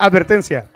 Advertencia. 0.00 0.70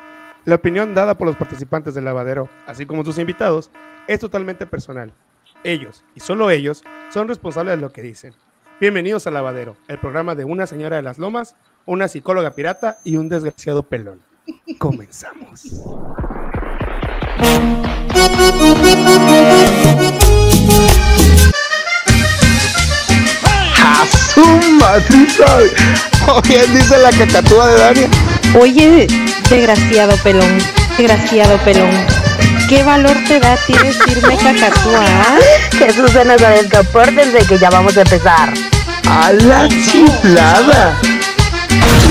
La 0.45 0.57
opinión 0.57 0.96
dada 0.96 1.17
por 1.17 1.28
los 1.28 1.36
participantes 1.36 1.94
del 1.94 2.04
lavadero, 2.04 2.48
así 2.67 2.86
como 2.86 3.04
sus 3.04 3.19
invitados, 3.19 3.71
es 4.08 4.18
totalmente 4.18 4.67
personal. 4.67 5.12
Ellos, 5.62 6.02
y 6.17 6.21
solo 6.21 6.50
ellos, 6.50 6.83
son 7.08 7.29
responsables 7.29 7.77
de 7.77 7.81
lo 7.81 7.93
que 7.93 8.03
dicen. 8.03 8.35
Bienvenidos 8.80 9.29
al 9.29 9.35
lavadero, 9.35 9.77
el 9.87 9.98
programa 9.98 10.35
de 10.35 10.45
una 10.45 10.66
señora 10.66 10.96
de 10.96 11.03
las 11.03 11.19
lomas, 11.19 11.55
una 11.87 12.09
psicóloga 12.09 12.50
pirata 12.50 12.98
y 13.05 13.16
un 13.16 13.29
desgraciado 13.29 13.85
pelón. 13.85 14.21
Comenzamos. 14.79 15.66
¡A 23.79 24.04
su! 24.34 24.43
Oye, 26.34 26.66
dice 26.75 26.98
la 26.98 27.11
cacatúa 27.12 27.68
de 27.68 27.79
Dania. 27.79 28.21
Oye, 28.61 29.07
desgraciado 29.48 30.14
pelón, 30.19 30.59
desgraciado 30.98 31.56
pelón. 31.59 31.91
¿Qué 32.69 32.83
valor 32.83 33.16
te 33.27 33.41
da 33.41 33.55
a 33.55 33.56
ti 33.56 33.73
decirme 33.73 34.37
cacatúa? 34.37 35.05
ah? 35.06 35.38
Jesús 35.79 36.10
se 36.10 36.24
nos 36.27 36.38
desde 36.38 37.46
que 37.46 37.59
ya 37.59 37.70
vamos 37.70 37.96
a 37.96 38.02
empezar. 38.02 38.52
¡A 39.09 39.33
la 39.33 39.69
chiflada! 39.69 41.01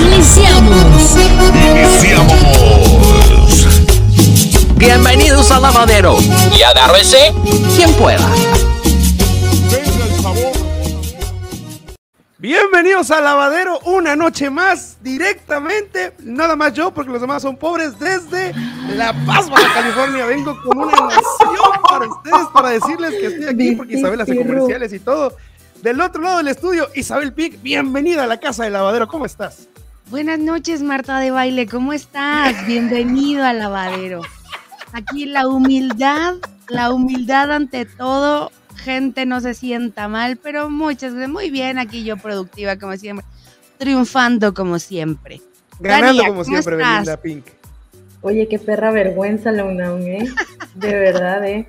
Iniciamos. 0.00 1.16
Iniciamos. 1.16 2.34
Bienvenidos 4.74 5.48
al 5.52 5.62
lavadero. 5.62 6.16
Y 6.58 6.62
agárrese. 6.62 7.32
Quien 7.76 7.92
pueda. 7.94 8.28
Bienvenidos 12.42 13.08
al 13.12 13.22
lavadero, 13.22 13.78
una 13.84 14.16
noche 14.16 14.50
más, 14.50 14.96
directamente, 15.00 16.12
nada 16.24 16.56
más 16.56 16.72
yo, 16.72 16.92
porque 16.92 17.12
los 17.12 17.20
demás 17.20 17.40
son 17.40 17.56
pobres, 17.56 17.96
desde 18.00 18.52
La 18.96 19.12
Paz, 19.24 19.48
Baja 19.48 19.72
California. 19.72 20.26
Vengo 20.26 20.60
con 20.64 20.76
una 20.76 20.92
emoción 20.92 21.82
para 21.88 22.08
ustedes, 22.08 22.46
para 22.52 22.70
decirles 22.70 23.10
que 23.12 23.26
estoy 23.26 23.44
aquí, 23.44 23.76
porque 23.76 23.96
Isabel 23.96 24.20
hace 24.22 24.36
comerciales 24.36 24.92
y 24.92 24.98
todo. 24.98 25.36
Del 25.82 26.00
otro 26.00 26.20
lado 26.20 26.38
del 26.38 26.48
estudio, 26.48 26.88
Isabel 26.96 27.32
Pic, 27.32 27.62
bienvenida 27.62 28.24
a 28.24 28.26
la 28.26 28.40
casa 28.40 28.64
del 28.64 28.72
lavadero, 28.72 29.06
¿cómo 29.06 29.24
estás? 29.24 29.68
Buenas 30.10 30.40
noches, 30.40 30.82
Marta 30.82 31.20
de 31.20 31.30
Baile, 31.30 31.68
¿cómo 31.68 31.92
estás? 31.92 32.66
Bienvenido 32.66 33.44
al 33.44 33.60
lavadero. 33.60 34.20
Aquí 34.92 35.26
la 35.26 35.46
humildad, 35.46 36.34
la 36.66 36.90
humildad 36.90 37.52
ante 37.52 37.84
todo. 37.84 38.50
Gente 38.84 39.26
no 39.26 39.40
se 39.40 39.54
sienta 39.54 40.08
mal, 40.08 40.36
pero 40.36 40.68
muchas 40.68 41.14
veces 41.14 41.28
muy 41.28 41.50
bien. 41.50 41.78
Aquí 41.78 42.04
yo 42.04 42.16
productiva 42.16 42.76
como 42.76 42.96
siempre, 42.96 43.24
triunfando 43.78 44.54
como 44.54 44.78
siempre. 44.78 45.40
Ganando 45.78 46.06
Dania, 46.06 46.28
como 46.28 46.42
¿cómo 46.42 46.44
siempre, 46.44 46.74
estás? 46.76 46.90
Belinda 46.90 47.16
Pink. 47.16 47.44
Oye, 48.22 48.48
qué 48.48 48.58
perra 48.58 48.90
vergüenza 48.90 49.50
la 49.52 49.64
UNAM, 49.64 50.02
¿eh? 50.02 50.28
De 50.74 50.98
verdad, 50.98 51.44
¿eh? 51.46 51.68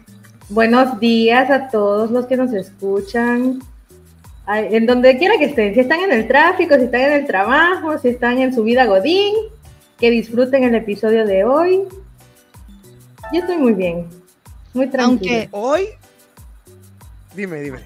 Buenos 0.50 1.00
días 1.00 1.50
a 1.50 1.70
todos 1.70 2.12
los 2.12 2.28
que 2.28 2.38
nos 2.38 2.54
escuchan. 2.54 3.60
Ay, 4.46 4.76
En 4.76 4.86
donde 4.86 5.18
quiera 5.18 5.38
que 5.38 5.46
estén, 5.46 5.74
si 5.74 5.80
están 5.80 6.02
en 6.02 6.12
el 6.12 6.28
tráfico, 6.28 6.76
si 6.76 6.84
están 6.84 7.02
en 7.02 7.14
el 7.14 7.26
trabajo, 7.26 7.98
si 7.98 8.10
están 8.10 8.40
en 8.40 8.54
su 8.54 8.64
vida 8.64 8.86
godín, 8.86 9.34
que 9.98 10.12
disfruten 10.12 10.64
el 10.64 10.76
episodio 10.76 11.26
de 11.26 11.44
hoy. 11.44 11.84
Yo 13.32 13.40
estoy 13.40 13.58
muy 13.58 13.74
bien, 13.74 14.08
muy 14.74 14.88
tranquila. 14.88 15.48
Aunque, 15.50 15.50
Hoy, 15.52 15.86
dime, 17.36 17.62
dime. 17.62 17.80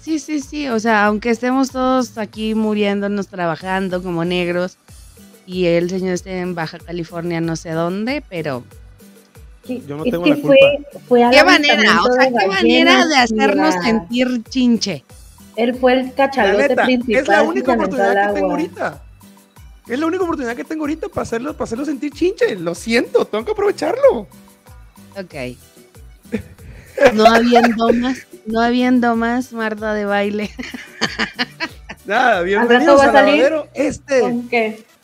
sí, 0.00 0.18
sí, 0.18 0.40
sí, 0.40 0.68
o 0.68 0.78
sea, 0.80 1.06
aunque 1.06 1.30
estemos 1.30 1.70
todos 1.70 2.18
aquí 2.18 2.54
muriéndonos, 2.54 3.28
trabajando 3.28 4.02
como 4.02 4.24
negros, 4.24 4.76
y 5.46 5.66
el 5.66 5.90
señor 5.90 6.14
esté 6.14 6.38
en 6.40 6.54
Baja 6.54 6.78
California, 6.78 7.40
no 7.40 7.56
sé 7.56 7.70
dónde, 7.70 8.22
pero 8.28 8.64
Sí, 9.64 9.80
Yo 9.86 9.96
no 9.96 10.04
es 10.04 10.10
tengo 10.10 10.24
que 10.24 10.30
la 10.30 10.36
fue, 10.38 10.58
fue 11.08 11.20
qué 11.30 11.44
manera, 11.44 12.02
o 12.02 12.12
sea, 12.12 12.26
qué 12.26 12.46
manera 12.48 13.06
de 13.06 13.14
hacernos 13.16 13.74
la- 13.76 13.82
sentir 13.82 14.42
chinche. 14.48 15.04
Él 15.54 15.74
fue 15.76 15.92
el 16.00 16.06
La 16.06 16.12
cachalote 16.14 16.68
neta, 16.70 16.84
principal. 16.84 17.22
es 17.22 17.28
la 17.28 17.42
única 17.44 17.72
oportunidad 17.74 18.26
que 18.28 18.32
tengo 18.34 18.50
ahorita. 18.50 19.02
Es 19.86 19.98
la 20.00 20.06
única 20.06 20.24
oportunidad 20.24 20.56
que 20.56 20.64
tengo 20.64 20.82
ahorita 20.82 21.08
para 21.08 21.22
hacerlo, 21.22 21.52
para 21.52 21.64
hacerlo 21.64 21.84
sentir 21.84 22.10
chinche. 22.12 22.56
Lo 22.56 22.74
siento, 22.74 23.24
tengo 23.24 23.44
que 23.44 23.52
aprovecharlo. 23.52 24.26
Ok. 25.16 25.34
No 27.14 27.24
habiendo 27.26 27.92
más, 27.94 28.18
no 28.46 28.60
habiendo 28.60 29.16
más, 29.16 29.52
Marta 29.52 29.94
de 29.94 30.04
baile. 30.04 30.50
Nada, 32.06 32.42
bienvenidos 32.42 33.00
a 33.00 33.06
lavadero. 33.06 33.68
Este, 33.74 34.34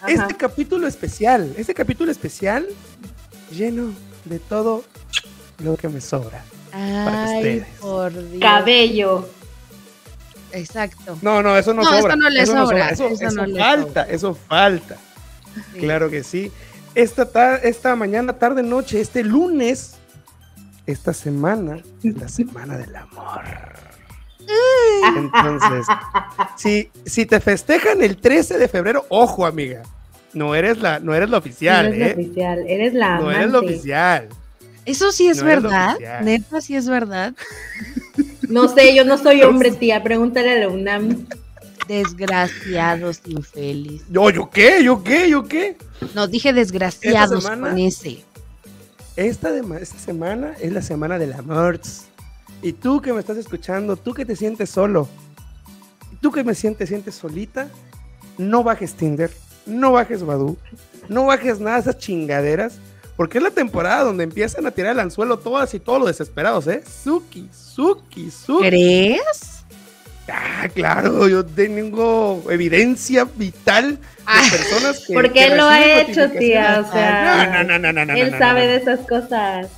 este 0.06 0.34
capítulo 0.37 0.87
especial, 0.87 1.53
este 1.56 1.75
capítulo 1.75 2.10
especial 2.10 2.66
lleno 3.50 3.93
de 4.25 4.38
todo 4.41 4.84
lo 5.62 5.76
que 5.76 5.88
me 5.88 6.00
sobra. 6.00 6.43
Para 6.71 7.25
Ay, 7.25 7.37
ustedes. 7.37 7.66
por 7.81 8.12
Dios. 8.12 8.41
Cabello. 8.43 9.28
Exacto. 10.53 11.19
No, 11.22 11.43
no, 11.43 11.56
eso 11.56 11.72
no, 11.75 11.82
No, 11.82 11.91
sobra. 12.00 12.15
eso 12.15 12.16
no 12.16 12.31
le 12.31 12.47
sobra, 12.47 12.88
Eso, 12.91 13.06
eso 13.09 13.25
eso 13.26 13.37
no 13.37 13.47
le 13.47 13.59
falta, 13.60 14.03
eso 14.05 14.34
falta. 14.34 14.97
Sí. 15.75 15.81
Claro 15.81 16.10
que 16.10 16.22
sí. 16.25 16.50
Esta, 16.94 17.26
ta- 17.31 17.56
esta 17.56 17.94
mañana, 17.97 18.32
tarde, 18.32 18.62
noche, 18.62 19.00
este 19.00 19.22
lunes, 19.22 19.94
esta 20.88 21.12
semana, 21.12 21.82
es 22.03 22.16
la 22.16 22.28
semana 22.28 22.78
del 22.78 22.97
amor. 22.97 23.43
Entonces, 25.16 25.87
si, 26.56 26.91
si 27.04 27.26
te 27.26 27.41
festejan 27.41 28.03
el 28.03 28.16
13 28.16 28.56
de 28.56 28.69
febrero, 28.69 29.04
ojo, 29.10 29.44
amiga. 29.44 29.82
No 30.32 30.54
eres 30.54 30.78
la, 30.78 30.99
no 30.99 31.15
eres 31.15 31.28
la 31.28 31.38
oficial, 31.38 31.91
no 31.91 31.94
eres 31.94 32.00
la 32.00 32.06
¿eh? 32.06 32.25
oficial, 32.25 32.65
eres 32.66 32.94
la 32.94 33.19
No 33.19 33.31
eres 33.31 33.50
la 33.50 33.59
oficial. 33.59 34.28
Eso 34.87 35.12
sí 35.12 35.28
es 35.28 35.38
No 35.38 35.44
verdad. 35.44 35.97
Neta, 36.22 36.60
sí 36.62 36.75
es 36.75 36.88
verdad. 36.88 37.34
No 38.49 38.69
sé, 38.69 38.94
yo 38.94 39.05
no 39.05 39.19
soy 39.19 39.43
hombre, 39.43 39.72
tía. 39.72 40.03
Pregúntale 40.03 40.53
a 40.53 40.59
la 40.60 40.69
UNAM. 40.69 41.26
Desgraciados 41.87 43.20
infeliz. 43.26 44.05
Yo, 44.10 44.31
¿yo 44.31 44.50
qué? 44.50 44.82
¿Yo 44.82 45.03
qué? 45.03 45.28
¿Yo 45.28 45.44
qué? 45.44 45.76
No, 46.15 46.26
dije 46.26 46.53
desgraciados 46.53 47.47
con 47.47 47.78
ese. 47.78 48.25
Esta, 49.18 49.50
de- 49.50 49.82
esta 49.82 49.98
semana 49.98 50.54
es 50.60 50.72
la 50.72 50.80
semana 50.80 51.18
del 51.18 51.32
amor. 51.32 51.80
Y 52.62 52.72
tú 52.72 53.00
que 53.00 53.12
me 53.12 53.18
estás 53.18 53.36
escuchando, 53.36 53.96
tú 53.96 54.14
que 54.14 54.24
te 54.24 54.36
sientes 54.36 54.70
solo, 54.70 55.08
tú 56.20 56.30
que 56.30 56.44
me 56.44 56.54
sientes, 56.54 56.88
sientes 56.88 57.16
solita, 57.16 57.68
no 58.36 58.62
bajes 58.62 58.94
Tinder, 58.94 59.32
no 59.66 59.90
bajes 59.90 60.22
Badu, 60.24 60.56
no 61.08 61.26
bajes 61.26 61.58
nada 61.58 61.76
de 61.78 61.82
esas 61.82 61.98
chingaderas, 61.98 62.74
porque 63.16 63.38
es 63.38 63.44
la 63.44 63.50
temporada 63.50 64.04
donde 64.04 64.22
empiezan 64.22 64.64
a 64.66 64.70
tirar 64.70 64.92
el 64.92 65.00
anzuelo 65.00 65.40
todas 65.40 65.74
y 65.74 65.80
todos 65.80 65.98
los 65.98 66.06
desesperados, 66.08 66.68
¿eh? 66.68 66.84
Suki, 67.02 67.48
Suki, 67.52 68.30
Suki. 68.30 68.68
¿Crees? 68.68 69.57
Ah, 70.30 70.68
claro, 70.74 71.26
yo 71.28 71.44
tengo 71.44 72.44
evidencia 72.50 73.24
vital 73.36 73.96
de 73.96 74.02
Ah, 74.26 74.42
personas 74.50 75.04
que. 75.06 75.14
Porque 75.14 75.30
que 75.32 75.44
él 75.46 75.56
lo 75.56 75.64
ha 75.64 76.00
hecho, 76.00 76.30
tía. 76.30 76.84
O 76.86 76.92
sea, 76.92 77.64
No, 77.64 77.78
no, 77.78 78.14
él 78.14 78.34
sabe 78.38 78.66
de 78.66 78.76
esas 78.76 79.00
cosas. 79.06 79.68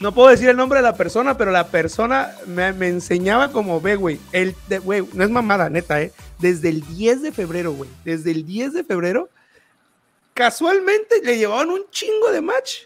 No 0.00 0.12
puedo 0.12 0.30
decir 0.30 0.48
el 0.48 0.56
nombre 0.56 0.80
de 0.80 0.82
la 0.82 0.96
persona, 0.96 1.36
pero 1.38 1.52
la 1.52 1.68
persona 1.68 2.32
me, 2.46 2.72
me 2.72 2.88
enseñaba 2.88 3.52
como, 3.52 3.80
ve, 3.80 3.94
güey, 3.94 4.18
el, 4.32 4.56
de- 4.68 4.80
güey, 4.80 5.04
no 5.12 5.22
es 5.22 5.30
mamada, 5.30 5.70
neta, 5.70 6.02
¿eh? 6.02 6.10
Desde 6.40 6.70
el 6.70 6.80
10 6.84 7.22
de 7.22 7.30
febrero, 7.30 7.72
güey, 7.72 7.88
desde 8.04 8.32
el 8.32 8.44
10 8.44 8.72
de 8.72 8.82
febrero, 8.82 9.28
casualmente 10.34 11.20
le 11.22 11.38
llevaban 11.38 11.70
un 11.70 11.82
chingo 11.90 12.32
de 12.32 12.40
match, 12.40 12.78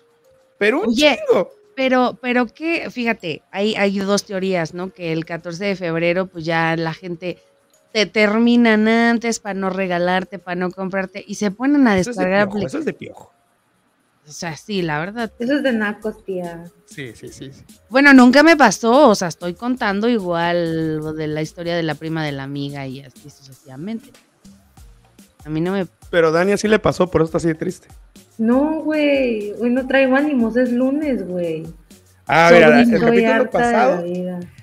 pero 0.59 0.81
un 0.83 0.89
Oye, 0.89 1.19
chingo. 1.27 1.53
Pero, 1.77 2.19
pero 2.23 2.47
que, 2.47 2.91
fíjate, 2.91 3.43
hay, 3.53 3.75
hay 3.75 3.99
dos 3.99 4.25
teorías, 4.25 4.73
¿no? 4.73 4.91
Que 4.91 5.13
el 5.13 5.27
14 5.27 5.63
de 5.63 5.77
febrero, 5.77 6.27
pues 6.27 6.47
ya 6.47 6.75
la 6.75 6.95
gente 6.95 7.39
te 7.93 8.07
terminan 8.07 8.89
antes 8.89 9.41
para 9.41 9.55
no 9.55 9.69
regalarte, 9.69 10.39
para 10.39 10.55
no 10.55 10.71
comprarte, 10.71 11.23
y 11.25 11.35
se 11.35 11.51
ponen 11.51 11.87
a 11.87 11.99
Eso 11.99 12.11
es 12.11 12.17
de 12.17 12.25
descargar 12.25 12.49
piojo, 12.49 12.67
eso 12.67 12.79
es 12.79 12.85
de 12.87 12.95
piojo. 12.95 13.33
O 14.27 14.33
sea, 14.33 14.57
sí, 14.57 14.81
la 14.81 14.99
verdad. 14.99 15.31
Eso 15.39 15.55
es 15.55 15.63
de 15.63 15.73
nacos, 15.73 16.25
tía. 16.25 16.65
Sí, 16.87 17.13
sí, 17.15 17.29
sí. 17.29 17.53
sí. 17.53 17.63
Bueno, 17.91 18.15
nunca 18.15 18.43
me 18.43 18.57
pasó, 18.57 19.11
o 19.11 19.15
sea, 19.15 19.29
estoy 19.29 19.53
contando 19.53 20.09
igual 20.09 20.97
lo 20.97 21.13
de 21.13 21.27
la 21.27 21.43
historia 21.43 21.77
de 21.77 21.83
la 21.83 21.95
prima 21.95 22.25
de 22.25 22.33
la 22.33 22.45
amiga 22.45 22.87
y 22.87 23.03
así 23.03 23.29
sucesivamente. 23.29 24.11
A 25.45 25.51
mí 25.51 25.61
no 25.61 25.73
me... 25.73 25.87
Pero 26.11 26.33
Dani 26.33 26.53
así 26.53 26.69
le 26.69 26.79
pasó, 26.79 27.07
por 27.09 27.21
eso 27.21 27.27
está 27.27 27.37
así 27.37 27.49
de 27.49 27.55
triste. 27.55 27.89
No, 28.39 28.83
güey. 28.83 29.53
Hoy 29.61 29.71
no 29.71 29.87
traigo 29.87 30.17
ánimos, 30.17 30.57
es 30.57 30.73
lunes, 30.73 31.27
güey. 31.27 31.67
Ah, 32.29 32.51
mira, 32.53 32.81
el 32.81 32.91
capítulo 33.01 33.51
pasado, 33.51 34.05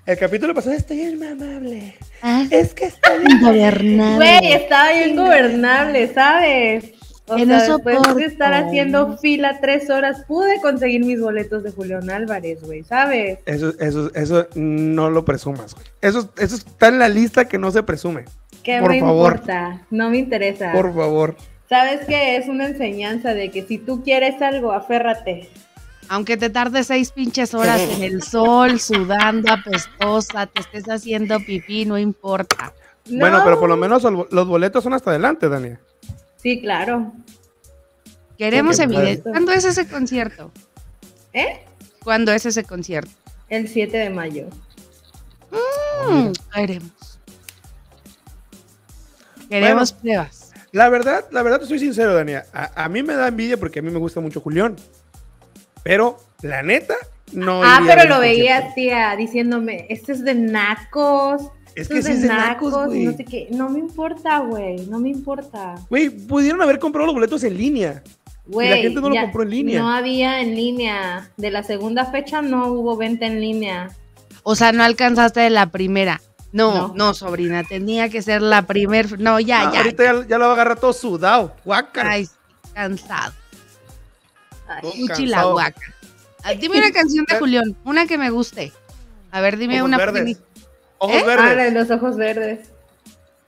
el 0.06 0.18
capítulo 0.18 0.54
pasado 0.54 0.76
estoy 0.76 1.02
inmamable. 1.02 1.96
Ah, 2.22 2.44
Es 2.52 2.74
que 2.74 2.86
estoy 2.86 3.20
bien 3.26 3.40
gobernable. 3.42 4.16
Güey, 4.18 4.52
estaba 4.54 4.92
bien 4.92 5.16
gobernable, 5.16 6.14
¿sabes? 6.14 6.92
O 7.26 7.38
Que 7.38 7.46
sea, 7.46 7.58
no 7.68 7.74
después 7.78 7.96
soporto. 7.96 8.16
de 8.16 8.26
estar 8.26 8.54
haciendo 8.54 9.18
fila 9.18 9.60
tres 9.62 9.90
horas, 9.90 10.26
pude 10.28 10.60
conseguir 10.60 11.06
mis 11.06 11.22
boletos 11.22 11.64
de 11.64 11.72
Julián 11.72 12.10
Álvarez, 12.10 12.62
güey, 12.62 12.84
¿sabes? 12.84 13.40
Eso, 13.46 13.74
eso, 13.80 14.12
eso 14.14 14.46
no 14.56 15.10
lo 15.10 15.24
presumas, 15.24 15.74
güey. 15.74 15.86
Eso, 16.02 16.30
eso 16.38 16.56
está 16.58 16.90
en 16.90 17.00
la 17.00 17.08
lista 17.08 17.46
que 17.48 17.58
no 17.58 17.72
se 17.72 17.82
presume. 17.82 18.26
¿Qué 18.62 18.80
Por 18.82 18.90
me 18.90 19.00
favor. 19.00 19.32
importa? 19.36 19.88
No 19.90 20.10
me 20.10 20.18
interesa. 20.18 20.74
Por 20.74 20.94
favor. 20.94 21.38
Sabes 21.74 22.06
que 22.06 22.36
es 22.38 22.48
una 22.48 22.68
enseñanza 22.68 23.34
de 23.34 23.50
que 23.50 23.64
si 23.66 23.80
tú 23.80 24.04
quieres 24.04 24.40
algo, 24.44 24.74
aférrate. 24.74 25.50
Aunque 26.08 26.38
te 26.38 26.52
tardes 26.52 26.86
seis 26.86 27.12
pinches 27.12 27.56
horas 27.56 27.82
en 27.82 28.04
el 28.04 28.22
sol, 28.22 28.80
sudando, 28.80 29.52
apestosa, 29.52 30.46
te 30.46 30.62
estés 30.62 30.88
haciendo 30.88 31.40
pipí, 31.40 31.86
no 31.86 31.98
importa. 31.98 32.74
Bueno, 33.10 33.40
No. 33.40 33.44
pero 33.44 33.60
por 33.60 33.70
lo 33.70 33.76
menos 33.76 34.04
los 34.04 34.48
boletos 34.48 34.84
son 34.84 34.94
hasta 34.94 35.10
adelante, 35.10 35.50
Dania. 35.50 35.80
Sí, 36.38 36.62
claro. 36.62 37.12
Queremos 38.38 38.78
qué 38.78 38.84
evidencia. 38.84 39.24
padre. 39.24 39.32
¿Cuándo 39.32 39.52
es 39.54 39.66
ese 39.66 39.88
concierto? 39.88 40.52
¿Eh? 41.34 41.66
¿Cuándo 42.04 42.32
es 42.34 42.46
ese 42.46 42.64
concierto? 42.66 43.10
El 43.50 43.68
7 43.68 43.98
de 43.98 44.10
mayo. 44.12 44.46
Mm, 46.08 46.34
queremos. 46.54 47.20
Queremos 49.50 49.92
pruebas. 49.94 50.43
La 50.74 50.90
verdad, 50.90 51.26
la 51.32 51.44
verdad, 51.44 51.60
te 51.60 51.68
soy 51.68 51.80
sincero, 51.80 52.14
Dania. 52.14 52.46
A, 52.52 52.84
a 52.84 52.90
mí 52.90 53.04
me 53.04 53.14
da 53.14 53.28
envidia 53.28 53.58
porque 53.58 53.80
a 53.80 53.82
mí 53.82 53.92
me 53.92 54.00
gusta 54.00 54.20
mucho 54.20 54.42
Julián. 54.42 54.76
Pero, 55.84 56.18
la 56.42 56.64
neta, 56.64 56.96
no. 57.32 57.62
ah, 57.64 57.80
pero 57.86 58.10
lo 58.10 58.16
concierto. 58.16 58.72
tía, 58.76 59.16
diciéndome, 59.16 59.86
este 59.90 60.14
es 60.14 60.24
de 60.24 60.34
nacos. 60.34 61.44
Es 61.76 61.90
esto 61.90 61.94
que 61.94 62.00
es 62.00 62.22
de 62.24 62.28
nacos, 62.28 62.74
güey. 62.88 63.06
no 63.06 63.14
sé 63.14 63.24
qué. 63.24 63.48
No 63.52 63.70
me 63.70 63.80
importa, 63.80 64.40
güey, 64.40 64.88
no 64.88 65.00
me 65.00 65.10
importa. 65.10 65.76
Güey, 65.90 66.10
pudieron 66.10 66.62
haber 66.62 66.80
comprado 66.80 67.06
los 67.06 67.16
boletos 67.16 67.44
en 67.44 67.56
línea. 67.56 68.04
Güey, 68.46 68.70
la 68.70 68.78
gente 68.78 69.00
no 69.00 69.10
lo 69.10 69.22
compró 69.22 69.44
en 69.44 69.50
línea. 69.52 69.80
No 69.80 69.90
había 69.90 70.42
en 70.42 70.56
línea. 70.56 71.30
De 71.38 71.52
la 71.52 71.64
segunda 71.64 72.06
fecha 72.06 72.42
no 72.42 72.72
hubo 72.72 72.98
venta 72.98 73.28
en 73.28 73.40
línea. 73.40 73.90
O 74.44 74.56
sea, 74.56 74.72
no 74.72 74.84
alcanzaste 74.84 75.40
de 75.40 75.50
la 75.50 75.68
primera. 75.68 76.20
No, 76.54 76.90
No. 76.90 76.94
no, 76.96 77.14
sobrina, 77.14 77.64
tenía 77.64 78.08
que 78.10 78.22
ser 78.22 78.42
la 78.42 78.62
primer. 78.68 79.20
No, 79.20 79.40
ya, 79.40 79.68
Ah, 79.68 79.72
ya. 79.74 79.80
Ahorita 79.80 80.04
ya, 80.04 80.28
ya 80.28 80.38
lo 80.38 80.46
va 80.46 80.52
a 80.52 80.54
agarrar 80.54 80.80
todo 80.80 80.94
sudado. 80.94 81.54
Guácala. 81.66 82.12
Ay, 82.12 82.30
cansado. 82.74 83.34
Ay, 84.68 84.82
Todo 84.82 84.92
Uchi 84.92 85.26
la 85.26 85.38
cansado. 85.38 85.52
guaca. 85.54 85.82
Ah, 86.44 86.54
Dime 86.54 86.78
una 86.78 86.92
canción 86.92 87.26
de 87.28 87.38
Julián, 87.40 87.76
una 87.84 88.06
que 88.08 88.18
me 88.18 88.30
guste. 88.30 88.72
A 89.32 89.42
ver, 89.42 89.58
dime 89.58 89.78
Ojos 89.82 89.88
una. 89.88 89.98
verdes. 89.98 90.38
Ojos 91.00 91.16
¿Eh? 91.16 91.24
Ah, 91.24 91.36
la 91.36 91.46
de 91.50 91.56
verdes. 91.56 91.74
los 91.74 91.92
ojos 91.98 92.16
verdes. 92.18 92.70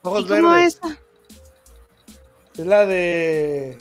Ojos 0.01 0.24
¿Y 0.24 0.28
cómo 0.28 0.50
verdes. 0.51 0.80
es? 0.84 2.60
Es 2.60 2.66
la 2.66 2.86
de. 2.86 3.78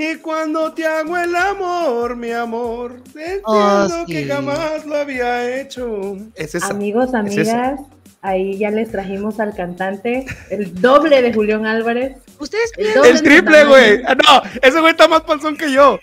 Y 0.00 0.14
cuando 0.18 0.72
te 0.74 0.86
hago 0.86 1.18
el 1.18 1.34
amor, 1.34 2.14
mi 2.14 2.30
amor, 2.30 3.02
entiendo 3.08 3.42
Oh, 3.46 4.04
que 4.06 4.22
sí. 4.22 4.28
jamás 4.28 4.86
lo 4.86 4.94
había 4.96 5.60
hecho. 5.60 6.16
Es 6.36 6.54
esa. 6.54 6.68
Amigos, 6.68 7.06
Es 7.06 7.10
esa. 7.10 7.18
amigas, 7.18 7.80
ahí 8.22 8.56
ya 8.58 8.70
les 8.70 8.92
trajimos 8.92 9.40
al 9.40 9.56
cantante, 9.56 10.24
el 10.50 10.80
doble 10.80 11.20
de 11.20 11.34
Julián 11.34 11.66
Álvarez. 11.66 12.16
Ustedes 12.38 12.70
El 12.76 12.86
El 13.04 13.14
de 13.16 13.22
triple, 13.22 13.64
güey. 13.64 14.00
Ah, 14.06 14.14
No, 14.14 14.40
ese 14.62 14.78
güey 14.78 14.92
está 14.92 15.08
más 15.08 15.22
panzón 15.22 15.56
que 15.56 15.72
yo. 15.72 15.98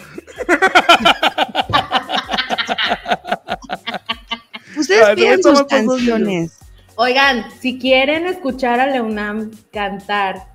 ustedes 4.77 5.03
Ah, 5.07 5.13
piden 5.15 5.41
sus 5.41 5.61
que 5.61 5.67
canciones. 5.67 6.51
Oigan, 6.97 7.45
si 7.61 7.79
quieren 7.79 8.27
escuchar 8.27 8.81
a 8.81 8.87
Leonam 8.87 9.51
cantar 9.71 10.47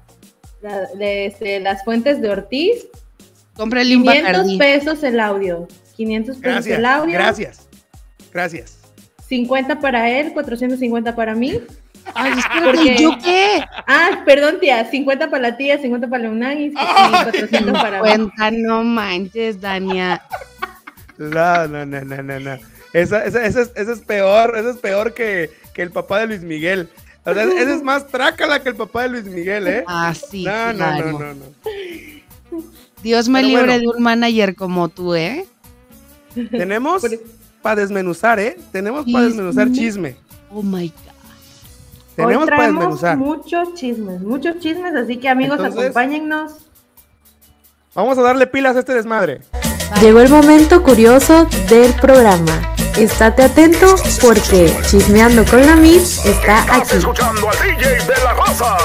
la- 0.63 0.87
de, 0.95 1.27
este, 1.27 1.59
las 1.61 1.85
fuentes 1.85 2.21
de 2.21 2.29
Ortiz, 2.31 2.87
Cómprenle 3.61 3.97
un 3.97 4.03
500 4.05 4.25
Bacardí. 4.33 4.59
pesos 4.59 5.03
el 5.03 5.21
audio. 5.21 5.69
500 5.97 6.37
pesos 6.37 6.43
Gracias. 6.43 6.79
el 6.79 6.85
audio. 6.87 7.13
Gracias. 7.13 7.69
Gracias. 8.33 8.79
50 9.29 9.81
para 9.81 10.09
él, 10.09 10.33
450 10.33 11.15
para 11.15 11.35
mí. 11.35 11.61
Ay, 12.15 12.33
espérate, 12.39 12.65
Porque- 12.65 12.95
¿y 12.95 13.03
yo 13.03 13.19
qué? 13.23 13.61
Ah, 13.87 14.23
perdón, 14.25 14.59
tía. 14.61 14.85
50 14.91 15.29
para 15.31 15.43
la 15.51 15.57
tía, 15.59 15.77
50 15.79 16.09
para 16.09 16.23
Leonam 16.23 16.59
y 16.59 16.73
400 16.73 17.73
para 17.83 18.03
mí. 18.03 18.31
No 18.63 18.83
manches, 18.83 19.61
Dania. 19.61 20.23
No, 21.19 21.69
no, 21.69 21.85
no, 21.85 22.01
no, 22.01 22.23
no, 22.23 22.41
no. 22.41 22.59
Esa, 22.95 23.25
esa, 23.27 23.45
esa 23.45 23.61
es, 23.61 23.73
esa 23.77 23.93
es 23.93 24.01
peor, 24.01 24.57
esa 24.57 24.71
es 24.71 24.79
peor 24.79 25.13
que, 25.13 25.51
que 25.75 25.83
el 25.83 25.91
papá 25.91 26.21
de 26.21 26.29
Luis 26.29 26.41
Miguel. 26.41 26.89
O 27.27 27.35
sea, 27.35 27.45
esa 27.45 27.75
es 27.75 27.83
más 27.83 28.07
trácala 28.09 28.63
que 28.63 28.71
el 28.71 28.75
papá 28.77 29.03
de 29.03 29.09
Luis 29.11 29.25
Miguel, 29.27 29.69
¿eh? 29.69 29.85
Ah, 29.87 30.15
sí, 30.15 30.45
no, 30.45 30.73
no, 30.73 30.77
claro. 30.79 31.13
no, 31.13 31.19
no, 31.19 31.35
no. 31.35 32.65
Dios 33.03 33.29
me 33.29 33.39
Pero 33.41 33.49
libre 33.49 33.65
bueno. 33.67 33.81
de 33.93 33.97
un 33.97 34.03
manager 34.03 34.55
como 34.55 34.89
tú, 34.89 35.15
¿eh? 35.15 35.47
Tenemos 36.51 37.03
para 37.63 37.81
desmenuzar, 37.81 38.39
¿eh? 38.39 38.57
Tenemos 38.73 39.05
para 39.11 39.25
desmenuzar 39.27 39.71
Chisme. 39.73 40.17
Oh 40.51 40.63
my 40.63 40.89
God. 40.89 40.95
Tenemos 42.17 42.45
para 42.45 42.57
traemos 42.57 42.81
desmenuzar. 42.85 43.17
muchos 43.17 43.75
chismes, 43.75 44.21
muchos 44.21 44.59
chismes, 44.59 44.95
así 44.95 45.17
que 45.17 45.29
amigos, 45.29 45.59
Entonces- 45.59 45.81
acompáñennos. 45.81 46.53
Vamos 47.95 48.19
a 48.19 48.23
darle 48.23 48.47
pilas 48.47 48.77
a 48.77 48.81
este 48.81 48.95
desmadre. 48.95 49.41
Llegó 50.01 50.21
el 50.21 50.29
momento 50.29 50.83
curioso 50.83 51.47
del 51.69 51.93
programa. 51.95 52.70
Estate 52.99 53.43
atento 53.45 53.95
porque 54.21 54.75
Chismeando 54.91 55.45
con 55.47 55.65
la 55.65 55.77
Miss 55.77 56.25
está 56.27 56.63
aquí. 56.75 56.97
escuchando 56.97 57.49
al 57.49 57.57
DJ 57.59 57.87
de 57.87 58.15
la 58.25 58.35
raza. 58.35 58.77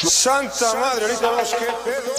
Santa 0.00 0.74
madre, 0.80 1.04
ahorita 1.06 1.30
vamos 1.30 1.54
qué 1.58 1.66
pedo. 1.84 2.12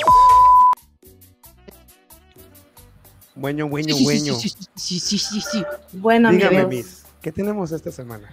Bueño, 3.35 3.67
bueño, 3.67 3.93
Sí, 3.95 3.99
sí, 3.99 4.03
bueño. 4.03 4.35
sí, 4.35 4.49
sí, 4.49 4.59
sí, 4.75 4.99
sí, 4.99 5.17
sí, 5.17 5.41
sí. 5.51 5.63
Bueno, 5.93 6.29
Dígame, 6.31 6.57
amigos, 6.61 6.69
Miss, 6.69 7.03
¿qué 7.21 7.31
tenemos 7.31 7.71
esta 7.71 7.91
semana? 7.91 8.29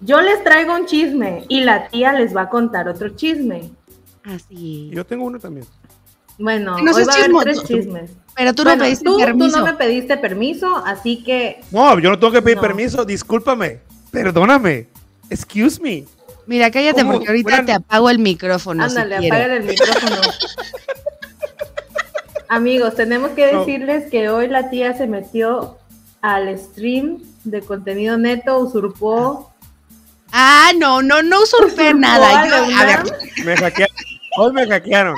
yo 0.00 0.20
les 0.20 0.42
traigo 0.42 0.74
un 0.74 0.86
chisme 0.86 1.44
y 1.48 1.60
la 1.60 1.88
tía 1.88 2.12
les 2.12 2.34
va 2.34 2.42
a 2.42 2.48
contar 2.48 2.88
otro 2.88 3.10
chisme. 3.10 3.70
Así. 4.24 4.90
Yo 4.92 5.06
tengo 5.06 5.24
uno 5.24 5.38
también. 5.38 5.66
Bueno, 6.38 6.78
No 6.78 6.92
hoy 6.92 7.04
va 7.04 7.12
a 7.12 7.16
haber 7.24 7.32
tres 7.42 7.64
chismes. 7.64 8.10
Pero 8.36 8.54
tú 8.54 8.62
Bueno, 8.62 8.76
no 8.78 8.84
pediste 8.84 9.04
tú, 9.04 9.18
tú 9.18 9.24
permiso. 9.24 9.58
no 9.58 9.64
me 9.66 9.72
pediste 9.74 10.16
permiso, 10.16 10.76
así 10.86 11.22
que 11.24 11.60
No, 11.72 11.98
yo 11.98 12.10
no 12.10 12.18
tengo 12.18 12.32
que 12.32 12.42
pedir 12.42 12.56
No. 12.56 12.62
permiso, 12.62 13.04
discúlpame. 13.04 13.80
Perdóname. 14.12 14.86
Excuse 15.28 15.80
me. 15.82 16.04
Mira, 16.46 16.70
cállate 16.70 17.02
¿Cómo? 17.02 17.14
porque 17.14 17.28
ahorita 17.28 17.64
te 17.64 17.72
apago 17.72 18.08
el 18.08 18.20
micrófono. 18.20 18.84
ándale, 18.84 19.18
si 19.18 19.26
apaga 19.26 19.56
el 19.56 19.64
micrófono. 19.64 20.16
Amigos, 22.48 22.94
tenemos 22.94 23.32
que 23.32 23.52
No. 23.52 23.60
decirles 23.60 24.10
que 24.10 24.30
hoy 24.30 24.48
la 24.48 24.70
tía 24.70 24.96
se 24.96 25.06
metió 25.06 25.76
al 26.22 26.56
stream 26.58 27.18
de 27.44 27.60
contenido 27.60 28.16
neto, 28.16 28.58
usurpó. 28.58 29.52
Ah, 30.32 30.70
no, 30.78 31.02
no, 31.02 31.22
no 31.22 31.42
usurpé 31.42 31.88
usurpó 31.90 31.98
nada. 31.98 32.40
a 32.40 32.48
Yo, 32.48 32.54
a 32.54 32.66
Leonam. 32.68 33.04
ver, 33.04 33.44
Me 33.44 33.56
hackearon. 33.56 33.96
Hoy 34.38 34.52
me 34.52 34.66
hackearon. 34.66 35.16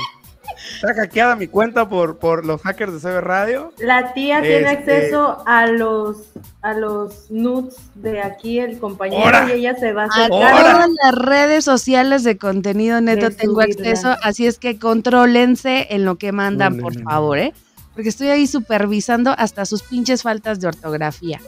Está 0.82 0.94
hackeada 0.94 1.37
mi 1.37 1.47
cuenta 1.47 1.88
por, 1.88 2.19
por 2.19 2.47
los 2.47 2.62
hackers 2.62 2.94
de 2.94 2.99
CB 3.00 3.21
Radio. 3.21 3.72
La 3.79 4.15
tía 4.15 4.41
tiene 4.41 4.72
Este- 4.72 4.93
acceso 4.96 5.43
a 5.46 5.67
los 5.67 6.17
a 6.63 6.72
los 6.75 7.31
nudes 7.31 7.77
de 7.94 8.20
aquí 8.22 8.58
el 8.60 8.79
compañero 8.79 9.22
¡Hora! 9.27 9.46
y 9.49 9.53
ella 9.53 9.75
se 9.77 9.93
va 9.93 10.03
a 10.03 10.06
a 10.06 10.08
acercar. 10.08 10.32
Ahora. 10.55 10.72
todas 10.72 10.91
las 11.03 11.15
redes 11.15 11.65
sociales 11.65 12.25
de 12.25 12.39
contenido 12.39 13.01
neto 13.03 13.29
De 13.29 13.34
tengo 13.34 13.60
subirla. 13.60 13.91
acceso, 13.91 14.17
así 14.22 14.46
es 14.46 14.58
que 14.58 14.79
contrólense 14.79 15.87
en 15.91 16.05
lo 16.06 16.17
que 16.17 16.32
mandan, 16.32 16.72
No, 16.72 16.77
no, 16.79 16.82
por 16.84 16.94
no, 16.96 17.01
no. 17.05 17.10
favor, 17.10 17.39
¿eh? 17.39 17.53
Porque 17.94 18.08
estoy 18.08 18.29
ahí 18.29 18.46
supervisando 18.46 19.34
hasta 19.37 19.67
sus 19.67 19.82
pinches 19.82 20.22
faltas 20.22 20.60
de 20.60 20.69
ortografía. 20.69 21.41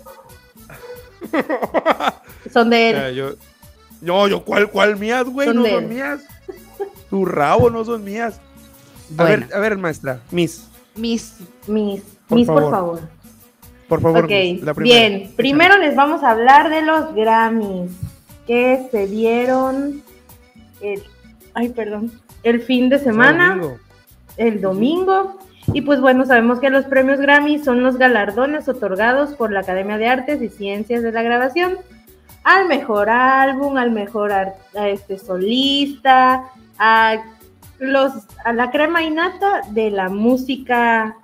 Son 2.52 2.68
de 2.70 2.90
él. 2.90 3.14
Yo, 3.14 3.30
no, 4.02 4.28
yo, 4.28 4.44
¿cuál, 4.44 4.68
cuál 4.70 4.98
mías, 4.98 5.24
güey? 5.24 5.48
Son 5.48 5.56
no 5.56 5.64
son 5.66 5.84
él. 5.84 5.88
mías. 5.88 6.20
Tu 7.08 7.24
rabo 7.24 7.70
no 7.70 7.84
son 7.84 8.04
mías. 8.04 8.40
A 9.18 9.24
ver, 9.24 9.48
a 9.54 9.58
ver, 9.58 9.76
maestra, 9.78 10.20
Miss, 10.30 10.68
mis 10.96 11.36
Miss, 11.66 12.02
Por 12.28 12.38
Miss, 12.38 12.46
por 12.46 12.62
favor. 12.62 12.70
favor. 12.70 13.00
por 13.88 14.00
favor. 14.00 14.24
Ok, 14.24 14.30
Miss, 14.30 14.62
la 14.62 14.74
primera. 14.74 15.08
bien. 15.08 15.32
Primero 15.36 15.78
les 15.78 15.94
vamos 15.96 16.22
a 16.22 16.30
hablar 16.30 16.70
de 16.70 16.82
los 16.82 17.14
Grammys 17.14 17.90
que 18.46 18.88
se 18.90 19.06
dieron 19.06 20.02
el, 20.80 21.02
ay, 21.54 21.68
perdón, 21.70 22.10
el 22.42 22.60
fin 22.62 22.88
de 22.88 22.98
semana, 22.98 23.50
Domingo. 23.50 23.76
el 24.36 24.60
domingo. 24.60 25.38
Y 25.72 25.82
pues 25.82 26.00
bueno, 26.00 26.26
sabemos 26.26 26.58
que 26.58 26.70
los 26.70 26.86
premios 26.86 27.20
Grammy 27.20 27.60
son 27.62 27.84
los 27.84 27.96
galardones 27.96 28.68
otorgados 28.68 29.34
por 29.34 29.52
la 29.52 29.60
Academia 29.60 29.96
de 29.96 30.08
Artes 30.08 30.42
y 30.42 30.48
Ciencias 30.48 31.04
de 31.04 31.12
la 31.12 31.22
Grabación 31.22 31.78
al 32.42 32.66
mejor 32.66 33.08
álbum, 33.08 33.76
al 33.76 33.92
mejor 33.92 34.32
a 34.32 34.54
este 34.88 35.18
solista, 35.18 36.46
a 36.78 37.22
los 37.82 38.12
a 38.44 38.52
la 38.52 38.70
crema 38.70 39.02
innata 39.02 39.62
de 39.70 39.90
la 39.90 40.08
música 40.08 41.16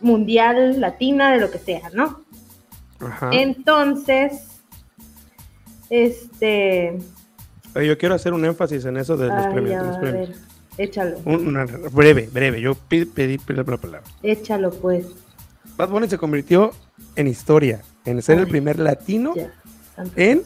mundial, 0.00 0.80
latina, 0.80 1.32
de 1.32 1.40
lo 1.40 1.50
que 1.50 1.58
sea, 1.58 1.90
¿no? 1.92 2.24
Ajá. 3.00 3.30
Entonces, 3.32 4.60
este, 5.90 6.98
yo 7.74 7.98
quiero 7.98 8.14
hacer 8.14 8.32
un 8.32 8.44
énfasis 8.44 8.84
en 8.84 8.96
eso 8.96 9.16
de 9.16 9.28
los 9.28 9.46
premios. 9.48 9.84
los 10.00 10.36
échalo, 10.76 11.18
Un- 11.24 11.48
una- 11.48 11.64
breve, 11.66 12.28
breve. 12.32 12.60
Yo 12.60 12.74
pedí, 12.74 13.04
pedí, 13.06 13.38
pedí 13.38 13.56
la 13.56 13.64
palabra. 13.64 14.02
échalo 14.22 14.70
pues. 14.70 15.06
Bad 15.76 15.88
Bunny 15.90 16.08
se 16.08 16.18
convirtió 16.18 16.70
en 17.16 17.26
historia, 17.26 17.82
en 18.04 18.20
ser 18.22 18.38
el 18.38 18.48
primer 18.48 18.78
latino 18.78 19.34
Ya. 19.34 19.52
en 20.16 20.42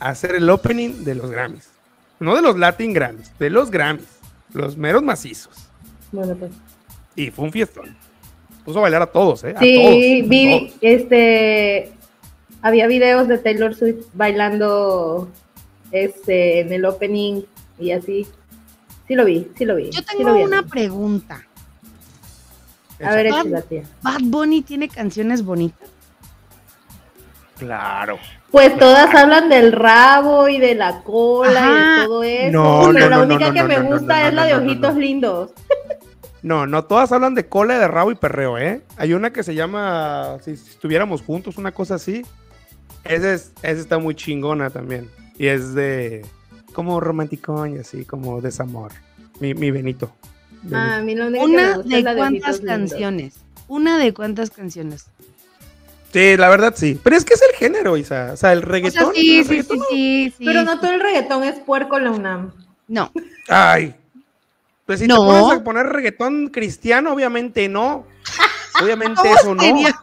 hacer 0.00 0.34
el 0.34 0.48
opening 0.50 1.04
de 1.04 1.14
los 1.14 1.30
Grammys. 1.30 1.68
No 2.20 2.34
de 2.34 2.42
los 2.42 2.56
Latin 2.58 2.92
Grammys, 2.92 3.32
de 3.38 3.50
los 3.50 3.70
Grammys. 3.70 4.06
Los 4.52 4.76
meros 4.76 5.02
macizos. 5.02 5.68
Bueno, 6.12 6.34
pues. 6.36 6.52
Y 7.14 7.30
fue 7.30 7.44
un 7.46 7.52
fiestón. 7.52 7.96
Puso 8.64 8.78
a 8.78 8.82
bailar 8.82 9.02
a 9.02 9.06
todos, 9.06 9.44
¿eh? 9.44 9.54
A 9.56 9.60
Sí, 9.60 10.22
a 10.24 10.28
vi, 10.28 10.58
todos. 10.68 10.78
este, 10.80 11.92
había 12.62 12.86
videos 12.86 13.28
de 13.28 13.38
Taylor 13.38 13.74
Swift 13.74 14.06
bailando 14.14 15.28
este, 15.92 16.60
en 16.60 16.72
el 16.72 16.84
opening 16.84 17.42
y 17.78 17.90
así. 17.92 18.26
Sí 19.06 19.14
lo 19.14 19.24
vi, 19.24 19.48
sí 19.56 19.64
lo 19.64 19.76
vi. 19.76 19.90
Yo 19.90 20.00
sí 20.00 20.04
tengo 20.16 20.30
lo 20.30 20.34
vi. 20.36 20.42
una 20.44 20.62
pregunta. 20.62 21.46
A 23.04 23.14
ver, 23.14 23.30
tía. 23.68 23.82
¿Bad 24.02 24.20
Bunny 24.22 24.62
tiene 24.62 24.88
canciones 24.88 25.44
bonitas? 25.44 25.88
Claro. 27.58 28.18
Pues 28.56 28.78
todas 28.78 29.14
hablan 29.14 29.50
del 29.50 29.70
rabo 29.70 30.48
y 30.48 30.58
de 30.58 30.74
la 30.74 31.02
cola 31.02 31.60
y 31.60 32.00
de 32.00 32.06
todo 32.06 32.22
eso. 32.22 32.52
No, 32.52 32.90
pero 32.90 33.04
no, 33.04 33.10
la 33.10 33.16
no, 33.18 33.22
única 33.24 33.48
no, 33.48 33.52
que 33.52 33.60
no, 33.60 33.68
me 33.68 33.80
gusta 33.80 34.18
no, 34.22 34.28
es 34.28 34.32
la 34.32 34.44
de 34.46 34.54
ojitos 34.54 34.94
no. 34.94 35.00
lindos. 35.00 35.50
No, 36.40 36.66
no, 36.66 36.82
todas 36.86 37.12
hablan 37.12 37.34
de 37.34 37.46
cola, 37.50 37.78
de 37.78 37.86
rabo 37.86 38.12
y 38.12 38.14
perreo, 38.14 38.56
¿eh? 38.56 38.80
Hay 38.96 39.12
una 39.12 39.30
que 39.30 39.42
se 39.42 39.54
llama 39.54 40.38
Si 40.42 40.52
estuviéramos 40.52 41.20
juntos, 41.20 41.58
una 41.58 41.70
cosa 41.70 41.96
así. 41.96 42.24
Esa, 43.04 43.34
es, 43.34 43.52
esa 43.62 43.78
está 43.78 43.98
muy 43.98 44.14
chingona 44.14 44.70
también. 44.70 45.10
Y 45.36 45.48
es 45.48 45.74
de 45.74 46.24
como 46.72 46.98
romanticón 46.98 47.76
y 47.76 47.80
así, 47.80 48.06
como 48.06 48.40
desamor. 48.40 48.92
Mi, 49.38 49.52
mi 49.52 49.70
Benito. 49.70 50.12
Benito. 50.62 50.78
Ah, 50.78 50.96
a 50.96 51.02
mí 51.02 51.14
la 51.14 51.26
única 51.26 51.44
que 51.44 51.46
me 51.50 51.54
¿Una 51.56 51.76
gusta 51.76 51.88
de 51.90 51.98
es 51.98 52.04
la 52.04 52.10
de 52.14 52.16
cuántas 52.16 52.58
lindos. 52.60 52.78
canciones? 52.78 53.34
¿Una 53.68 53.98
de 53.98 54.14
cuántas 54.14 54.50
canciones? 54.50 55.10
Sí, 56.16 56.36
la 56.38 56.48
verdad 56.48 56.72
sí. 56.74 56.98
Pero 57.02 57.14
es 57.14 57.26
que 57.26 57.34
es 57.34 57.42
el 57.42 57.54
género, 57.56 57.94
Isa. 57.98 58.30
O 58.32 58.36
sea, 58.38 58.52
el 58.54 58.60
O 58.60 58.62
sea, 58.62 58.70
reggaetón. 58.70 59.14
sí, 59.14 59.38
el 59.38 59.44
sí, 59.44 59.50
reggaetón 59.50 59.78
sí, 59.90 59.94
sí, 60.30 60.34
sí. 60.38 60.44
Pero 60.46 60.62
no 60.62 60.80
todo 60.80 60.92
el 60.92 61.00
reggaetón 61.00 61.44
es 61.44 61.58
puerco, 61.58 61.98
la 61.98 62.10
UNAM. 62.10 62.52
No. 62.88 63.12
Ay. 63.48 63.94
Pues 64.86 65.00
si 65.00 65.06
No. 65.06 65.16
te 65.16 65.20
pones 65.42 65.58
a 65.58 65.62
poner 65.64 65.86
reggaetón 65.88 66.48
cristiano, 66.48 67.12
obviamente 67.12 67.68
no. 67.68 68.06
Obviamente 68.82 69.16
¿Cómo 69.20 69.34
eso 69.40 69.54
no. 69.54 69.62
sería? 69.62 69.94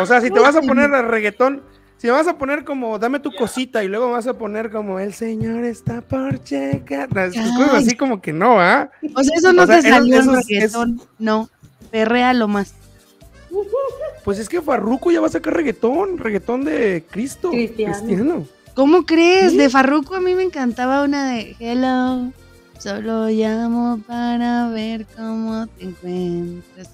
O 0.00 0.06
sea, 0.06 0.20
si 0.20 0.30
te 0.30 0.38
vas 0.38 0.54
a 0.54 0.60
poner 0.62 0.94
a 0.94 1.02
reggaetón, 1.02 1.62
si 1.96 2.06
me 2.06 2.12
vas 2.12 2.28
a 2.28 2.38
poner 2.38 2.64
como 2.64 3.00
dame 3.00 3.18
tu 3.18 3.32
cosita 3.32 3.82
y 3.82 3.88
luego 3.88 4.12
vas 4.12 4.28
a 4.28 4.34
poner 4.38 4.70
como 4.70 5.00
el 5.00 5.12
señor 5.12 5.64
está 5.64 6.02
por. 6.02 6.34
Las 6.34 7.34
cosas 7.34 7.74
así 7.74 7.96
como 7.96 8.20
que 8.22 8.32
no, 8.32 8.60
¿ah? 8.60 8.90
O 9.12 9.24
sea, 9.24 9.36
eso 9.38 9.52
no 9.52 9.62
O 9.62 9.66
sea, 9.66 9.80
te 9.80 9.90
salió 9.90 10.20
en 10.20 10.30
es- 10.30 10.46
reggaetón. 10.48 11.00
No. 11.18 11.48
Perrea 11.90 12.32
lo 12.32 12.46
más. 12.46 12.74
Pues 14.26 14.40
es 14.40 14.48
que 14.48 14.60
Farruko 14.60 15.12
ya 15.12 15.20
va 15.20 15.28
a 15.28 15.30
sacar 15.30 15.54
reggaetón, 15.54 16.18
reggaetón 16.18 16.64
de 16.64 17.04
Cristo. 17.08 17.50
Cristiano. 17.50 18.44
¿Cómo 18.74 19.06
crees? 19.06 19.52
Sí. 19.52 19.56
De 19.56 19.70
Farruko 19.70 20.16
a 20.16 20.20
mí 20.20 20.34
me 20.34 20.42
encantaba 20.42 21.04
una 21.04 21.30
de 21.32 21.54
Hello. 21.60 22.32
Solo 22.78 23.28
llamo 23.28 24.00
para 24.06 24.68
ver 24.68 25.06
cómo 25.16 25.68
te 25.68 25.84
encuentras. 25.84 26.90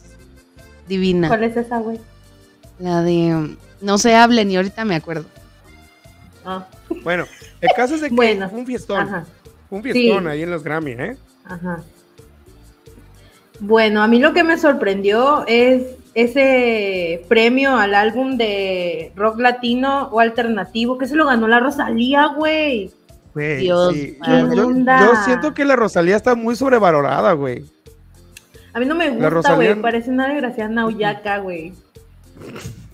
Divina. 0.86 1.28
¿Cuál 1.28 1.44
es 1.44 1.56
esa, 1.56 1.78
güey? 1.78 1.98
La 2.78 3.00
de 3.02 3.56
No 3.80 3.96
se 3.96 4.14
hablen 4.14 4.50
y 4.50 4.56
ahorita 4.56 4.84
me 4.84 4.94
acuerdo. 4.96 5.24
Ah, 6.44 6.66
Bueno, 7.02 7.24
el 7.62 7.70
caso 7.74 7.94
es 7.94 8.02
de 8.02 8.10
que 8.10 8.14
Bueno, 8.14 8.50
fue 8.50 8.58
un 8.60 8.66
fiestón. 8.66 9.00
ajá, 9.00 9.24
Fue 9.70 9.78
un 9.78 9.82
fiestón 9.84 10.24
Sí. 10.24 10.28
ahí 10.28 10.42
en 10.42 10.50
los 10.50 10.62
Grammy, 10.62 10.92
¿eh? 10.92 11.16
ajá. 11.46 11.82
Bueno, 13.58 14.02
a 14.02 14.08
mí 14.08 14.18
lo 14.18 14.32
que 14.34 14.44
me 14.44 14.58
sorprendió 14.58 15.44
es 15.46 15.82
ese 16.14 17.24
premio 17.28 17.76
al 17.76 17.94
álbum 17.94 18.36
de 18.36 19.12
rock 19.16 19.38
latino 19.40 20.08
o 20.12 20.20
alternativo 20.20 20.98
que 20.98 21.06
se 21.06 21.16
lo 21.16 21.26
ganó 21.26 21.48
la 21.48 21.60
Rosalía, 21.60 22.26
güey. 22.36 22.90
Güey, 23.34 23.56
Dios 23.58 23.94
sí. 23.94 24.18
Yo, 24.26 24.54
yo- 24.54 25.24
siento 25.24 25.54
que 25.54 25.64
la 25.64 25.74
Rosalía 25.76 26.16
está 26.16 26.34
muy 26.34 26.54
sobrevalorada, 26.54 27.32
güey. 27.32 27.64
A 28.74 28.80
mí 28.80 28.86
no 28.86 28.94
me 28.94 29.10
gusta, 29.10 29.30
Rosalía- 29.30 29.70
güey. 29.70 29.82
Parece 29.82 30.10
una 30.10 30.28
desgraciada 30.28 30.68
nauyaca, 30.70 31.38
güey. 31.38 31.72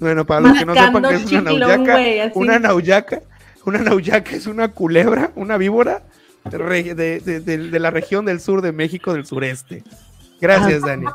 Bueno, 0.01 0.25
para 0.25 0.41
los 0.43 0.59
que 0.59 0.65
no 0.65 0.75
sepan 0.75 1.03
que 1.03 1.15
es 1.17 1.33
una 1.33 1.41
nauyaca, 1.43 2.31
una 2.35 2.59
nauyaca, 2.59 3.23
una 3.65 3.79
nauyaca 3.81 4.37
es 4.37 4.47
una 4.47 4.69
culebra, 4.69 5.33
una 5.35 5.57
víbora 5.57 6.03
re- 6.45 6.95
de, 6.95 7.21
de- 7.21 7.41
de- 7.41 7.59
de 7.71 7.79
la 7.81 7.91
región 7.91 8.25
del 8.25 8.41
sur 8.41 8.63
de 8.63 8.71
México, 8.73 9.13
del 9.13 9.27
sureste. 9.27 9.83
Gracias, 10.41 10.83
Dani. 10.83 11.07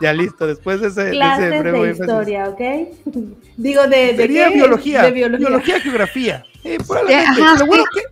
Ya 0.00 0.12
listo, 0.12 0.46
después 0.46 0.80
de 0.80 0.88
ese, 0.88 1.00
de 1.02 1.06
ese 1.10 1.16
Clases 1.16 1.60
breve 1.60 1.78
de 1.82 1.88
énfasis. 1.90 2.00
historia, 2.00 2.48
¿ok? 2.48 2.60
Digo, 3.56 3.82
de, 3.84 3.96
de 3.96 4.16
Sería 4.16 4.48
qué? 4.48 4.54
biología, 4.54 5.02
De 5.02 5.10
biología. 5.12 5.48
biología, 5.48 5.80
geografía. 5.80 6.44
Eh, 6.64 6.78
ajá, 6.80 7.64
bueno, 7.64 7.84
sí. 7.92 8.00
qué, 8.00 8.02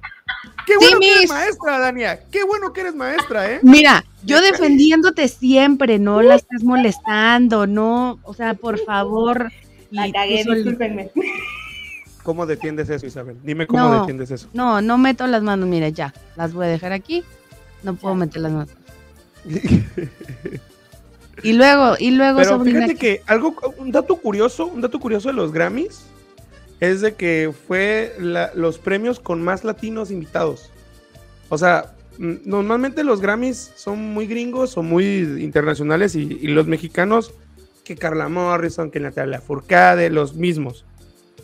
qué 0.67 0.73
Sí, 0.75 0.79
bueno 0.81 1.01
que 1.01 1.13
eres 1.15 1.29
maestra, 1.31 1.79
Dania. 1.79 2.21
Qué 2.31 2.45
bueno 2.45 2.73
que 2.73 2.81
eres 2.83 2.95
maestra, 2.95 3.51
¿eh? 3.51 3.59
Mira, 3.63 4.05
yo 4.25 4.41
defendiéndote 4.41 5.27
siempre, 5.29 5.99
no 5.99 6.23
la 6.23 6.37
estás 6.37 6.63
molestando, 6.63 7.67
no, 7.67 8.19
o 8.23 8.35
sea, 8.35 8.55
por 8.55 8.79
favor. 8.85 9.51
La 9.91 10.11
cagué, 10.13 10.45
discúlpenme. 10.45 11.11
¿Cómo 12.23 12.47
defiendes 12.47 12.89
eso, 12.91 13.07
Isabel? 13.07 13.37
Dime 13.43 13.67
cómo 13.67 13.89
No. 13.89 13.99
defiendes 14.01 14.31
eso. 14.31 14.47
No, 14.53 14.81
no 14.83 14.99
meto 14.99 15.27
las 15.27 15.43
manos, 15.43 15.69
mira, 15.69 15.89
ya, 15.89 16.13
las 16.37 16.53
voy 16.53 16.67
a 16.67 16.69
dejar 16.69 16.93
aquí. 16.93 17.25
No 17.83 17.95
puedo 17.95 18.15
meter 18.15 18.43
las 18.43 18.53
manos. 18.53 18.69
Y 21.43 21.55
luego, 21.55 21.95
y 21.99 22.11
luego, 22.11 22.39
Pero 22.39 22.51
sobrina, 22.51 22.81
fíjate 22.81 22.97
que 22.99 23.23
algo, 23.27 23.55
un 23.79 23.91
dato 23.91 24.17
curioso, 24.17 24.67
un 24.67 24.83
dato 24.83 25.01
curioso 25.01 25.29
de 25.29 25.35
los 25.35 25.53
Grammys 25.53 26.03
es 26.81 27.01
de 27.01 27.15
que 27.15 27.51
fue 27.67 28.15
la- 28.19 28.51
los 28.55 28.79
premios 28.79 29.21
con 29.21 29.43
más 29.43 29.65
latinos 29.65 30.11
invitados. 30.11 30.71
O 31.49 31.57
sea, 31.57 31.93
mm, 32.19 32.35
normalmente 32.45 33.05
los 33.05 33.23
Grammys 33.23 33.73
son 33.75 34.13
muy 34.13 34.27
gringos 34.27 34.77
o 34.77 34.83
muy 34.83 35.21
internacionales 35.43 36.15
y, 36.15 36.39
y 36.43 36.49
los 36.49 36.67
mexicanos, 36.67 37.33
que 37.85 37.97
Carla 37.97 38.29
Morrison, 38.29 38.91
que 38.91 39.01
Natalia 39.01 39.41
Furcade, 39.41 40.11
los 40.11 40.35
mismos. 40.35 40.85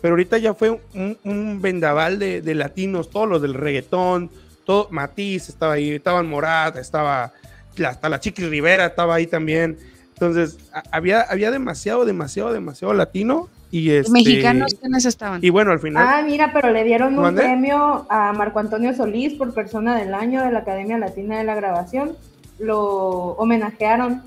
Pero 0.02 0.12
ahorita 0.12 0.36
ya 0.36 0.52
fue 0.52 0.78
un, 0.94 1.16
un 1.24 1.62
vendaval 1.62 2.18
de, 2.18 2.42
de 2.42 2.54
latinos, 2.54 3.08
todos 3.08 3.28
los 3.28 3.40
del 3.40 3.54
reggaetón, 3.54 4.30
todo, 4.64 4.88
Matiz 4.90 5.48
estaba 5.48 5.72
ahí, 5.74 5.92
estaban 5.92 6.26
Morat, 6.26 6.76
estaba 6.76 7.32
hasta 7.84 8.08
la 8.08 8.20
Chiqui 8.20 8.44
Rivera 8.46 8.86
estaba 8.86 9.16
ahí 9.16 9.26
también. 9.26 9.78
Entonces, 10.14 10.56
había, 10.90 11.20
había 11.22 11.50
demasiado, 11.50 12.04
demasiado, 12.06 12.52
demasiado 12.52 12.94
latino 12.94 13.48
y 13.70 13.90
este, 13.90 14.10
mexicanos, 14.12 14.74
¿quiénes 14.80 15.04
estaban? 15.04 15.44
Y 15.44 15.50
bueno, 15.50 15.72
al 15.72 15.80
final, 15.80 16.06
Ah, 16.08 16.22
mira, 16.24 16.52
pero 16.54 16.70
le 16.70 16.84
dieron 16.84 17.18
un 17.18 17.34
premio 17.34 18.06
a 18.08 18.32
Marco 18.32 18.58
Antonio 18.58 18.94
Solís 18.94 19.34
por 19.34 19.52
persona 19.52 19.94
del 19.98 20.14
año 20.14 20.42
de 20.42 20.52
la 20.52 20.60
Academia 20.60 20.96
Latina 20.96 21.36
de 21.36 21.44
la 21.44 21.54
Grabación. 21.54 22.16
Lo 22.58 22.78
homenajearon 23.32 24.22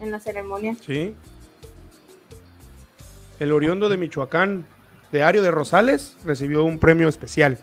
en 0.00 0.10
la 0.12 0.20
ceremonia. 0.20 0.76
sí. 0.86 1.14
El 3.38 3.52
Oriondo 3.52 3.88
de 3.90 3.98
Michoacán, 3.98 4.64
de 5.12 5.22
Ario 5.22 5.42
de 5.42 5.50
Rosales, 5.50 6.16
recibió 6.24 6.64
un 6.64 6.78
premio 6.78 7.06
especial 7.08 7.58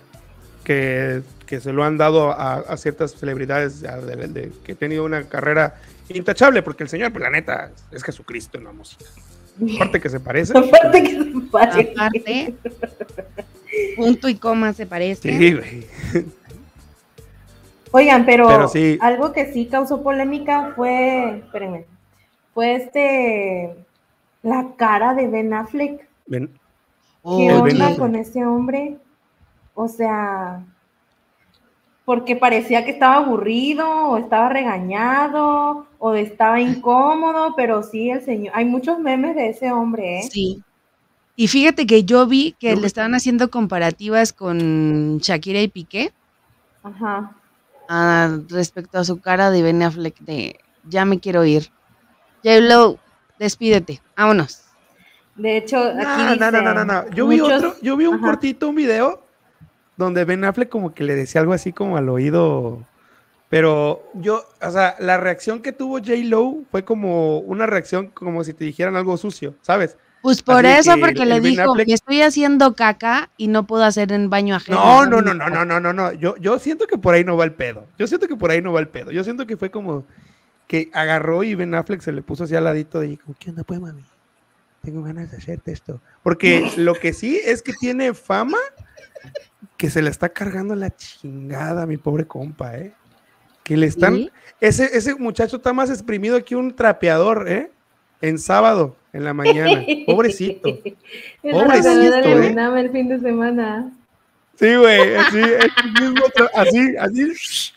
que, 0.63 1.22
que 1.46 1.60
se 1.60 1.74
lo 1.74 1.84
han 1.84 1.98
dado 1.98 2.32
a, 2.32 2.55
a 2.55 2.77
ciertas 2.77 3.12
celebridades 3.12 3.84
a- 3.84 3.98
de- 4.00 4.27
de- 4.27 4.51
que 4.63 4.72
han 4.74 4.77
tenido 4.77 5.03
una 5.05 5.24
carrera 5.24 5.75
intachable, 6.10 6.62
porque 6.63 6.84
el 6.84 6.89
señor, 6.89 7.12
pues 7.12 7.22
la 7.24 7.29
neta, 7.29 7.72
es 7.91 8.03
Jesucristo 8.03 8.58
en 8.58 8.63
la 8.65 8.72
música. 8.72 9.05
Aparte 9.75 10.00
que 10.01 10.10
se 10.10 10.20
parece. 10.20 10.58
Aparte 10.58 11.03
que 11.03 11.12
se 11.12 11.41
parece. 11.51 11.91
Aparte, 11.96 12.55
punto 13.96 14.27
y 14.29 14.36
coma 14.36 14.74
se 14.74 14.86
parece. 14.86 15.38
Sí, 15.38 15.53
güey. 15.53 15.88
Oigan, 17.91 18.25
pero, 18.25 18.48
Pero 18.48 18.67
sí. 18.67 18.98
algo 19.01 19.32
que 19.34 19.53
sí 19.53 19.67
causó 19.67 20.01
polémica 20.01 20.74
fue, 20.75 21.38
espérenme, 21.46 21.86
fue 22.55 22.75
este, 22.75 23.75
la 24.41 24.70
cara 24.77 25.13
de 25.13 25.27
Ben 25.27 25.53
Affleck. 25.53 26.01
Oh, 27.22 27.38
¿Qué 27.38 27.48
Ben 27.48 27.55
onda 27.62 27.86
Affleck. 27.86 28.00
con 28.00 28.15
ese 28.15 28.46
hombre? 28.46 28.98
O 29.75 29.88
sea, 29.88 30.63
porque 32.06 32.36
parecía 32.36 32.84
que 32.84 32.92
estaba 32.92 33.18
aburrido, 33.18 33.88
o 33.88 34.18
estaba 34.18 34.50
regañado, 34.50 35.88
o 36.00 36.13
estaba 36.13 36.60
incómodo, 36.60 37.53
pero 37.56 37.82
sí, 37.82 38.10
el 38.10 38.22
señor, 38.22 38.53
hay 38.56 38.65
muchos 38.65 39.00
memes 39.00 39.36
de 39.36 39.50
ese 39.50 39.72
hombre, 39.72 40.20
¿eh? 40.20 40.30
Sí. 40.30 40.62
Y 41.36 41.48
fíjate 41.48 41.88
que 41.88 42.03
yo 42.03 42.27
vi 42.27 42.56
que 42.60 42.75
le 42.75 42.86
estaban 42.86 43.15
haciendo 43.15 43.50
comparativas 43.50 44.34
con 44.34 45.18
Shakira 45.18 45.62
y 45.62 45.68
Piqué 45.68 46.12
Ajá. 46.84 47.32
ah, 47.89 48.38
respecto 48.50 49.00
a 49.00 49.03
su 49.03 49.20
cara 49.20 49.50
de 49.50 49.63
Ben 49.63 49.82
Affleck 49.82 50.20
de 50.20 50.60
ya 50.89 51.06
me 51.06 51.20
quiero 51.20 51.44
ir. 51.46 51.72
J-Lo, 52.44 53.00
despídete, 53.39 54.01
vámonos. 54.15 54.62
De 55.36 55.58
hecho, 55.58 55.77
aquí 55.80 56.03
No, 56.03 56.36
no, 56.36 56.51
no, 56.51 56.62
no, 56.62 56.74
no, 56.74 56.86
no. 56.86 57.15
Yo 57.15 57.27
vi 57.27 57.39
otro, 57.39 57.74
yo 57.82 57.98
vi 57.98 58.06
un 58.06 58.15
Ajá. 58.15 58.27
cortito, 58.27 58.70
un 58.70 58.75
video 58.75 59.23
donde 59.97 60.25
Ben 60.25 60.43
Affleck 60.43 60.69
como 60.69 60.93
que 60.93 61.03
le 61.03 61.15
decía 61.15 61.41
algo 61.41 61.53
así 61.53 61.71
como 61.73 61.97
al 61.97 62.09
oído. 62.09 62.83
Pero 63.50 64.09
yo, 64.15 64.43
o 64.62 64.71
sea, 64.71 64.95
la 65.00 65.17
reacción 65.17 65.62
que 65.62 65.71
tuvo 65.71 66.00
J. 66.00 66.13
Lo 66.23 66.63
fue 66.71 66.83
como 66.83 67.38
una 67.39 67.65
reacción 67.67 68.07
como 68.07 68.43
si 68.43 68.53
te 68.53 68.65
dijeran 68.65 68.95
algo 68.95 69.15
sucio, 69.17 69.55
¿sabes? 69.62 69.95
Pues 70.23 70.41
por 70.41 70.65
Así 70.65 70.79
eso, 70.89 70.95
que 70.95 71.01
porque 71.01 71.23
el- 71.23 71.29
le 71.29 71.35
el 71.35 71.43
dijo, 71.43 71.62
Affleck- 71.75 71.85
me 71.88 71.93
estoy 71.93 72.21
haciendo 72.21 72.73
caca 72.75 73.29
y 73.38 73.50
no 73.50 73.67
puedo 73.67 73.83
hacer 73.83 74.12
en 74.13 74.29
baño 74.29 74.55
ajeno. 74.55 74.77
No, 74.77 75.05
no, 75.05 75.21
no, 75.21 75.33
no, 75.33 75.50
no, 75.50 75.65
no, 75.65 75.79
no, 75.79 75.93
no. 75.93 76.13
Yo, 76.13 76.35
yo 76.38 76.57
siento 76.59 76.88
que 76.88 76.97
por 76.97 77.13
ahí 77.13 77.23
no 77.25 77.35
va 77.38 77.43
el 77.43 77.51
pedo. 77.51 77.85
Yo 78.00 78.07
siento 78.07 78.27
que 78.27 78.35
por 78.38 78.50
ahí 78.50 78.62
no 78.62 78.71
va 78.73 78.79
el 78.79 78.88
pedo. 78.88 79.12
Yo 79.12 79.23
siento 79.23 79.45
que 79.45 79.57
fue 79.57 79.69
como 79.69 80.05
que 80.65 80.89
agarró 80.93 81.43
y 81.43 81.53
Ben 81.55 81.75
Affleck 81.75 82.01
se 82.01 82.13
le 82.13 82.21
puso 82.21 82.45
así 82.45 82.55
al 82.55 82.63
ladito 82.63 83.01
de 83.01 83.17
como, 83.17 83.35
¿qué 83.38 83.50
onda, 83.51 83.63
pues, 83.65 83.79
mami? 83.81 84.01
Tengo 84.81 85.03
ganas 85.03 85.29
de 85.29 85.38
hacerte 85.38 85.73
esto. 85.73 86.00
Porque 86.23 86.71
lo 86.77 86.95
que 86.95 87.12
sí 87.13 87.39
es 87.43 87.62
que 87.62 87.73
tiene 87.73 88.13
fama 88.13 88.57
que 89.77 89.89
se 89.89 90.01
le 90.01 90.10
está 90.10 90.30
cargando 90.30 90.75
la 90.75 90.96
chingada 90.96 91.84
a 91.84 91.86
mi 91.86 91.98
pobre 91.98 92.25
compa, 92.25 92.77
¿eh? 92.77 92.94
Que 93.63 93.77
le 93.77 93.88
están... 93.88 94.15
¿Sí? 94.15 94.32
Ese, 94.62 94.98
ese 94.98 95.15
muchacho 95.15 95.58
está 95.58 95.74
más 95.74 95.89
exprimido 95.89 96.44
que 96.44 96.56
un 96.56 96.75
trapeador, 96.75 97.48
¿eh? 97.50 97.72
En 98.22 98.39
sábado, 98.39 98.96
en 99.12 99.25
la 99.25 99.34
mañana. 99.34 99.84
Pobrecito. 100.06 100.70
El 100.70 101.51
Pobrecito, 101.51 101.89
¿eh? 101.89 102.56
El 102.80 102.92
fin 102.92 103.10
de 103.10 103.20
semana. 103.20 103.92
Sí, 104.56 104.75
güey, 104.75 105.15
así, 105.15 105.39
el 105.39 106.01
mismo 106.01 106.25
tra- 106.27 106.50
así, 106.56 106.96
así. 106.98 107.74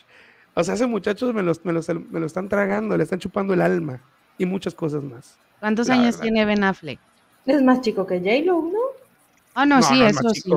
O 0.54 0.62
sea, 0.62 0.74
esos 0.74 0.88
muchachos 0.88 1.34
me 1.34 1.42
los, 1.42 1.64
me, 1.64 1.72
los, 1.72 1.88
me 1.88 2.20
lo 2.20 2.26
están 2.26 2.48
tragando, 2.48 2.96
le 2.96 3.02
están 3.02 3.18
chupando 3.18 3.54
el 3.54 3.62
alma 3.62 4.00
y 4.38 4.46
muchas 4.46 4.74
cosas 4.74 5.02
más. 5.02 5.36
¿Cuántos 5.58 5.88
La 5.88 5.94
años 5.94 6.06
verdad. 6.16 6.20
tiene 6.22 6.44
Ben 6.44 6.62
Affleck? 6.64 7.00
Es 7.46 7.62
más 7.62 7.80
chico 7.80 8.06
que 8.06 8.18
J-Lo, 8.18 8.62
¿no? 8.62 8.78
Ah, 9.54 9.64
no, 9.66 9.76
No, 9.76 9.82
sí, 9.82 9.98
no, 9.98 10.06
es 10.06 10.12
eso 10.16 10.22
más 10.24 10.32
sí. 10.34 10.50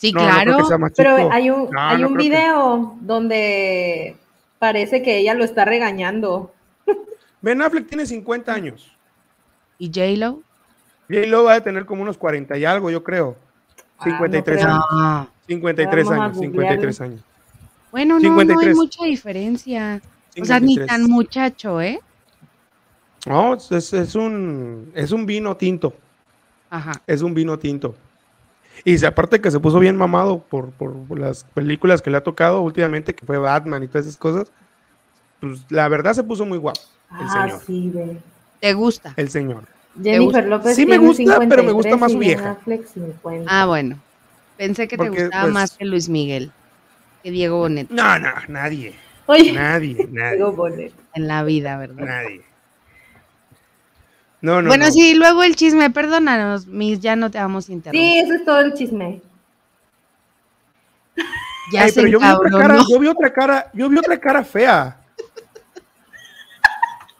Sí, 0.00 0.12
No, 0.12 0.20
claro. 0.20 0.56
Pero 0.96 1.30
hay 1.30 1.50
un, 1.50 1.68
No, 1.70 1.78
hay 1.80 2.00
no 2.00 2.08
un 2.08 2.16
que- 2.16 2.22
video 2.22 2.96
donde 3.02 4.16
parece 4.58 5.02
que 5.02 5.18
ella 5.18 5.34
lo 5.34 5.44
está 5.44 5.66
regañando. 5.66 6.54
Ben 7.42 7.60
Affleck 7.60 7.86
tiene 7.86 8.06
50 8.06 8.52
años. 8.52 8.96
¿Y 9.78 9.88
J-Lo? 9.88 10.40
J-Lo 11.10 11.44
va 11.44 11.54
a 11.54 11.60
tener 11.62 11.84
como 11.84 12.02
unos 12.02 12.16
40 12.16 12.56
y 12.56 12.64
algo, 12.64 12.90
yo 12.90 13.02
creo. 13.04 13.36
Ah, 13.98 14.06
no 14.06 14.12
53 14.12 14.56
creo. 14.58 14.68
años. 14.74 14.84
Ah. 14.90 15.26
53 15.46 16.04
Vamos 16.06 16.20
a 16.20 16.24
años, 16.24 16.36
googlearlo. 16.38 16.60
53 16.70 17.00
años. 17.02 17.20
Bueno, 17.90 18.14
no, 18.14 18.20
no 18.20 18.40
hay 18.40 18.46
53. 18.46 18.76
mucha 18.76 19.04
diferencia. 19.04 20.00
O 20.40 20.44
sea, 20.46 20.60
ni 20.60 20.74
53. 20.76 20.86
tan 20.86 21.10
muchacho, 21.10 21.80
¿eh? 21.82 22.00
No, 23.26 23.54
es, 23.54 23.92
es 23.92 24.14
un, 24.14 24.92
es 24.94 25.12
un 25.12 25.26
vino 25.26 25.54
tinto. 25.56 25.92
Ajá. 26.70 26.92
es 27.06 27.20
un 27.20 27.34
vino 27.34 27.58
tinto. 27.58 27.94
Y 28.84 28.98
si 28.98 29.04
aparte 29.06 29.40
que 29.40 29.50
se 29.50 29.60
puso 29.60 29.78
bien 29.78 29.96
mamado 29.96 30.38
por, 30.38 30.70
por- 30.70 30.94
por 31.06 31.18
las 31.18 31.44
películas 31.44 32.00
que 32.02 32.10
le 32.10 32.16
ha 32.16 32.22
tocado 32.22 32.60
últimamente, 32.62 33.14
que 33.14 33.26
fue 33.26 33.38
Batman 33.38 33.82
y 33.82 33.88
todas 33.88 34.06
esas 34.06 34.16
cosas, 34.18 34.50
pues 35.40 35.60
la 35.70 35.88
verdad 35.88 36.14
se 36.14 36.22
puso 36.24 36.44
muy 36.46 36.58
guapo. 36.58 36.80
El 37.12 37.26
Ah, 37.28 37.42
señor. 37.46 37.60
sí, 37.66 37.90
ve. 37.94 38.16
¿Te 38.60 38.72
gusta? 38.74 39.12
El 39.16 39.30
señor. 39.30 39.64
Jennifer 40.00 40.46
López 40.46 40.76
Sí 40.76 40.86
me 40.86 40.98
gusta, 40.98 41.38
pero 41.48 41.62
me 41.62 41.72
gusta 41.72 41.90
53 41.90 42.00
más 42.00 42.12
su 42.12 42.18
vieja. 42.18 42.50
Affleck 42.52 42.86
50. 42.86 43.46
Ah, 43.50 43.66
bueno. 43.66 43.98
Pensé 44.56 44.86
que 44.86 44.96
te 44.96 45.08
gustaba 45.08 45.42
pues- 45.42 45.52
más 45.54 45.76
que 45.76 45.84
Luis 45.84 46.08
Miguel, 46.08 46.52
que 47.22 47.30
Diego 47.30 47.58
Bonet 47.58 47.90
No, 47.90 48.18
no, 48.18 48.30
nadie. 48.48 48.94
Oye, 49.26 49.52
Nadie, 49.52 50.06
nadie. 50.10 50.36
Diego 50.36 50.52
Bonet. 50.52 50.92
en 51.14 51.26
la 51.28 51.42
vida, 51.44 51.76
¿verdad? 51.78 52.04
Nadie. 52.04 52.42
No, 54.42 54.62
no. 54.62 54.68
bueno, 54.68 54.86
no. 54.86 54.92
sí, 54.92 55.14
luego 55.14 55.42
el 55.42 55.54
chisme, 55.56 55.90
perdónanos, 55.90 56.66
mis, 56.66 57.00
ya 57.00 57.14
no 57.16 57.30
te 57.30 57.38
vamos 57.38 57.68
a 57.68 57.72
interrumpir. 57.72 58.00
Sí, 58.00 58.18
eso 58.20 58.34
es 58.34 58.44
todo 58.44 58.60
el 58.60 58.72
chisme. 58.74 59.20
ya 61.72 61.82
Ay, 61.84 61.90
se 61.90 62.02
pero 62.02 62.08
yo 62.08 62.18
vi 62.20 62.26
otra 62.26 62.50
cara, 62.58 62.76
yo 62.88 62.98
vi 62.98 63.06
otra 63.08 63.32
cara, 63.32 63.70
yo 63.74 63.88
vi 63.88 63.98
otra 63.98 64.18
cara 64.18 64.44
fea. 64.44 64.96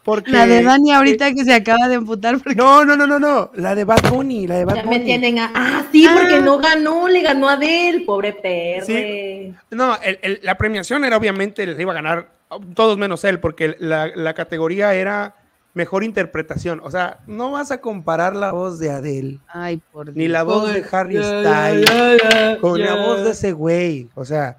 Porque 0.02 0.30
La 0.32 0.46
de 0.46 0.62
Dani 0.62 0.92
ahorita 0.92 1.34
que 1.34 1.44
se 1.44 1.52
acaba 1.52 1.86
de 1.86 1.96
emputar 1.96 2.38
porque 2.38 2.54
No, 2.54 2.84
no, 2.86 2.96
no, 2.96 3.06
no, 3.06 3.18
no. 3.18 3.50
La 3.54 3.74
de 3.74 3.84
Bad 3.84 4.08
Bunny, 4.10 4.46
la 4.46 4.56
de 4.56 4.64
Bad 4.64 4.76
Ya 4.76 4.82
Bunny. 4.84 4.98
me 4.98 5.04
tienen 5.04 5.38
a. 5.38 5.50
Ah, 5.54 5.84
sí, 5.92 6.08
porque 6.12 6.36
Ah. 6.36 6.40
no 6.40 6.58
ganó, 6.58 7.06
le 7.06 7.20
ganó 7.20 7.48
a 7.50 7.52
Adele, 7.52 8.00
pobre 8.06 8.32
perre. 8.32 8.82
Sí. 8.86 9.54
No, 9.70 9.96
el- 10.00 10.18
el- 10.22 10.40
la 10.42 10.56
premiación 10.56 11.04
era 11.04 11.18
obviamente, 11.18 11.66
le 11.66 11.80
iba 11.80 11.92
a 11.92 11.94
ganar 11.94 12.30
todos 12.74 12.96
menos 12.96 13.22
él, 13.24 13.40
porque 13.40 13.76
la, 13.78 14.06
la 14.14 14.32
categoría 14.32 14.94
era 14.94 15.34
mejor 15.74 16.02
interpretación. 16.04 16.80
O 16.82 16.90
sea, 16.90 17.18
no 17.26 17.52
vas 17.52 17.70
a 17.70 17.80
comparar 17.80 18.34
la 18.34 18.52
voz 18.52 18.78
de 18.78 18.90
Adele, 18.90 19.38
Ay, 19.48 19.80
por 19.92 20.06
Dios. 20.06 20.16
ni 20.16 20.28
la 20.28 20.42
voz 20.42 20.72
de 20.72 20.84
Harry 20.90 21.16
Styles, 21.16 22.58
con 22.60 22.80
la 22.80 22.94
voz 22.96 23.24
de 23.24 23.30
ese 23.30 23.52
güey. 23.52 24.08
O 24.14 24.24
sea, 24.24 24.58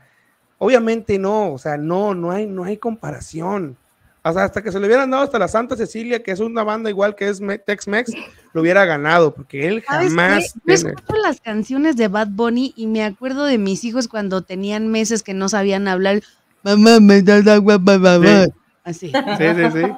obviamente 0.58 1.18
no, 1.20 1.52
o 1.54 1.58
sea, 1.58 1.78
no, 1.78 2.14
no 2.16 2.32
hay, 2.32 2.46
no 2.48 2.64
hay 2.64 2.78
comparación. 2.78 3.78
O 4.24 4.32
sea, 4.32 4.44
hasta 4.44 4.62
que 4.62 4.72
se 4.72 4.80
le 4.80 4.86
hubieran 4.86 5.10
dado 5.10 5.24
hasta 5.24 5.40
la 5.40 5.48
Santa 5.48 5.76
Cecilia, 5.76 6.22
que 6.22 6.30
es 6.32 6.40
una 6.40 6.64
banda 6.64 6.92
igual 6.92 7.16
que 7.16 7.28
es 7.28 7.42
Me- 7.42 7.58
Tex-Mex, 7.58 8.14
lo 8.54 8.62
hubiera 8.62 8.86
ganado, 8.86 9.34
porque 9.34 9.68
él 9.68 9.84
¿Sabes 9.88 10.10
jamás. 10.10 10.54
Yo 10.64 10.74
escucho 10.76 11.16
las 11.24 11.42
canciones 11.42 11.98
de 11.98 12.08
Bad 12.08 12.28
Bunny 12.30 12.72
y 12.78 12.86
me 12.86 13.04
acuerdo 13.04 13.46
de 13.46 13.58
mis 13.58 13.84
hijos 13.84 14.08
cuando 14.08 14.44
tenían 14.44 14.90
meses 14.90 15.24
que 15.24 15.34
no 15.34 15.50
sabían 15.50 15.88
hablar. 15.88 16.22
Mamá, 16.62 17.00
me 17.00 17.24
das 17.24 17.48
agua, 17.48 17.80
mamá. 17.80 18.46
Sí. 18.46 18.52
Así. 18.84 19.08
Sí, 19.12 19.46
sí, 19.56 19.72
sí. 19.82 19.92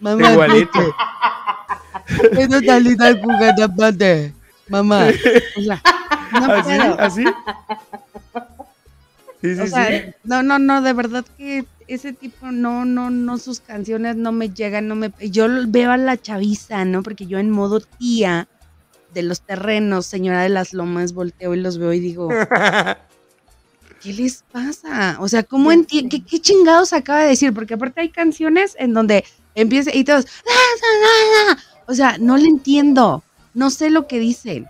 Mamá, 0.00 0.32
Igualito. 0.32 0.96
Eso 2.32 2.60
salita 2.64 3.08
el 3.08 3.20
juguete 3.20 3.62
aparte. 3.62 4.34
Mamá. 4.68 5.08
O 5.56 5.62
sea, 5.62 5.82
no 6.32 6.52
así, 6.52 6.76
puedo. 6.76 7.00
así. 7.00 7.24
Sí, 9.42 9.54
sí, 9.54 9.60
O 9.60 9.66
sea, 9.66 9.88
sí. 9.88 10.14
no, 10.24 10.42
no, 10.42 10.58
no, 10.58 10.82
de 10.82 10.92
verdad 10.92 11.24
que 11.38 11.64
ese 11.88 12.12
tipo, 12.12 12.50
no, 12.52 12.84
no, 12.84 13.10
no, 13.10 13.38
sus 13.38 13.60
canciones 13.60 14.16
no 14.16 14.32
me 14.32 14.50
llegan, 14.50 14.86
no 14.86 14.94
me... 14.94 15.12
Yo 15.20 15.46
veo 15.66 15.90
a 15.90 15.96
la 15.96 16.16
chaviza, 16.16 16.84
¿no? 16.84 17.02
Porque 17.02 17.26
yo 17.26 17.38
en 17.38 17.50
modo 17.50 17.80
tía 17.80 18.48
de 19.14 19.22
los 19.22 19.40
terrenos, 19.40 20.06
señora 20.06 20.42
de 20.42 20.50
las 20.50 20.72
lomas, 20.72 21.14
volteo 21.14 21.54
y 21.54 21.60
los 21.60 21.78
veo 21.78 21.92
y 21.92 22.00
digo, 22.00 22.28
¿qué 24.02 24.12
les 24.12 24.44
pasa? 24.52 25.16
O 25.20 25.26
sea, 25.26 25.42
¿cómo 25.42 25.72
entienden? 25.72 26.10
¿Qué, 26.10 26.24
¿Qué 26.24 26.40
chingados 26.40 26.92
acaba 26.92 27.20
de 27.22 27.30
decir? 27.30 27.52
Porque 27.52 27.74
aparte 27.74 28.02
hay 28.02 28.10
canciones 28.10 28.76
en 28.78 28.94
donde 28.94 29.24
empieza 29.54 29.94
y 29.94 30.04
todos, 30.04 30.26
o 31.86 31.94
sea, 31.94 32.16
no 32.18 32.36
le 32.36 32.48
entiendo, 32.48 33.22
no 33.54 33.70
sé 33.70 33.90
lo 33.90 34.06
que 34.06 34.18
dicen. 34.18 34.68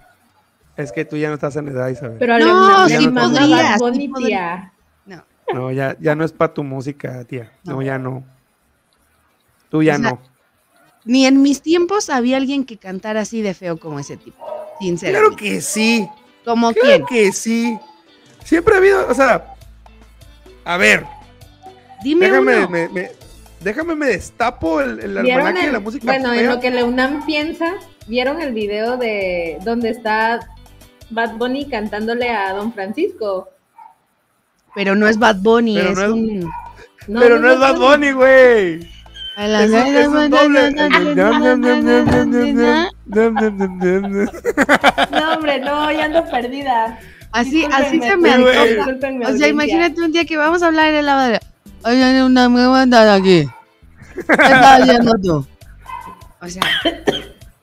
Es 0.77 0.93
que 0.93 1.05
tú 1.05 1.17
ya 1.17 1.29
no 1.29 1.35
estás 1.35 1.57
en 1.57 1.69
edad, 1.69 1.89
Isabel. 1.89 2.17
Pero 2.19 2.35
a 2.35 2.39
No, 2.39 2.47
podría, 2.47 2.97
Bad 2.97 3.75
sí 3.75 3.79
Bunny, 3.79 4.09
podría. 4.09 4.29
tía. 4.29 4.73
No, 5.53 5.73
ya, 5.73 5.97
ya 6.01 6.15
no 6.15 6.25
es 6.25 6.31
para 6.33 6.55
tu 6.55 6.63
música, 6.63 7.25
tía. 7.25 7.51
No, 7.65 7.75
No. 7.75 7.83
ya 7.83 7.99
no. 7.99 8.25
Tú 9.69 9.83
ya 9.83 9.95
O 9.97 9.99
sea, 9.99 10.11
no. 10.11 10.21
Ni 11.05 11.27
en 11.27 11.43
mis 11.43 11.61
tiempos 11.61 12.09
había 12.09 12.37
alguien 12.37 12.65
que 12.65 12.77
cantara 12.77 13.23
así 13.23 13.43
de 13.43 13.53
feo 13.55 13.79
como 13.79 13.99
ese 13.99 14.17
tipo, 14.17 14.39
Claro 14.45 14.69
sinceramente. 14.81 15.37
que 15.43 15.61
sí. 15.61 16.09
¿Como 16.45 16.73
Claro 16.73 16.87
quién? 16.87 17.07
que 17.07 17.33
sí. 17.33 17.79
Siempre 18.45 18.75
ha 18.75 18.79
habido, 18.79 19.09
o 19.09 19.15
sea, 19.15 19.45
a 20.65 20.77
ver, 20.77 21.05
Dime 22.05 22.27
déjame, 22.31 22.59
uno. 22.59 22.69
me, 22.69 22.89
me- 22.89 23.11
déjame 23.63 23.95
me 23.95 24.07
destapo 24.07 24.81
el, 24.81 25.01
el 25.01 25.23
¿Vieron 25.23 25.47
almanaque 25.47 25.61
de 25.61 25.67
el- 25.67 25.73
la 25.75 25.81
música 25.81 26.07
bueno, 26.07 26.33
en 26.33 26.47
lo 26.49 26.61
que 26.61 26.71
la 26.71 26.85
UNAM 26.85 27.25
piensa, 27.27 27.75
¿vieron 28.07 28.41
el 28.41 28.53
video 28.53 28.97
de 28.97 29.59
donde 29.65 29.91
está 29.91 30.41
Bad 31.11 31.35
Bunny 31.37 31.69
cantándole 31.69 32.31
a 32.31 32.53
Don 32.55 32.73
Francisco? 32.73 33.49
Pero 34.75 34.95
no 34.95 35.09
es 35.09 35.19
Bad 35.19 35.37
Bunny, 35.43 35.75
Pero 35.77 35.91
es 35.91 35.97
no 35.99 36.05
es- 36.05 36.11
un... 36.11 36.51
Pero 37.19 37.39
no 37.41 37.51
es 37.51 37.59
Bad 37.59 37.77
Bunny, 37.79 38.13
güey. 38.13 38.75
Es 39.37 39.71
un- 39.71 39.97
es 39.97 40.07
un 40.09 40.31
doble. 40.31 40.71
No, 45.11 45.33
hombre, 45.35 45.61
no, 45.61 45.93
ya 45.93 46.05
ando 46.05 46.25
perdida. 46.31 46.99
Así, 47.33 47.65
así 47.73 48.01
se 48.01 48.17
me 48.17 48.31
antoja. 48.33 48.97
O 49.29 49.37
sea, 49.37 49.49
imagínate 49.49 50.01
un 50.03 50.13
día 50.13 50.25
que 50.25 50.37
vamos 50.37 50.63
a 50.63 50.67
hablar 50.69 50.93
en 50.95 51.07
la 51.07 51.41
Oye, 51.85 52.03
hay 52.05 52.21
una 52.21 52.49
nueva 52.49 52.83
andada 52.83 53.15
aquí. 53.15 53.49
¿Qué 54.15 54.21
estás 54.21 54.81
haciendo 54.83 55.13
tú? 55.23 55.47
O 56.43 56.49
sea, 56.49 56.63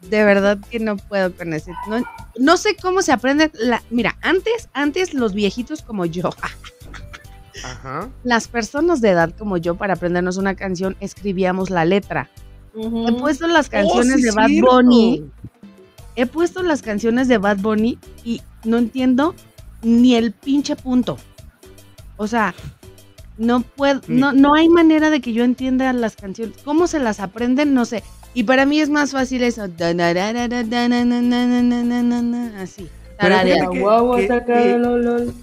de 0.01 0.23
verdad 0.23 0.57
que 0.69 0.79
no 0.79 0.97
puedo 0.97 1.33
con 1.35 1.53
ese. 1.53 1.71
No, 1.87 2.03
no 2.37 2.57
sé 2.57 2.75
cómo 2.81 3.01
se 3.01 3.11
aprende. 3.11 3.51
La, 3.53 3.81
mira, 3.89 4.17
antes, 4.21 4.69
antes 4.73 5.13
los 5.13 5.33
viejitos 5.33 5.81
como 5.81 6.05
yo, 6.05 6.29
Ajá. 7.63 8.09
las 8.23 8.47
personas 8.47 9.01
de 9.01 9.09
edad 9.09 9.33
como 9.37 9.57
yo, 9.57 9.75
para 9.75 9.95
aprendernos 9.95 10.37
una 10.37 10.55
canción, 10.55 10.95
escribíamos 10.99 11.69
la 11.69 11.85
letra. 11.85 12.29
He 12.75 13.11
puesto 13.13 13.47
las 13.47 13.69
canciones 13.69 14.13
Oh, 14.13 14.17
sí, 14.17 14.23
de 14.23 14.31
Bad 14.31 14.47
cierto. 14.47 14.71
Bunny. 14.71 15.31
He 16.15 16.25
puesto 16.27 16.61
las 16.63 16.81
canciones 16.83 17.27
de 17.27 17.37
Bad 17.39 17.57
Bunny 17.57 17.97
y 18.23 18.41
no 18.63 18.77
entiendo 18.77 19.33
ni 19.81 20.15
el 20.15 20.31
pinche 20.31 20.75
punto. 20.75 21.17
O 22.17 22.27
sea, 22.27 22.53
no 23.37 23.61
puedo, 23.61 24.01
no, 24.07 24.33
no 24.33 24.55
hay 24.55 24.69
manera 24.69 25.09
de 25.09 25.21
que 25.21 25.33
yo 25.33 25.43
entienda 25.43 25.91
las 25.93 26.15
canciones. 26.15 26.57
¿Cómo 26.63 26.87
se 26.87 26.99
las 26.99 27.19
aprenden? 27.19 27.73
No 27.73 27.85
sé. 27.85 28.03
Y 28.33 28.43
para 28.43 28.65
mí 28.65 28.79
es 28.81 28.89
más 28.89 29.11
fácil 29.11 29.43
eso. 29.43 29.67
Así. 32.61 32.89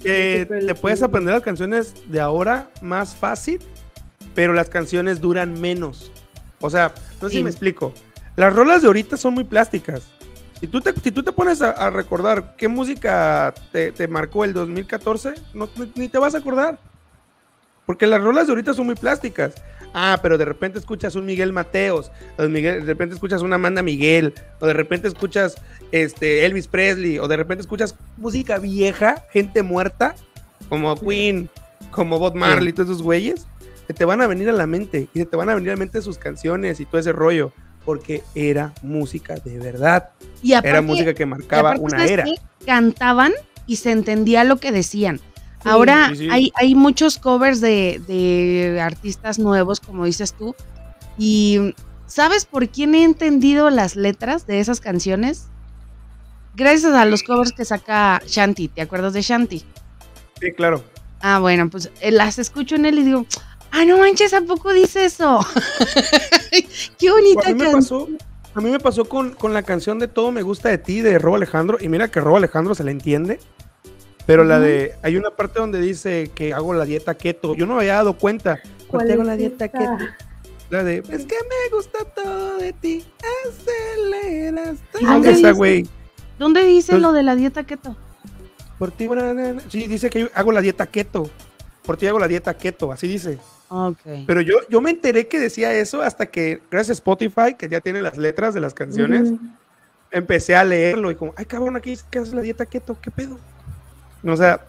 Te 0.03 0.75
puedes 0.75 1.01
aprender 1.03 1.33
las 1.33 1.43
canciones 1.43 1.93
de 2.07 2.19
ahora 2.21 2.69
más 2.81 3.15
fácil, 3.15 3.59
pero 4.33 4.53
las 4.53 4.69
canciones 4.69 5.19
duran 5.21 5.59
menos. 5.59 6.11
O 6.61 6.69
sea, 6.69 6.93
no 7.21 7.27
sé 7.27 7.33
Sí. 7.33 7.37
si 7.37 7.43
me 7.43 7.49
explico. 7.49 7.93
Las 8.35 8.53
rolas 8.53 8.81
de 8.81 8.87
ahorita 8.87 9.17
son 9.17 9.33
muy 9.33 9.43
plásticas. 9.43 10.03
Si 10.59 10.67
tú 10.67 10.79
te, 10.81 10.93
si 11.01 11.11
tú 11.11 11.21
te 11.23 11.31
pones 11.31 11.61
a, 11.61 11.71
a 11.71 11.89
recordar 11.89 12.55
qué 12.57 12.67
música 12.67 13.53
te, 13.71 13.91
te 13.91 14.07
marcó 14.07 14.45
el 14.45 14.53
2014, 14.53 15.33
no, 15.53 15.69
ni 15.95 16.07
te 16.07 16.17
vas 16.17 16.33
a 16.33 16.37
acordar. 16.39 16.77
Porque 17.85 18.07
las 18.07 18.21
rolas 18.21 18.47
de 18.47 18.53
ahorita 18.53 18.73
son 18.73 18.87
muy 18.87 18.95
plásticas. 18.95 19.53
Ah, 19.93 20.19
pero 20.21 20.37
de 20.37 20.43
repente 20.43 20.77
escuchas 20.77 21.15
un 21.15 21.25
Miguel 21.25 21.53
Mateos, 21.53 22.11
o 22.37 22.41
de, 22.41 22.49
Miguel- 22.49 22.81
de 22.81 22.85
repente 22.87 23.15
escuchas 23.15 23.41
una 23.41 23.55
Amanda 23.55 23.81
Miguel, 23.81 24.33
o 24.59 24.65
de 24.65 24.73
repente 24.73 25.07
escuchas 25.07 25.55
este, 25.93 26.45
Elvis 26.45 26.67
Presley, 26.67 27.17
o 27.17 27.29
de 27.29 27.37
repente 27.37 27.61
escuchas 27.61 27.95
música 28.17 28.57
vieja, 28.57 29.23
gente 29.31 29.63
muerta, 29.63 30.13
como 30.67 30.99
Queen, 30.99 31.49
como 31.91 32.19
Bob 32.19 32.35
Marley, 32.35 32.73
todos 32.73 32.89
esos 32.89 33.03
güeyes, 33.03 33.47
que 33.87 33.93
te 33.93 34.03
van 34.03 34.19
a 34.21 34.27
venir 34.27 34.49
a 34.49 34.51
la 34.51 34.67
mente, 34.67 35.07
y 35.13 35.19
se 35.19 35.25
te 35.25 35.37
van 35.37 35.49
a 35.49 35.55
venir 35.55 35.69
a 35.69 35.73
la 35.75 35.79
mente 35.79 36.01
sus 36.01 36.17
canciones 36.17 36.81
y 36.81 36.85
todo 36.85 36.99
ese 36.99 37.13
rollo, 37.13 37.53
porque 37.85 38.21
era 38.33 38.73
música 38.81 39.35
de 39.35 39.59
verdad, 39.59 40.09
Y 40.41 40.53
aparte, 40.53 40.69
era 40.71 40.81
música 40.81 41.13
que 41.13 41.25
marcaba 41.25 41.75
una 41.79 41.99
¿sabes 41.99 42.11
era. 42.11 42.23
qué? 42.25 42.35
Cantaban 42.65 43.31
y 43.65 43.77
se 43.77 43.91
entendía 43.91 44.43
lo 44.43 44.57
que 44.57 44.73
decían. 44.73 45.21
Ahora 45.65 46.09
sí, 46.09 46.17
sí. 46.17 46.27
Hay, 46.31 46.51
hay 46.55 46.75
muchos 46.75 47.17
covers 47.17 47.59
de, 47.61 48.01
de 48.07 48.79
artistas 48.81 49.39
nuevos, 49.39 49.79
como 49.79 50.05
dices 50.05 50.33
tú. 50.33 50.55
Y 51.17 51.73
¿sabes 52.07 52.45
por 52.45 52.69
quién 52.69 52.95
he 52.95 53.03
entendido 53.03 53.69
las 53.69 53.95
letras 53.95 54.47
de 54.47 54.59
esas 54.59 54.79
canciones? 54.79 55.47
Gracias 56.55 56.93
a 56.93 57.05
los 57.05 57.23
covers 57.23 57.51
que 57.51 57.65
saca 57.65 58.21
Shanti. 58.25 58.69
¿Te 58.69 58.81
acuerdas 58.81 59.13
de 59.13 59.21
Shanti? 59.21 59.63
Sí, 60.39 60.51
claro. 60.53 60.83
Ah, 61.21 61.39
bueno, 61.39 61.69
pues 61.69 61.91
eh, 62.01 62.11
las 62.11 62.39
escucho 62.39 62.75
en 62.75 62.85
él 62.85 62.99
y 62.99 63.03
digo, 63.03 63.25
ah, 63.71 63.83
no 63.85 63.97
manches, 63.97 64.33
¿a 64.33 64.41
poco 64.41 64.71
dice 64.71 65.05
eso? 65.05 65.39
Qué 66.99 67.11
bonita 67.11 67.53
me 67.53 67.71
canción. 67.71 68.17
a 68.53 68.61
mí 68.61 68.69
me 68.69 68.79
pasó 68.79 69.05
con, 69.05 69.31
con 69.31 69.53
la 69.53 69.63
canción 69.63 69.99
de 69.99 70.07
Todo 70.07 70.31
me 70.31 70.43
gusta 70.43 70.69
de 70.69 70.77
ti 70.77 71.01
de 71.01 71.19
Robo 71.19 71.35
Alejandro. 71.35 71.77
Y 71.81 71.89
mira 71.89 72.09
que 72.09 72.21
Robo 72.21 72.37
Alejandro 72.37 72.75
se 72.75 72.83
le 72.83 72.91
entiende. 72.91 73.39
Pero 74.25 74.43
la 74.43 74.59
de. 74.59 74.95
Hay 75.01 75.17
una 75.17 75.29
parte 75.31 75.59
donde 75.59 75.79
dice 75.79 76.31
que 76.33 76.53
hago 76.53 76.73
la 76.73 76.85
dieta 76.85 77.15
keto. 77.15 77.55
Yo 77.55 77.65
no 77.65 77.75
me 77.75 77.81
había 77.81 77.95
dado 77.95 78.17
cuenta. 78.17 78.59
¿Cuál 78.87 79.11
hago 79.11 79.21
es 79.21 79.27
la 79.27 79.37
dieta 79.37 79.67
keto. 79.67 79.97
La 80.69 80.83
de. 80.83 80.97
Es 80.97 81.25
que 81.25 81.35
me 81.35 81.75
gusta 81.75 81.99
todo 82.15 82.57
de 82.57 82.73
ti. 82.73 83.05
Aceleras. 83.47 84.77
¿Y 84.99 85.05
dónde 85.05 85.31
Esa, 85.31 85.51
güey. 85.51 85.87
¿Dónde 86.39 86.63
dice 86.65 86.93
Entonces- 86.93 87.01
lo 87.01 87.13
de 87.13 87.23
la 87.23 87.35
dieta 87.35 87.63
keto? 87.63 87.95
Por 88.79 88.91
ti. 88.91 89.07
Sí, 89.69 89.87
dice 89.87 90.09
que 90.09 90.21
yo 90.21 90.29
hago 90.33 90.51
la 90.51 90.61
dieta 90.61 90.87
keto. 90.87 91.29
Por 91.85 91.97
ti 91.97 92.07
hago 92.07 92.19
la 92.19 92.27
dieta 92.27 92.53
keto. 92.55 92.91
Así 92.91 93.07
dice. 93.07 93.37
Pero 94.27 94.41
yo, 94.41 94.57
yo 94.69 94.81
me 94.81 94.91
enteré 94.91 95.27
que 95.27 95.39
decía 95.39 95.73
eso 95.73 96.01
hasta 96.01 96.27
que, 96.27 96.61
gracias 96.69 96.97
a 96.97 96.99
Spotify, 96.99 97.55
que 97.57 97.67
ya 97.67 97.81
tiene 97.81 98.01
las 98.01 98.17
letras 98.17 98.53
de 98.53 98.61
las 98.61 98.73
canciones. 98.73 99.33
Empecé 100.11 100.55
a 100.55 100.63
leerlo 100.63 101.11
y 101.11 101.15
como, 101.15 101.33
ay 101.35 101.45
cabrón, 101.45 101.75
aquí 101.75 101.91
dice 101.91 102.05
que 102.09 102.19
haces 102.19 102.33
la 102.33 102.41
dieta 102.41 102.65
keto, 102.65 102.97
¿qué 103.01 103.11
pedo? 103.11 103.37
O 104.33 104.37
sea, 104.37 104.59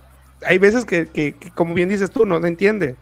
hay 0.42 0.58
veces 0.58 0.84
que, 0.84 1.06
que- 1.08 1.32
que, 1.34 1.50
como 1.50 1.74
bien 1.74 1.88
dices 1.88 2.10
tú, 2.10 2.26
no 2.26 2.40
se 2.40 2.48
entiende. 2.48 2.96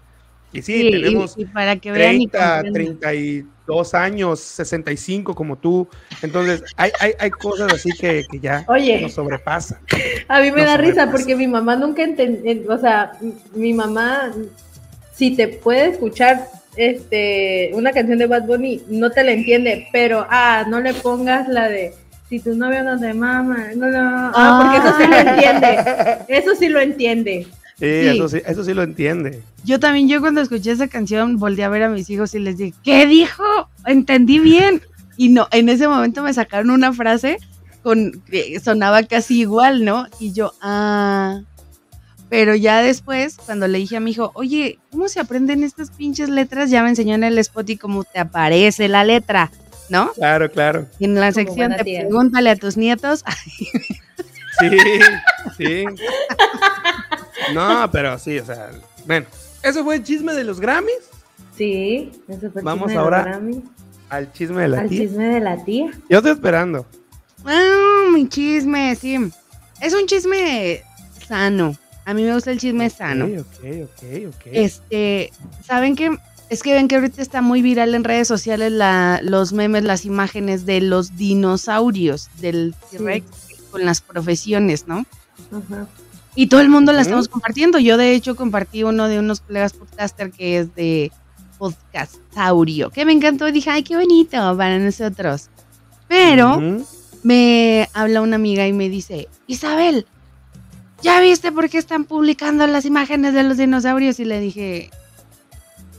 Y 0.53 0.63
sí, 0.63 0.73
Sí, 0.81 0.87
y- 0.87 0.91
tenemos 0.93 1.35
y, 1.37 1.45
para 1.47 1.77
que 1.77 1.91
vean 1.91 2.15
y 2.15 2.29
30, 2.29 2.63
comprendan. 2.63 2.99
32 3.01 3.95
años, 3.95 4.39
65 4.41 5.35
como 5.35 5.57
tú. 5.59 5.89
Entonces, 6.23 6.63
hay, 6.77 6.93
hay, 7.01 7.13
hay 7.19 7.31
cosas 7.31 7.73
así 7.73 7.91
que, 7.99 8.25
que 8.31 8.39
ya 8.39 8.65
Oye. 8.69 9.01
nos 9.01 9.15
sobrepasan. 9.15 9.79
A 10.29 10.41
mí 10.41 10.53
me 10.53 10.65
da 10.65 10.77
risa 10.77 11.11
porque 11.11 11.35
mi 11.35 11.49
mamá 11.49 11.75
nunca 11.77 12.03
entendió, 12.05 12.73
o 12.73 12.79
sea, 12.79 13.13
mi 13.55 13.73
mamá, 13.73 14.31
si 15.13 15.35
te 15.35 15.49
puede 15.49 15.91
escuchar 15.91 16.47
este 16.77 17.71
una 17.75 17.93
canción 17.93 18.19
de 18.19 18.27
Bad 18.27 18.45
Bunny, 18.47 18.83
no 18.89 19.11
te 19.11 19.23
la 19.25 19.33
entiende, 19.33 19.89
pero 19.93 20.27
ah, 20.31 20.65
no 20.69 20.81
le 20.81 20.93
pongas 20.95 21.49
la 21.49 21.69
de 21.69 21.95
si 22.35 22.41
tu 22.41 22.57
novio 22.57 22.83
no 22.83 22.99
te 22.99 23.15
mama, 23.15 23.69
no, 23.77 23.87
no, 23.87 24.33
ah, 24.35 24.61
porque 24.61 24.79
eso 24.79 24.97
sí 24.99 25.07
lo 25.07 25.31
entiende, 25.31 26.19
eso 26.29 26.55
sí 26.57 26.69
lo 26.69 26.81
entiende. 26.81 27.45
Sí, 27.45 27.51
Sí. 27.77 28.07
Eso, 28.07 28.29
sí, 28.29 28.41
eso 28.47 28.65
sí 28.65 28.73
lo 28.73 28.83
entiende. 28.83 29.43
Yo 29.65 29.81
también, 29.81 30.09
yo 30.09 30.21
cuando 30.21 30.41
escuché 30.41 30.71
esa 30.71 30.87
canción, 30.87 31.39
volteé 31.39 31.65
a 31.65 31.69
ver 31.69 31.83
a 31.83 31.89
mis 31.89 32.09
hijos 32.09 32.33
y 32.35 32.39
les 32.39 32.57
dije, 32.57 32.73
¿qué 32.85 33.05
dijo? 33.07 33.43
Entendí 33.85 34.39
bien. 34.39 34.81
Y 35.17 35.31
no, 35.31 35.49
en 35.51 35.69
ese 35.69 35.89
momento 35.89 36.23
me 36.23 36.33
sacaron 36.33 36.71
una 36.71 36.93
frase 36.93 37.39
con 37.83 38.23
que 38.31 38.61
sonaba 38.61 39.03
casi 39.03 39.41
igual, 39.41 39.85
¿no? 39.85 40.07
Y 40.21 40.33
yo, 40.33 40.53
ah. 40.61 41.41
Pero 42.29 42.55
ya 42.55 42.81
después, 42.81 43.37
cuando 43.45 43.67
le 43.67 43.79
dije 43.79 43.97
a 43.97 44.01
mi 44.01 44.13
hijo, 44.13 44.31
oye, 44.35 44.79
¿cómo 44.91 45.09
se 45.09 45.21
aprenden 45.21 45.65
estas 45.65 45.91
pinches 45.91 46.29
letras? 46.29 46.71
Ya 46.71 46.83
me 46.83 46.89
enseñó 46.89 47.15
en 47.17 47.25
el 47.25 47.39
spot 47.39 47.71
y 47.71 47.77
cómo 47.77 48.05
te 48.05 48.19
aparece 48.19 48.89
la 48.89 49.05
letra, 49.05 49.51
¿no? 49.89 50.13
Claro, 50.13 50.51
claro. 50.51 50.87
Y 50.99 51.05
en 51.07 51.15
la 51.15 51.33
sección 51.33 51.75
te 51.77 51.85
tía. 51.85 52.01
pregúntale 52.01 52.51
a 52.51 52.57
tus 52.57 52.77
nietos. 52.77 53.25
Sí, 54.61 54.79
sí. 55.59 55.85
No, 57.55 57.91
pero 57.91 58.17
sí, 58.19 58.39
o 58.39 58.45
sea, 58.47 58.71
bueno. 59.07 59.27
Eso 59.63 59.83
fue 59.83 59.97
el 59.97 60.05
chisme 60.05 60.33
de 60.35 60.45
los 60.45 60.61
Grammys. 60.61 61.11
Sí, 61.57 62.13
eso 62.29 62.51
fue 62.53 62.61
el 62.61 62.65
Vamos 62.65 62.87
chisme 62.87 62.93
de 62.93 62.99
ahora 62.99 63.19
los 63.19 63.27
Grammy, 63.27 63.63
Al 64.11 64.33
chisme 64.33 64.63
de 64.63 64.69
la 64.69 64.81
al 64.83 64.89
tía. 64.89 65.01
chisme 65.01 65.25
de 65.27 65.41
la 65.41 65.65
tía. 65.65 65.91
Yo 66.09 66.19
estoy 66.19 66.33
esperando. 66.33 66.87
Ah, 67.45 68.05
mi 68.13 68.29
chisme, 68.29 68.95
sí. 68.95 69.17
Es 69.81 69.93
un 69.95 70.07
chisme 70.07 70.83
sano. 71.27 71.75
A 72.05 72.15
mí 72.15 72.23
me 72.23 72.33
gusta 72.35 72.53
el 72.53 72.61
chisme 72.61 72.91
sano. 72.91 73.25
Ok, 73.25 73.35
ok, 73.65 73.65
ok, 73.85 74.05
ok. 74.29 74.47
Este, 74.53 75.33
¿saben 75.65 75.97
qué? 75.97 76.17
Es 76.55 76.63
que 76.63 76.73
ven 76.73 76.87
que 76.87 76.95
ahorita 76.95 77.21
está 77.21 77.43
muy 77.43 77.63
viral 77.63 77.97
en 77.97 78.05
redes 78.05 78.29
sociales 78.29 78.71
la, 78.71 79.19
los 79.25 79.53
memes, 79.53 79.83
las 79.83 80.05
imágenes 80.05 80.65
de 80.65 80.81
los 80.81 81.17
dinosaurios 81.17 82.31
del 82.41 82.77
T-Rex 82.93 83.27
con 83.73 83.85
las 83.85 84.01
profesiones, 84.01 84.87
¿no? 84.87 85.05
Ajá. 85.51 85.89
Y 86.37 86.47
todo 86.47 86.61
el 86.61 86.69
mundo 86.69 86.93
la 86.93 87.03
estamos 87.03 87.27
compartiendo. 87.27 87.81
Yo, 87.81 87.97
de 87.97 88.15
hecho, 88.15 88.37
compartí 88.37 88.85
uno 88.85 89.09
de 89.09 89.19
unos 89.19 89.41
colegas 89.41 89.73
podcaster 89.73 90.31
que 90.31 90.59
es 90.59 90.73
de 90.77 91.11
Podcastaurio, 91.59 92.91
que 92.91 93.05
me 93.05 93.11
encantó. 93.11 93.51
Dije, 93.51 93.71
ay, 93.71 93.83
qué 93.83 93.97
bonito 93.97 94.57
para 94.57 94.79
nosotros. 94.79 95.51
Pero 96.07 96.63
me 97.25 97.89
habla 97.95 98.23
una 98.23 98.37
amiga 98.37 98.65
y 98.69 98.73
me 98.73 98.89
dice, 98.89 99.27
Isabel, 99.49 100.07
¿ya 101.03 101.21
viste 101.21 101.51
por 101.51 101.69
qué 101.69 101.79
están 101.79 102.05
publicando 102.05 102.65
las 102.69 102.85
imágenes 102.85 103.35
de 103.35 103.43
los 103.43 103.57
dinosaurios? 103.57 104.21
Y 104.21 104.25
le 104.25 104.39
dije, 104.39 104.93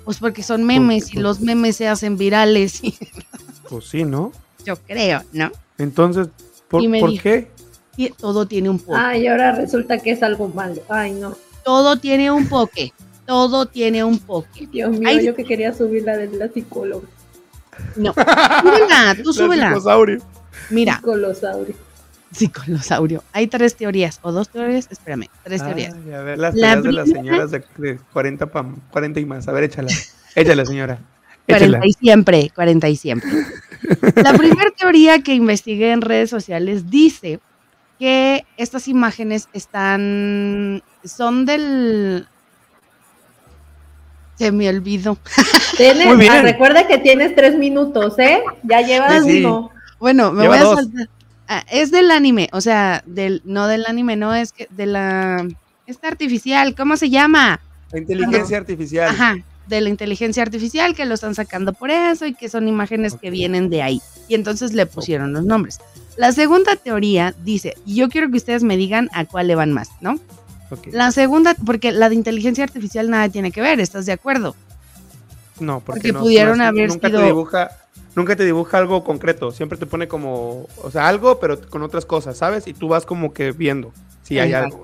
pues 0.06 0.18
porque 0.20 0.44
son 0.44 0.64
memes 0.64 1.14
y 1.14 1.20
los 1.20 1.42
memes 1.42 1.76
se 1.76 1.88
hacen 1.88 2.18
virales. 2.18 2.84
Y 2.84 2.96
Pues 3.70 3.86
sí, 3.86 4.04
¿no? 4.06 4.32
yo 4.64 4.76
creo, 4.78 5.22
¿no? 5.34 5.52
Entonces, 5.78 6.28
¿por, 6.68 6.82
Y 6.84 6.88
me 6.88 7.00
¿por 7.00 7.10
dijo- 7.12 7.24
qué? 7.24 7.52
Y 7.98 8.10
todo 8.12 8.46
tiene 8.48 8.70
un 8.70 8.80
poke. 8.80 8.98
Ay, 9.00 9.28
ahora 9.28 9.54
resulta 9.54 9.98
que 10.00 10.12
es 10.12 10.22
algo 10.24 10.48
malo. 10.50 10.82
Ay, 10.90 11.12
no. 11.14 11.36
Todo 11.64 11.98
tiene 11.98 12.30
un 12.32 12.48
poke. 12.48 12.94
Todo 13.26 13.66
tiene 13.66 14.04
un 14.04 14.20
poke. 14.20 14.68
Dios 14.72 14.92
mío, 14.92 15.08
Ay. 15.10 15.26
yo 15.26 15.34
que 15.36 15.44
quería 15.46 15.74
subir 15.74 16.04
la 16.04 16.16
de 16.18 16.28
la 16.36 16.48
psicóloga. 16.50 17.08
No. 17.96 18.14
Súbela, 18.64 19.16
tú 19.24 19.30
La 19.30 19.34
súbela. 19.80 20.20
Mira, 20.70 20.96
Psicolosaurio. 20.98 21.76
Psicolosaurio. 22.36 23.24
Hay 23.34 23.48
tres 23.48 23.76
teorías, 23.76 24.20
o 24.22 24.32
dos 24.32 24.50
teorías, 24.50 24.88
espérame, 24.92 25.28
tres 25.44 25.64
teorías. 25.64 25.94
A 25.94 26.22
ver, 26.22 26.38
las 26.38 26.54
La 26.56 26.74
teorías 26.74 26.84
de 26.84 26.92
las 26.92 27.10
señoras 27.10 27.52
de, 27.52 27.64
de 27.78 28.00
40, 28.14 28.52
pam- 28.52 28.76
40 28.92 29.20
y 29.20 29.26
más. 29.26 29.48
A 29.48 29.52
ver, 29.52 29.64
échala. 29.66 29.90
Échala, 30.36 30.66
señora. 30.66 31.00
Échala. 31.48 31.78
40 31.80 31.88
y 31.88 31.94
siempre, 31.94 32.52
40 32.56 32.90
y 32.90 32.96
siempre. 32.96 33.30
La 34.16 34.34
primera 34.34 34.72
teoría 34.78 35.20
que 35.22 35.34
investigué 35.36 35.92
en 35.92 36.02
redes 36.02 36.30
sociales 36.30 36.90
dice 36.90 37.40
que 38.00 38.46
estas 38.58 38.88
imágenes 38.88 39.48
están, 39.54 40.82
son 41.04 41.46
del... 41.46 42.28
Se 44.36 44.52
me 44.52 44.68
olvidó. 44.68 45.18
Tienes- 45.78 46.08
Muy 46.08 46.18
bien. 46.18 46.32
ah, 46.34 46.42
recuerda 46.42 46.88
que 46.88 46.98
tienes 46.98 47.36
tres 47.36 47.56
minutos, 47.58 48.20
¿eh? 48.20 48.42
Ya 48.64 48.82
llevas 48.82 49.24
Sí, 49.24 49.32
sí. 49.32 49.46
uno. 49.46 49.72
Bueno, 50.00 50.32
me 50.34 50.42
Lleva 50.44 50.56
voy 50.56 50.66
a 50.66 50.68
dos. 50.68 50.76
saltar. 50.76 51.10
Ah, 51.48 51.64
es 51.72 51.92
del 51.92 52.10
anime, 52.12 52.50
o 52.54 52.62
sea, 52.62 53.04
del, 53.06 53.42
no 53.46 53.68
del 53.68 53.86
anime, 53.86 54.16
no 54.16 54.34
es 54.34 54.52
que 54.52 54.68
de 54.72 54.86
la... 54.88 55.48
Esta 55.86 56.08
artificial, 56.08 56.74
¿cómo 56.76 56.98
se 56.98 57.10
llama? 57.12 57.60
La 57.92 58.00
inteligencia 58.00 58.58
artificial. 58.58 59.10
Ajá, 59.10 59.36
de 59.68 59.82
la 59.82 59.90
inteligencia 59.90 60.42
artificial 60.42 60.96
que 60.96 61.06
lo 61.06 61.14
están 61.14 61.36
sacando 61.36 61.74
por 61.74 61.92
eso 61.92 62.26
y 62.26 62.34
que 62.34 62.50
son 62.50 62.68
imágenes 62.68 63.14
que 63.14 63.30
vienen 63.30 63.70
de 63.70 63.84
ahí. 63.84 64.02
Y 64.28 64.34
entonces 64.34 64.74
le 64.74 64.88
pusieron 64.88 65.34
los 65.34 65.46
nombres. 65.46 65.78
La 66.18 66.32
segunda 66.32 66.76
teoría 66.76 67.36
dice, 67.44 67.76
y 67.86 67.96
yo 67.96 68.10
quiero 68.10 68.32
que 68.32 68.38
ustedes 68.38 68.64
me 68.64 68.78
digan 68.78 69.10
a 69.14 69.26
cuál 69.26 69.48
le 69.48 69.54
van 69.56 69.72
más, 69.74 69.90
¿no? 70.02 70.20
La 70.92 71.12
segunda, 71.12 71.56
porque 71.66 71.92
la 71.92 72.10
de 72.10 72.16
inteligencia 72.16 72.64
artificial 72.64 73.10
nada 73.12 73.30
tiene 73.30 73.52
que 73.52 73.62
ver, 73.62 73.80
¿estás 73.80 74.08
de 74.08 74.14
acuerdo? 74.14 74.56
No, 75.60 75.80
porque, 75.80 76.00
porque 76.00 76.12
no- 76.14 76.20
pudieron 76.22 76.58
no 76.58 76.64
haber 76.66 76.90
nunca 76.90 77.08
sido- 77.08 77.20
Te 77.20 77.26
dibuja, 77.28 77.70
nunca 78.16 78.36
te 78.36 78.46
dibuja 78.46 78.78
algo 78.78 79.04
concreto. 79.04 79.52
Siempre 79.52 79.78
te 79.78 79.86
pone 79.86 80.08
como, 80.08 80.68
o 80.82 80.92
sea, 80.92 81.08
algo, 81.08 81.40
pero 81.40 81.60
con 81.70 81.84
otras 81.84 82.06
cosas, 82.06 82.38
¿sabes? 82.38 82.68
Y 82.68 82.74
tú 82.74 82.88
vas 82.88 83.06
como 83.06 83.34
que 83.34 83.52
viendo 83.52 83.94
si 84.24 84.40
hay 84.40 84.54
algo. 84.54 84.84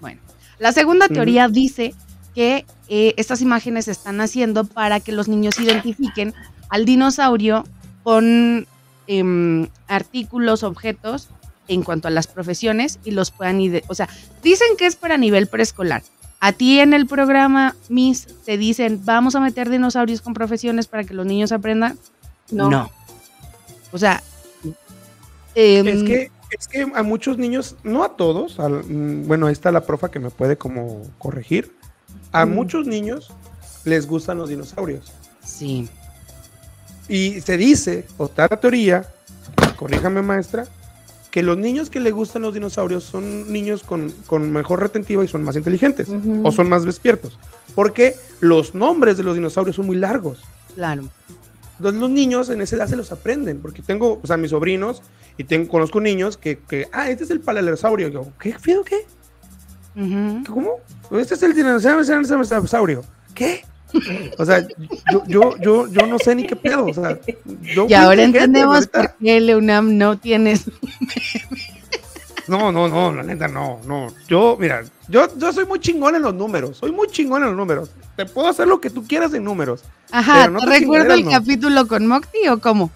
Bueno, 0.00 0.20
la 0.58 0.72
segunda 0.72 1.08
teoría 1.08 1.48
dice 1.48 1.94
que 2.34 2.64
eh, 2.88 3.14
estas 3.16 3.40
imágenes 3.40 3.86
se 3.86 3.92
están 3.92 4.20
haciendo 4.20 4.64
para 4.64 5.00
que 5.00 5.12
los 5.12 5.28
niños 5.28 5.58
identifiquen 5.58 6.34
al 6.68 6.84
dinosaurio 6.84 7.64
con 8.02 8.66
em, 9.06 9.68
artículos, 9.88 10.62
objetos 10.62 11.28
en 11.66 11.82
cuanto 11.82 12.08
a 12.08 12.10
las 12.10 12.26
profesiones 12.26 12.98
y 13.04 13.10
los 13.10 13.30
puedan 13.30 13.60
o 13.88 13.94
sea, 13.94 14.08
dicen 14.42 14.68
que 14.78 14.86
es 14.86 14.96
para 14.96 15.16
nivel 15.16 15.48
preescolar. 15.48 16.02
A 16.40 16.52
ti 16.52 16.78
en 16.78 16.94
el 16.94 17.06
programa 17.06 17.74
Miss 17.88 18.28
te 18.44 18.56
dicen, 18.56 19.00
"Vamos 19.04 19.34
a 19.34 19.40
meter 19.40 19.68
dinosaurios 19.68 20.20
con 20.20 20.34
profesiones 20.34 20.86
para 20.86 21.04
que 21.04 21.14
los 21.14 21.26
niños 21.26 21.50
aprendan." 21.50 21.98
No. 22.50 22.90
O 23.92 23.98
sea, 23.98 24.22
em, 25.54 25.86
Es 25.86 26.02
que, 26.02 26.30
es 26.58 26.68
que 26.68 26.86
a 26.94 27.02
muchos 27.02 27.38
niños, 27.38 27.76
no 27.82 28.04
a 28.04 28.16
todos, 28.16 28.58
al- 28.60 28.82
bueno, 28.82 29.46
ahí 29.46 29.52
está 29.52 29.70
la 29.72 29.84
profa 29.84 30.10
que 30.10 30.18
me 30.18 30.30
puede 30.30 30.56
como 30.56 31.02
corregir. 31.18 31.74
A 32.32 32.44
Mm. 32.46 32.50
muchos 32.54 32.86
niños 32.86 33.30
les 33.84 34.06
gustan 34.06 34.38
los 34.38 34.48
dinosaurios. 34.48 35.12
sí. 35.42 35.88
Y 37.10 37.40
se 37.40 37.56
dice, 37.56 38.04
o 38.18 38.26
está 38.26 38.48
la 38.50 38.60
teoría, 38.60 39.08
corríjame 39.76 40.20
maestra, 40.20 40.66
que 41.30 41.42
los 41.42 41.56
niños 41.56 41.88
que 41.88 42.00
le 42.00 42.10
gustan 42.10 42.42
los 42.42 42.52
dinosaurios 42.52 43.02
son 43.04 43.50
niños 43.50 43.82
con, 43.82 44.10
con 44.26 44.52
mejor 44.52 44.80
retentiva 44.80 45.24
y 45.24 45.28
son 45.28 45.42
más 45.42 45.56
inteligentes 45.56 46.06
o 46.44 46.52
son 46.52 46.68
más 46.68 46.84
despiertos. 46.84 47.38
Porque 47.74 48.14
los 48.40 48.74
nombres 48.74 49.16
de 49.16 49.22
los 49.22 49.34
dinosaurios 49.36 49.76
son 49.76 49.86
muy 49.86 49.96
largos. 49.96 50.40
Claro. 50.74 51.04
Entonces 51.78 52.00
los 52.00 52.10
niños 52.10 52.50
en 52.50 52.60
esa 52.60 52.76
edad 52.76 52.88
se 52.88 52.96
los 52.96 53.10
aprenden, 53.12 53.60
porque 53.60 53.82
tengo, 53.82 54.20
o 54.22 54.26
sea, 54.26 54.36
mis 54.36 54.50
sobrinos 54.50 55.02
y 55.36 55.44
tengo, 55.44 55.68
conozco 55.68 56.00
niños 56.00 56.36
que, 56.36 56.58
que, 56.58 56.88
ah, 56.92 57.08
este 57.08 57.24
es 57.24 57.30
el 57.30 57.40
palalersaurio. 57.40 58.08
Yo, 58.08 58.26
¿qué? 58.38 58.58
¿Fío 58.58 58.84
qué? 58.84 59.06
¿Cómo? 59.94 60.80
Este 61.12 61.34
es 61.34 61.42
el 61.42 61.54
dinosaurio. 61.54 63.04
¿Qué? 63.34 63.64
O 64.36 64.44
sea, 64.44 64.66
yo, 65.10 65.24
yo, 65.26 65.56
yo, 65.58 65.88
yo 65.88 66.06
no 66.06 66.18
sé 66.18 66.34
ni 66.34 66.46
qué 66.46 66.56
pedo. 66.56 66.86
O 66.86 66.94
sea, 66.94 67.18
yo 67.74 67.86
Y 67.88 67.94
ahora 67.94 68.22
entendemos 68.22 68.86
por 68.86 69.14
qué 69.16 69.40
Leunam 69.40 69.96
no 69.96 70.18
tienes. 70.18 70.64
No, 72.48 72.72
no, 72.72 72.88
no, 72.88 73.12
la 73.14 73.22
neta, 73.22 73.46
no, 73.48 73.80
no. 73.86 74.08
Yo, 74.28 74.56
mira, 74.58 74.82
yo, 75.08 75.28
yo 75.36 75.52
soy 75.52 75.66
muy 75.66 75.78
chingón 75.80 76.16
en 76.16 76.22
los 76.22 76.34
números. 76.34 76.78
Soy 76.78 76.92
muy 76.92 77.08
chingón 77.08 77.42
en 77.42 77.48
los 77.48 77.56
números. 77.56 77.90
Te 78.16 78.26
puedo 78.26 78.48
hacer 78.48 78.66
lo 78.66 78.80
que 78.80 78.90
tú 78.90 79.06
quieras 79.06 79.32
en 79.34 79.44
números. 79.44 79.82
Ajá, 80.10 80.40
Pero 80.40 80.52
no 80.52 80.60
¿te 80.60 80.66
te 80.66 80.78
recuerdo 80.80 81.14
el 81.14 81.24
no. 81.24 81.30
capítulo 81.30 81.86
con 81.86 82.06
Mocti 82.06 82.48
o 82.48 82.58
cómo? 82.58 82.90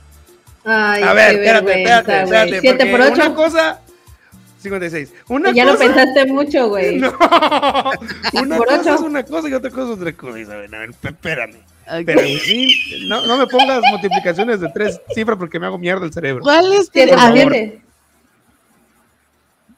Ay, 0.65 1.03
A 1.03 1.13
ver, 1.13 1.35
espérate, 1.35 1.73
espérate, 1.83 2.23
espérate. 2.23 2.61
Siete 2.61 2.87
porque 2.87 2.91
por 2.93 3.01
ocho. 3.01 3.27
Una 3.27 3.35
cosa. 3.35 3.81
56. 4.63 5.13
Una 5.29 5.51
ya 5.51 5.65
lo 5.65 5.77
pensaste 5.77 6.25
mucho, 6.27 6.69
güey. 6.69 6.99
No. 7.01 7.09
Una 8.43 8.57
Por 8.57 8.67
cosa 8.67 8.81
ocho. 8.81 8.95
es 8.95 9.01
una 9.01 9.23
cosa 9.25 9.49
y 9.49 9.55
otra 9.55 9.71
cosa 9.71 9.93
es 9.93 9.99
otra 9.99 10.13
cosa. 10.13 10.39
Isabel. 10.39 10.73
A 10.75 10.79
ver, 10.79 10.91
espérame. 11.03 11.57
Ok. 11.89 12.03
Pero 12.07 12.21
sí, 12.21 13.05
no, 13.09 13.27
no 13.27 13.37
me 13.39 13.47
pongas 13.49 13.83
multiplicaciones 13.91 14.61
de 14.61 14.69
tres 14.69 15.01
cifras 15.15 15.37
porque 15.37 15.59
me 15.59 15.67
hago 15.67 15.79
mierda 15.79 16.07
el 16.07 16.13
cerebro. 16.13 16.43
¿Cuál 16.43 16.73
es? 16.75 16.89
Siete 16.93 17.13
A 17.19 17.33
por. 17.33 17.53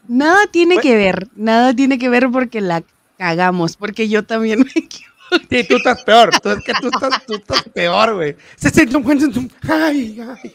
Nada 0.09 0.39
tiene 0.51 0.75
Bueno. 0.77 0.83
que 0.83 0.97
ver, 0.97 1.29
nada 1.37 1.75
tiene 1.75 1.99
que 1.99 2.09
ver 2.09 2.29
porque 2.31 2.61
la 2.61 2.83
cagamos, 3.19 3.77
porque 3.77 4.09
yo 4.09 4.25
también 4.25 4.61
me 4.61 4.67
equivoqué. 4.75 5.05
Sí, 5.51 5.65
tú 5.67 5.77
estás 5.79 6.05
peor. 6.05 6.31
Tú, 6.41 6.51
es 6.51 6.63
que 6.65 6.73
tú 6.81 6.89
estás, 6.93 7.27
tú 7.27 7.35
estás 7.35 7.63
peor, 7.75 8.15
güey. 8.15 8.37
Ay, 9.69 10.21
ay. 10.21 10.53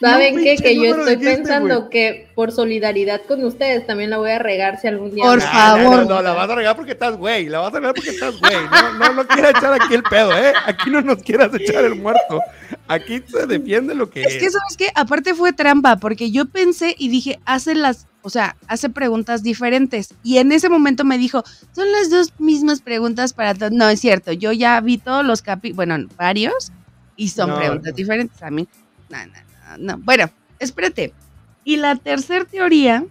¿Saben 0.00 0.34
No, 0.36 0.42
qué? 0.42 0.56
pinche 0.56 0.62
Que 0.62 0.76
yo 0.76 0.84
estoy 0.94 1.16
dijiste, 1.16 1.36
pensando 1.36 1.88
que 1.90 2.28
por 2.36 2.52
solidaridad 2.52 3.22
con 3.26 3.42
ustedes 3.44 3.86
también 3.86 4.10
la 4.10 4.18
voy 4.18 4.30
a 4.30 4.38
regar 4.38 4.78
si 4.80 4.86
algún 4.86 5.12
día. 5.12 5.24
Por 5.24 5.38
me- 5.38 5.44
No, 5.44 5.50
favor. 5.50 5.96
No, 5.96 6.04
no, 6.16 6.22
la 6.22 6.32
vas 6.34 6.48
a 6.50 6.54
regar 6.54 6.76
porque 6.76 6.92
estás 6.92 7.16
güey. 7.16 7.48
La 7.48 7.58
vas 7.60 7.74
a 7.74 7.78
regar 7.80 7.94
porque 7.94 8.10
estás 8.10 8.38
güey. 8.38 8.54
No, 8.70 8.92
no, 8.98 9.12
no 9.14 9.26
quieras 9.26 9.52
echar 9.56 9.72
aquí 9.72 9.94
el 9.94 10.02
pedo, 10.04 10.36
¿eh? 10.38 10.52
Aquí 10.66 10.90
no 10.90 11.00
nos 11.00 11.22
quieras 11.22 11.50
echar 11.54 11.84
el 11.84 11.96
muerto. 11.96 12.40
Aquí 12.86 13.22
se 13.26 13.46
defiende 13.46 13.94
lo 13.94 14.08
que 14.10 14.22
Es 14.22 14.34
que, 14.34 14.50
¿sabes 14.50 14.76
qué? 14.76 14.90
Aparte 14.94 15.34
fue 15.34 15.52
trampa, 15.52 15.96
porque 15.96 16.30
yo 16.30 16.46
pensé 16.46 16.94
y 16.96 17.08
dije, 17.08 17.40
hace 17.44 17.74
las, 17.74 18.06
o 18.26 18.28
sea, 18.28 18.56
hace 18.66 18.90
preguntas 18.90 19.44
diferentes. 19.44 20.12
Y 20.24 20.38
en 20.38 20.50
ese 20.50 20.68
momento 20.68 21.04
me 21.04 21.16
dijo, 21.16 21.44
son 21.72 21.92
las 21.92 22.10
dos 22.10 22.32
mismas 22.40 22.82
preguntas 22.82 23.32
para 23.32 23.54
todos. 23.54 23.70
No, 23.70 23.88
es 23.88 24.00
cierto, 24.00 24.32
yo 24.32 24.50
ya 24.50 24.80
vi 24.80 24.98
todos 24.98 25.24
los 25.24 25.42
capítulos, 25.42 25.76
bueno, 25.76 26.08
varios, 26.16 26.72
y 27.14 27.28
son 27.28 27.50
No, 27.50 27.56
preguntas 27.56 27.92
no. 27.92 27.96
diferentes 27.96 28.42
a 28.42 28.50
mí. 28.50 28.68
No, 29.08 29.18
no, 29.26 29.32
no, 29.78 29.78
no. 29.78 30.02
Bueno, 30.02 30.28
espérate. 30.58 31.14
Y 31.62 31.76
la 31.76 31.94
tercera 31.94 32.44
teoría 32.44 33.04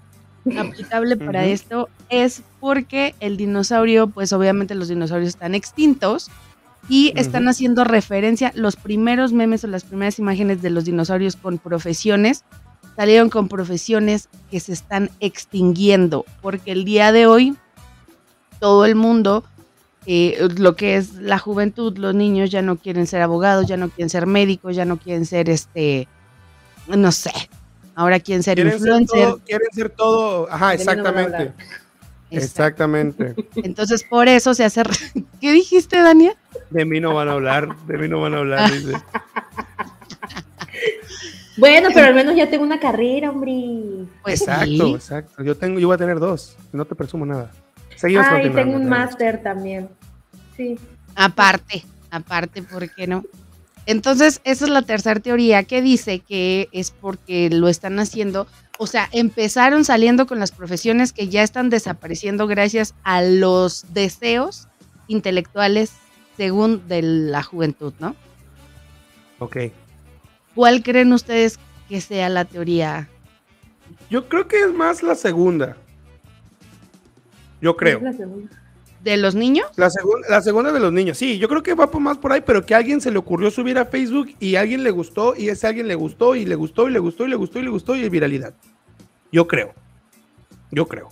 aplicable 0.58 1.16
para 1.16 1.44
Ujú. 1.44 1.54
esto 1.54 1.90
es 2.10 2.44
porque 2.60 3.16
el 3.22 3.38
dinosaurio, 3.38 4.08
pues 4.08 4.34
obviamente 4.34 4.76
los 4.76 4.90
dinosaurios 4.90 5.30
están 5.30 5.56
extintos 5.56 6.30
y 6.90 7.14
están 7.16 7.44
Ujú. 7.44 7.52
haciendo 7.52 7.86
referencia, 7.86 8.52
los 8.54 8.76
primeros 8.76 9.32
memes 9.32 9.64
o 9.64 9.68
las 9.68 9.86
primeras 9.86 10.20
imágenes 10.20 10.62
de 10.62 10.72
los 10.72 10.84
dinosaurios 10.84 11.38
con 11.38 11.58
profesiones 11.58 12.44
salieron 12.96 13.30
con 13.30 13.48
profesiones 13.48 14.30
que 14.50 14.60
se 14.60 14.74
están 14.74 15.10
extinguiendo, 15.20 16.26
porque 16.42 16.72
el 16.72 16.86
día 16.86 17.12
de 17.12 17.28
hoy 17.28 17.56
todo 18.60 18.86
el 18.86 18.96
mundo, 18.96 19.44
eh, 20.06 20.48
lo 20.58 20.76
que 20.76 20.98
es 20.98 21.16
la 21.16 21.38
juventud, 21.40 21.98
los 21.98 22.16
niños 22.16 22.52
ya 22.52 22.62
no 22.62 22.78
quieren 22.78 23.08
ser 23.08 23.22
abogados, 23.22 23.68
ya 23.68 23.78
no 23.78 23.90
quieren 23.90 24.10
ser 24.10 24.28
médicos, 24.28 24.76
ya 24.76 24.86
no 24.86 24.98
quieren 24.98 25.26
ser 25.26 25.50
este, 25.50 26.08
no 26.88 27.12
sé, 27.12 27.32
ahora 27.96 28.20
quieren 28.20 28.44
ser 28.44 28.56
quieren 28.56 28.74
ser, 28.74 28.82
influencer. 28.82 29.20
todo, 29.20 29.40
quieren 29.40 29.68
ser 29.74 29.90
todo. 29.90 30.52
Ajá, 30.52 30.68
no 30.68 30.72
exactamente. 30.72 31.54
Exactamente. 32.32 33.36
Entonces 33.56 34.04
por 34.04 34.28
eso 34.28 34.54
se 34.54 34.64
hace... 34.66 34.84
¿Qué 35.42 35.52
dijiste, 35.52 36.00
Dania? 36.00 36.36
De 36.70 36.86
mí 36.86 37.00
no 37.00 37.14
van 37.14 37.30
a 37.30 37.34
hablar. 37.34 37.76
De 37.86 37.98
mí 37.98 38.08
no 38.08 38.22
van 38.22 38.34
a 38.34 38.38
hablar. 38.40 38.72
Dice. 38.72 38.94
Bueno, 41.58 41.90
pero 41.94 42.08
al 42.08 42.16
menos 42.16 42.36
ya 42.36 42.50
tengo 42.50 42.64
una 42.64 42.80
carrera, 42.80 43.30
hombre. 43.30 44.08
Pues 44.24 44.42
Exacto, 44.42 44.66
sí. 44.66 44.94
exacto. 44.94 45.44
Yo 45.44 45.56
tengo, 45.56 45.80
yo 45.80 45.88
voy 45.88 45.96
a 45.96 45.98
tener 45.98 46.20
dos. 46.20 46.56
No 46.74 46.86
te 46.86 46.96
presumo 46.96 47.26
nada. 47.26 47.52
Seguimos 47.96 48.26
Ay, 48.28 48.44
continuando, 48.44 48.62
tengo 48.62 48.84
un 48.84 48.90
máster 48.90 49.42
también. 49.42 49.90
Sí. 50.58 50.78
Aparte, 51.16 51.86
aparte, 52.12 52.62
¿por 52.62 52.90
qué 52.94 53.08
no? 53.08 53.24
Entonces, 53.86 54.42
esa 54.44 54.66
es 54.66 54.72
la 54.72 54.82
tercera 54.82 55.20
teoría 55.20 55.64
que 55.64 55.82
dice 55.82 56.20
que 56.20 56.70
es 56.72 56.92
porque 56.92 57.50
lo 57.52 57.68
están 57.68 58.00
haciendo, 58.00 58.48
o 58.78 58.88
sea, 58.88 59.08
empezaron 59.12 59.86
saliendo 59.86 60.26
con 60.26 60.40
las 60.40 60.52
profesiones 60.52 61.14
que 61.14 61.30
ya 61.30 61.44
están 61.44 61.70
desapareciendo 61.70 62.48
gracias 62.48 62.96
a 63.04 63.22
los 63.22 63.86
deseos 63.94 64.68
intelectuales 65.08 65.94
según 66.36 66.88
de 66.88 67.02
la 67.04 67.44
juventud, 67.44 67.94
¿no? 68.00 68.16
Ok. 69.40 69.58
¿Cuál 70.56 70.82
creen 70.82 71.12
ustedes 71.14 71.60
que 71.90 72.02
sea 72.02 72.30
la 72.30 72.46
teoría? 72.46 73.10
Yo 74.10 74.28
creo 74.30 74.48
que 74.48 74.62
es 74.62 74.74
más 74.74 75.04
la 75.04 75.14
segunda. 75.14 75.78
Yo 77.62 77.76
creo. 77.76 77.98
Es 77.98 78.04
la 78.04 78.14
segunda. 78.14 78.62
¿De 79.04 79.18
los 79.18 79.36
niños? 79.36 79.68
La, 79.76 79.92
segunda 79.92 80.28
la 80.30 80.42
segunda 80.42 80.72
de 80.72 80.80
los 80.80 80.92
niños, 80.92 81.20
sí, 81.20 81.38
yo 81.38 81.48
creo 81.48 81.62
que 81.62 81.76
va 81.76 81.92
por 81.92 82.02
más 82.02 82.18
por 82.18 82.32
ahí, 82.32 82.42
pero 82.44 82.66
que 82.66 82.74
a 82.74 82.78
alguien 82.78 83.00
se 83.00 83.12
le 83.12 83.20
ocurrió 83.20 83.52
subir 83.52 83.78
a 83.78 83.86
Facebook 83.86 84.34
y 84.40 84.56
a 84.56 84.62
alguien 84.62 84.84
le 84.84 84.90
gustó 84.90 85.36
y 85.36 85.50
ese 85.50 85.68
alguien 85.68 85.88
le 85.88 85.94
gustó 85.94 86.36
y 86.36 86.44
le 86.44 86.56
gustó 86.56 86.88
y 86.88 86.92
le 86.92 86.98
gustó 86.98 87.26
y 87.26 87.30
le 87.30 87.36
gustó 87.36 87.60
y 87.60 87.64
le 87.64 87.70
gustó 87.70 87.96
y 87.96 88.04
es 88.04 88.10
viralidad. 88.10 88.56
Yo 89.32 89.46
creo. 89.46 89.76
Yo 90.72 90.88
creo. 90.88 91.10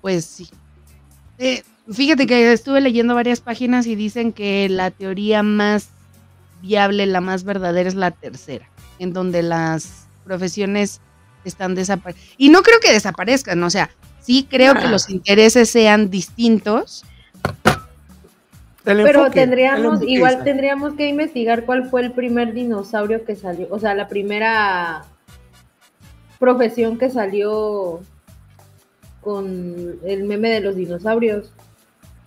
Pues 0.00 0.24
sí. 0.24 0.48
Eh, 1.38 1.64
fíjate 1.92 2.28
que 2.28 2.52
estuve 2.52 2.80
leyendo 2.80 3.16
varias 3.16 3.40
páginas 3.40 3.88
y 3.88 3.96
dicen 3.96 4.32
que 4.32 4.68
la 4.68 4.92
teoría 4.92 5.42
más 5.42 5.88
viable, 6.66 7.06
la 7.06 7.20
más 7.20 7.44
verdadera 7.44 7.88
es 7.88 7.94
la 7.94 8.10
tercera, 8.10 8.68
en 8.98 9.12
donde 9.12 9.42
las 9.42 10.08
profesiones 10.24 11.00
están 11.44 11.74
desapareciendo. 11.74 12.34
Y 12.38 12.48
no 12.48 12.62
creo 12.62 12.80
que 12.80 12.92
desaparezcan, 12.92 13.62
o 13.62 13.70
sea, 13.70 13.90
sí 14.20 14.46
creo 14.50 14.74
que 14.74 14.88
los 14.88 15.08
intereses 15.08 15.70
sean 15.70 16.10
distintos. 16.10 17.04
El 18.84 19.02
Pero 19.02 19.20
enfoque, 19.20 19.40
tendríamos, 19.40 20.00
igual 20.02 20.44
tendríamos 20.44 20.94
que 20.94 21.08
investigar 21.08 21.64
cuál 21.64 21.90
fue 21.90 22.02
el 22.02 22.12
primer 22.12 22.52
dinosaurio 22.52 23.24
que 23.24 23.34
salió, 23.34 23.66
o 23.70 23.78
sea, 23.80 23.94
la 23.94 24.08
primera 24.08 25.04
profesión 26.38 26.98
que 26.98 27.10
salió 27.10 28.00
con 29.20 29.98
el 30.04 30.22
meme 30.24 30.50
de 30.50 30.60
los 30.60 30.76
dinosaurios. 30.76 31.52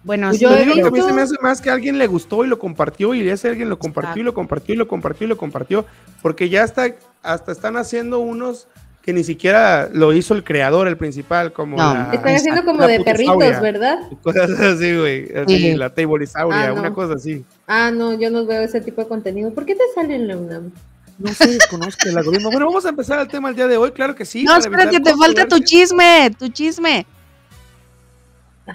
Bueno, 0.03 0.27
Pues 0.27 0.38
sí, 0.39 0.43
yo 0.45 0.49
Yo 0.51 0.55
he 0.55 0.65
digo 0.65 0.75
que 0.75 0.81
a 0.88 0.91
mí 0.91 1.01
se 1.09 1.13
me 1.13 1.21
hace 1.21 1.35
más 1.41 1.59
que 1.62 1.69
alguien 1.69 1.97
le 1.97 2.07
gustó 2.07 2.45
y 2.45 2.47
lo 2.47 2.57
compartió 2.57 3.13
y 3.13 3.27
ese 3.29 3.49
alguien 3.49 3.69
lo 3.69 3.77
compartió 3.77 4.21
y 4.21 4.25
lo 4.25 4.33
compartió 4.33 4.73
y 4.73 4.77
lo 4.77 4.88
compartió 4.88 5.25
y 5.25 5.29
lo 5.29 5.38
compartió 5.38 5.85
porque 6.21 6.49
ya 6.49 6.63
está 6.63 6.95
hasta 7.21 7.51
están 7.51 7.75
haciendo 7.77 8.19
unos 8.19 8.67
que 9.01 9.12
ni 9.13 9.23
siquiera 9.23 9.89
lo 9.91 10.13
hizo 10.13 10.33
el 10.35 10.43
creador, 10.43 10.88
el 10.88 10.97
principal, 10.97 11.51
como 11.51 11.77
No, 11.77 11.93
la, 11.93 12.12
Están 12.13 12.35
haciendo 12.35 12.63
como 12.63 12.85
de 12.85 12.99
perritos, 13.01 13.38
¿verdad? 13.62 13.99
cosas 14.21 14.51
así, 14.51 14.95
güey, 14.97 15.35
así, 15.35 15.57
Sí. 15.57 15.75
la 15.75 15.89
tablisauria, 15.93 16.63
Ah, 16.65 16.67
no. 16.67 16.79
una 16.81 16.93
cosa 16.93 17.13
así. 17.15 17.43
Ah, 17.67 17.91
no, 17.91 18.13
yo 18.19 18.29
no 18.29 18.45
veo 18.45 18.62
ese 18.62 18.81
tipo 18.81 19.01
de 19.01 19.07
contenido. 19.07 19.51
¿Por 19.53 19.65
qué 19.65 19.73
te 19.75 19.83
sale 19.95 20.15
en 20.15 20.27
la 20.27 20.38
UNAM? 20.38 20.71
No 21.17 21.33
sé, 21.33 21.47
desconozco 21.47 22.07
el 22.07 22.17
algoritmo. 22.17 22.51
Bueno, 22.51 22.67
vamos 22.67 22.85
a 22.85 22.89
empezar 22.89 23.19
el 23.19 23.27
tema 23.27 23.49
el 23.49 23.55
día 23.55 23.67
de 23.67 23.77
hoy, 23.77 23.91
claro 23.91 24.15
que 24.15 24.25
sí. 24.25 24.43
no, 24.43 24.55
espérate, 24.57 24.99
te 24.99 25.15
falta 25.15 25.47
tu 25.47 25.59
chisme, 25.59 26.31
tu 26.38 26.47
chisme. 26.49 27.05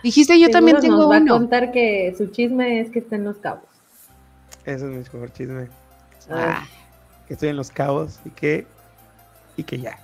Dijiste 0.02 0.38
yo 0.40 0.50
también 0.50 0.80
tengo 0.80 0.96
nos 0.96 1.10
va 1.10 1.18
uno. 1.18 1.34
a 1.34 1.38
contar 1.38 1.72
que 1.72 2.14
su 2.16 2.26
chisme 2.28 2.80
es 2.80 2.90
que 2.90 2.98
está 3.00 3.16
en 3.16 3.24
los 3.24 3.36
cabos. 3.36 3.64
Ese 4.64 4.76
es 4.76 4.82
mi 4.82 4.96
mejor 4.96 5.32
chisme. 5.32 5.68
Ah, 6.30 6.64
Que 7.28 7.34
estoy 7.34 7.50
en 7.50 7.56
los 7.56 7.70
cabos 7.70 8.18
y 8.24 8.30
que, 8.30 8.66
y 9.56 9.62
que 9.64 9.78
ya. 9.78 9.98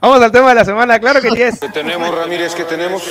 Vamos 0.00 0.22
al 0.22 0.30
tema 0.32 0.50
de 0.50 0.54
la 0.54 0.64
semana, 0.64 0.98
claro 0.98 1.20
que 1.20 1.30
sí 1.30 1.42
es. 1.42 1.58
¿Qué 1.60 1.68
tenemos, 1.68 2.14
Ramírez? 2.14 2.54
¿Qué 2.54 2.64
tenemos? 2.64 3.02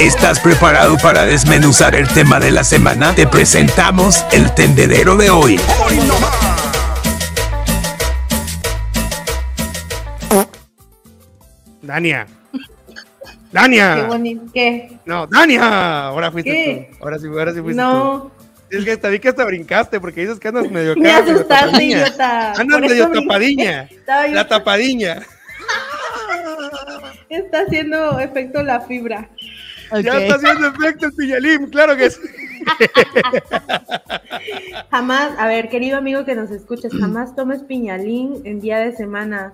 ¿Estás 0.00 0.40
preparado 0.40 0.96
para 0.98 1.24
desmenuzar 1.24 1.94
el 1.94 2.08
tema 2.08 2.38
de 2.40 2.50
la 2.50 2.64
semana? 2.64 3.14
Te 3.14 3.26
presentamos 3.26 4.24
el 4.32 4.54
tendedero 4.54 5.16
de 5.16 5.30
hoy. 5.30 5.60
Dania. 11.82 12.26
Qué 13.50 13.58
Dania. 13.58 14.04
bonito. 14.04 14.44
¿Qué? 14.54 14.98
No, 15.04 15.26
Dania. 15.26 16.06
Ahora 16.06 16.30
fuiste 16.30 16.50
¿Qué? 16.52 16.90
tú. 16.92 17.04
Ahora 17.04 17.18
sí, 17.18 17.26
ahora 17.26 17.52
sí 17.52 17.60
fuiste 17.60 17.82
No, 17.82 18.30
tú. 18.68 18.76
Es 18.76 18.84
que 18.84 18.92
hasta 18.92 19.08
vi 19.08 19.18
que 19.18 19.28
hasta 19.28 19.44
brincaste 19.44 20.00
porque 20.00 20.20
dices 20.20 20.38
que 20.38 20.48
andas 20.48 20.62
medio 20.70 20.94
me 20.96 21.10
asustaste, 21.10 21.84
idiota. 21.84 22.52
Andas 22.52 22.80
medio 22.80 23.10
tapadilla. 23.10 23.82
Estaba 23.90 24.26
yo- 24.28 24.34
La 24.34 24.48
tapadilla. 24.48 25.22
Está 27.28 27.62
haciendo 27.62 28.18
efecto 28.20 28.62
la 28.62 28.80
fibra. 28.80 29.28
Ya 30.04 30.20
está 30.20 30.36
haciendo 30.36 30.68
efecto 30.68 31.06
el 31.06 31.12
piñalín, 31.14 31.66
claro 31.66 31.96
que 31.96 32.10
sí. 32.10 32.20
Jamás, 34.90 35.32
a 35.38 35.46
ver, 35.48 35.68
querido 35.68 35.98
amigo 35.98 36.24
que 36.24 36.36
nos 36.36 36.50
escuches, 36.52 36.92
jamás 36.98 37.34
tomes 37.34 37.62
piñalín 37.62 38.40
en 38.44 38.60
día 38.60 38.78
de 38.78 38.94
semana, 38.96 39.52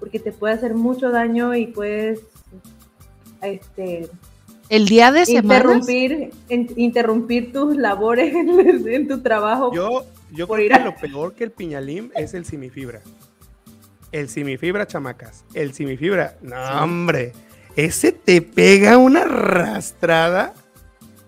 porque 0.00 0.18
te 0.18 0.32
puede 0.32 0.54
hacer 0.54 0.74
mucho 0.74 1.10
daño 1.10 1.54
y 1.54 1.68
puedes 1.68 2.20
este, 3.42 4.08
El 4.68 4.86
día 4.88 5.12
de 5.12 5.26
semana. 5.26 5.56
interrumpir, 5.56 6.30
en- 6.48 6.68
interrumpir 6.76 7.52
tus 7.52 7.76
labores 7.76 8.34
en, 8.34 8.88
en 8.88 9.08
tu 9.08 9.20
trabajo. 9.22 9.72
Yo, 9.74 10.04
yo 10.32 10.46
Por 10.46 10.56
creo 10.58 10.66
ir 10.66 10.72
que 10.72 10.78
a- 10.78 10.84
lo 10.84 10.96
peor 10.96 11.34
que 11.34 11.44
el 11.44 11.50
piñalín 11.52 12.10
es 12.14 12.34
el 12.34 12.44
simifibra. 12.44 13.00
El 14.12 14.28
simifibra, 14.28 14.86
chamacas. 14.86 15.44
El 15.54 15.72
simifibra. 15.72 16.36
No, 16.42 16.56
hombre. 16.82 17.32
Ese 17.76 18.12
te 18.12 18.42
pega 18.42 18.98
una 18.98 19.22
arrastrada. 19.22 20.52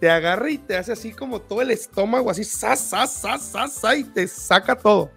Te 0.00 0.11
agarra 0.11 0.50
y 0.50 0.59
te 0.59 0.77
hace 0.77 0.92
así 0.92 1.12
como 1.12 1.40
todo 1.40 1.62
el 1.62 1.70
estómago, 1.70 2.31
así, 2.31 2.44
sa, 2.44 2.77
sa, 2.77 3.07
sa, 3.07 3.38
sa, 3.38 3.68
sa, 3.68 3.96
y 3.96 4.05
te 4.05 4.29
saca 4.29 4.77
todo. 4.77 5.11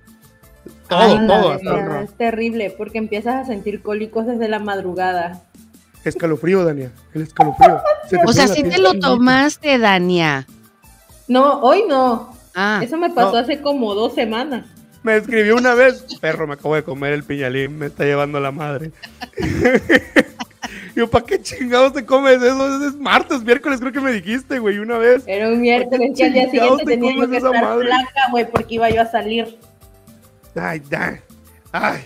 Todo, 0.87 0.99
Ay, 1.19 1.27
todo. 1.27 1.51
hasta 1.51 2.01
es 2.03 2.13
terrible, 2.13 2.73
porque 2.77 2.97
empiezas 2.97 3.35
a 3.35 3.45
sentir 3.45 3.81
cólicos 3.81 4.25
desde 4.27 4.47
la 4.47 4.59
madrugada. 4.59 5.43
Escalofrío, 6.07 6.63
Daniel. 6.63 6.91
El 7.13 7.23
escalofrío. 7.23 7.81
Se 8.09 8.17
O 8.25 8.33
sea, 8.33 8.47
si 8.47 8.63
te 8.63 8.77
lo 8.79 8.97
tomaste, 8.99 9.77
Dania. 9.77 10.45
No, 11.27 11.59
hoy 11.61 11.83
no. 11.87 12.35
Ah, 12.55 12.79
Eso 12.83 12.97
me 12.97 13.09
pasó 13.09 13.33
no. 13.33 13.37
hace 13.37 13.61
como 13.61 13.93
dos 13.93 14.13
semanas. 14.15 14.65
Me 15.03 15.15
escribió 15.15 15.55
una 15.55 15.73
vez, 15.75 16.03
perro, 16.19 16.47
me 16.47 16.55
acabo 16.55 16.75
de 16.75 16.83
comer 16.83 17.13
el 17.13 17.23
piñalín, 17.23 17.77
me 17.77 17.85
está 17.85 18.03
llevando 18.03 18.39
la 18.39 18.51
madre. 18.51 18.91
Yo, 20.95 21.07
¿para 21.09 21.23
qué 21.25 21.39
chingados 21.39 21.93
te 21.93 22.03
comes 22.05 22.41
eso? 22.41 22.87
Es 22.87 22.95
martes, 22.95 23.43
miércoles, 23.43 23.79
creo 23.79 23.91
que 23.91 23.99
me 23.99 24.11
dijiste, 24.11 24.57
güey, 24.57 24.79
una 24.79 24.97
vez. 24.97 25.23
Era 25.27 25.49
un 25.49 25.61
miércoles 25.61 26.11
que 26.17 26.25
al 26.25 26.33
día 26.33 26.49
siguiente 26.49 26.83
te 26.85 26.91
tenía 26.91 27.13
yo 27.15 27.29
que 27.29 27.37
estar 27.37 27.61
madre? 27.61 27.85
flaca, 27.87 28.21
güey, 28.31 28.49
porque 28.49 28.75
iba 28.75 28.89
yo 28.89 29.01
a 29.03 29.05
salir. 29.05 29.59
Ay, 30.55 30.81
da. 30.89 31.19
Ay. 31.71 31.99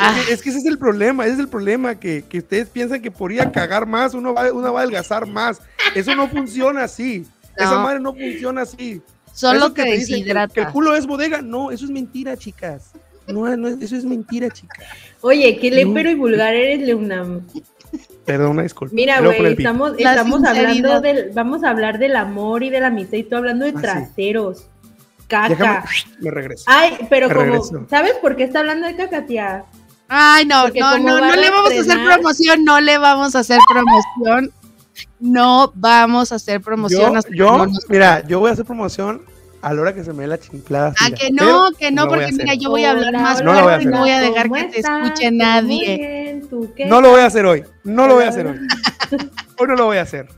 Ah. 0.00 0.16
Es, 0.20 0.26
que, 0.26 0.32
es 0.34 0.42
que 0.42 0.48
ese 0.50 0.58
es 0.60 0.64
el 0.66 0.78
problema, 0.78 1.24
ese 1.24 1.34
es 1.34 1.40
el 1.40 1.48
problema, 1.48 1.94
que, 1.96 2.22
que 2.28 2.38
ustedes 2.38 2.68
piensan 2.68 3.02
que 3.02 3.10
por 3.10 3.32
ir 3.32 3.40
a 3.42 3.50
cagar 3.50 3.86
más, 3.86 4.14
uno 4.14 4.32
va, 4.34 4.52
uno 4.52 4.72
va 4.72 4.80
a 4.80 4.82
adelgazar 4.82 5.26
más. 5.26 5.60
Eso 5.94 6.14
no 6.14 6.28
funciona 6.28 6.84
así. 6.84 7.26
Esa 7.56 7.72
No. 7.74 7.80
madre 7.82 8.00
no 8.00 8.12
funciona 8.14 8.62
así. 8.62 9.02
solo 9.32 9.58
Eso 9.58 9.72
te 9.72 9.84
que 9.84 9.92
dicen 9.92 10.06
que- 10.06 10.14
deshidrata. 10.20 10.54
Que, 10.54 10.60
el 10.60 10.68
culo 10.68 10.94
es 10.94 11.06
bodega, 11.06 11.42
no, 11.42 11.70
eso 11.70 11.84
es 11.84 11.90
mentira, 11.90 12.36
chicas. 12.36 12.92
No, 13.26 13.56
no, 13.56 13.68
eso 13.68 13.96
es 13.96 14.04
mentira, 14.04 14.48
chicas. 14.50 14.84
Oye, 15.20 15.58
qué 15.58 15.70
No. 15.70 15.76
lépero 15.76 16.10
y 16.10 16.14
vulgar 16.14 16.54
eres, 16.54 16.80
Leunam. 16.86 17.42
Perdón, 18.24 18.50
una 18.52 18.62
disculpa. 18.62 18.94
Mira, 18.94 19.20
güey, 19.20 19.52
estamos, 19.54 19.92
estamos 19.98 20.44
hablando 20.44 21.00
del, 21.00 21.30
vamos 21.34 21.64
a 21.64 21.70
hablar 21.70 21.98
del 21.98 22.16
amor 22.16 22.62
y 22.62 22.70
de 22.70 22.80
la 22.80 22.88
amistad 22.88 23.16
y 23.18 23.22
tú 23.24 23.36
hablando 23.36 23.64
de 23.64 23.70
Ah, 23.72 23.74
sí. 23.76 23.80
traseros. 23.82 24.66
Déjame, 25.28 25.56
Caca. 25.56 25.84
me 26.20 26.30
regreso. 26.30 26.64
Ay, 26.66 26.96
pero 27.10 27.28
Me 27.28 27.34
como, 27.34 27.46
regreso. 27.46 27.86
¿sabes 27.90 28.14
por 28.22 28.34
qué 28.36 28.44
está 28.44 28.60
hablando 28.60 28.86
de 28.86 28.96
caca, 28.96 29.26
tía? 29.26 29.64
Ay, 30.08 30.46
no, 30.46 30.62
Porque 30.62 30.80
no, 30.80 30.98
no, 30.98 31.20
no 31.20 31.36
le 31.36 31.50
vamos 31.50 31.70
a 31.72 31.80
hacer 31.80 31.98
promoción, 32.04 32.64
no 32.64 32.80
le 32.80 32.98
vamos 32.98 33.34
a 33.36 33.40
hacer 33.40 33.58
promoción. 33.68 34.52
No 35.20 35.70
vamos 35.74 36.32
a 36.32 36.36
hacer 36.36 36.60
promoción. 36.60 37.12
Yo, 37.12 37.18
hasta 37.18 37.30
yo, 37.34 37.52
que 37.52 37.58
no 37.58 37.66
nos- 37.66 37.88
mira, 37.90 38.26
yo 38.26 38.40
voy 38.40 38.50
a 38.50 38.52
hacer 38.54 38.64
promoción 38.64 39.22
a 39.60 39.74
la 39.74 39.82
hora 39.82 39.94
que 39.94 40.04
se 40.04 40.12
me 40.12 40.22
dé 40.22 40.28
la 40.28 40.38
chinflada. 40.38 40.94
Ah, 41.00 41.10
que 41.10 41.28
Pero 41.36 41.46
no, 41.46 41.70
que 41.76 41.90
no, 41.90 42.08
porque 42.08 42.32
mira, 42.32 42.54
yo 42.54 42.70
voy 42.70 42.84
a 42.84 42.92
hablar 42.92 43.08
Hola, 43.08 43.20
más 43.22 43.42
No 43.42 43.52
lo 43.52 43.62
voy 43.62 43.72
a 43.72 43.74
fuerte 43.74 43.82
y 43.82 43.86
no 43.86 43.98
voy 43.98 44.10
a 44.10 44.20
dejar 44.20 44.48
¿cómo 44.48 44.54
que 44.54 44.64
te 44.68 44.80
escuche 44.80 45.30
nadie. 45.30 45.96
bien, 45.96 46.48
¿tú 46.48 46.72
qué? 46.74 46.86
No 46.86 47.00
lo 47.00 47.10
voy 47.10 47.20
a 47.20 47.26
hacer 47.26 47.44
hoy. 47.46 47.64
No 47.84 48.06
lo 48.06 48.14
voy 48.14 48.24
a 48.24 48.28
hacer 48.28 48.46
hoy. 48.46 48.58
Hoy 49.58 49.68
no 49.68 49.74
lo 49.76 49.84
voy 49.86 49.96
a 49.98 50.02
hacer. 50.02 50.28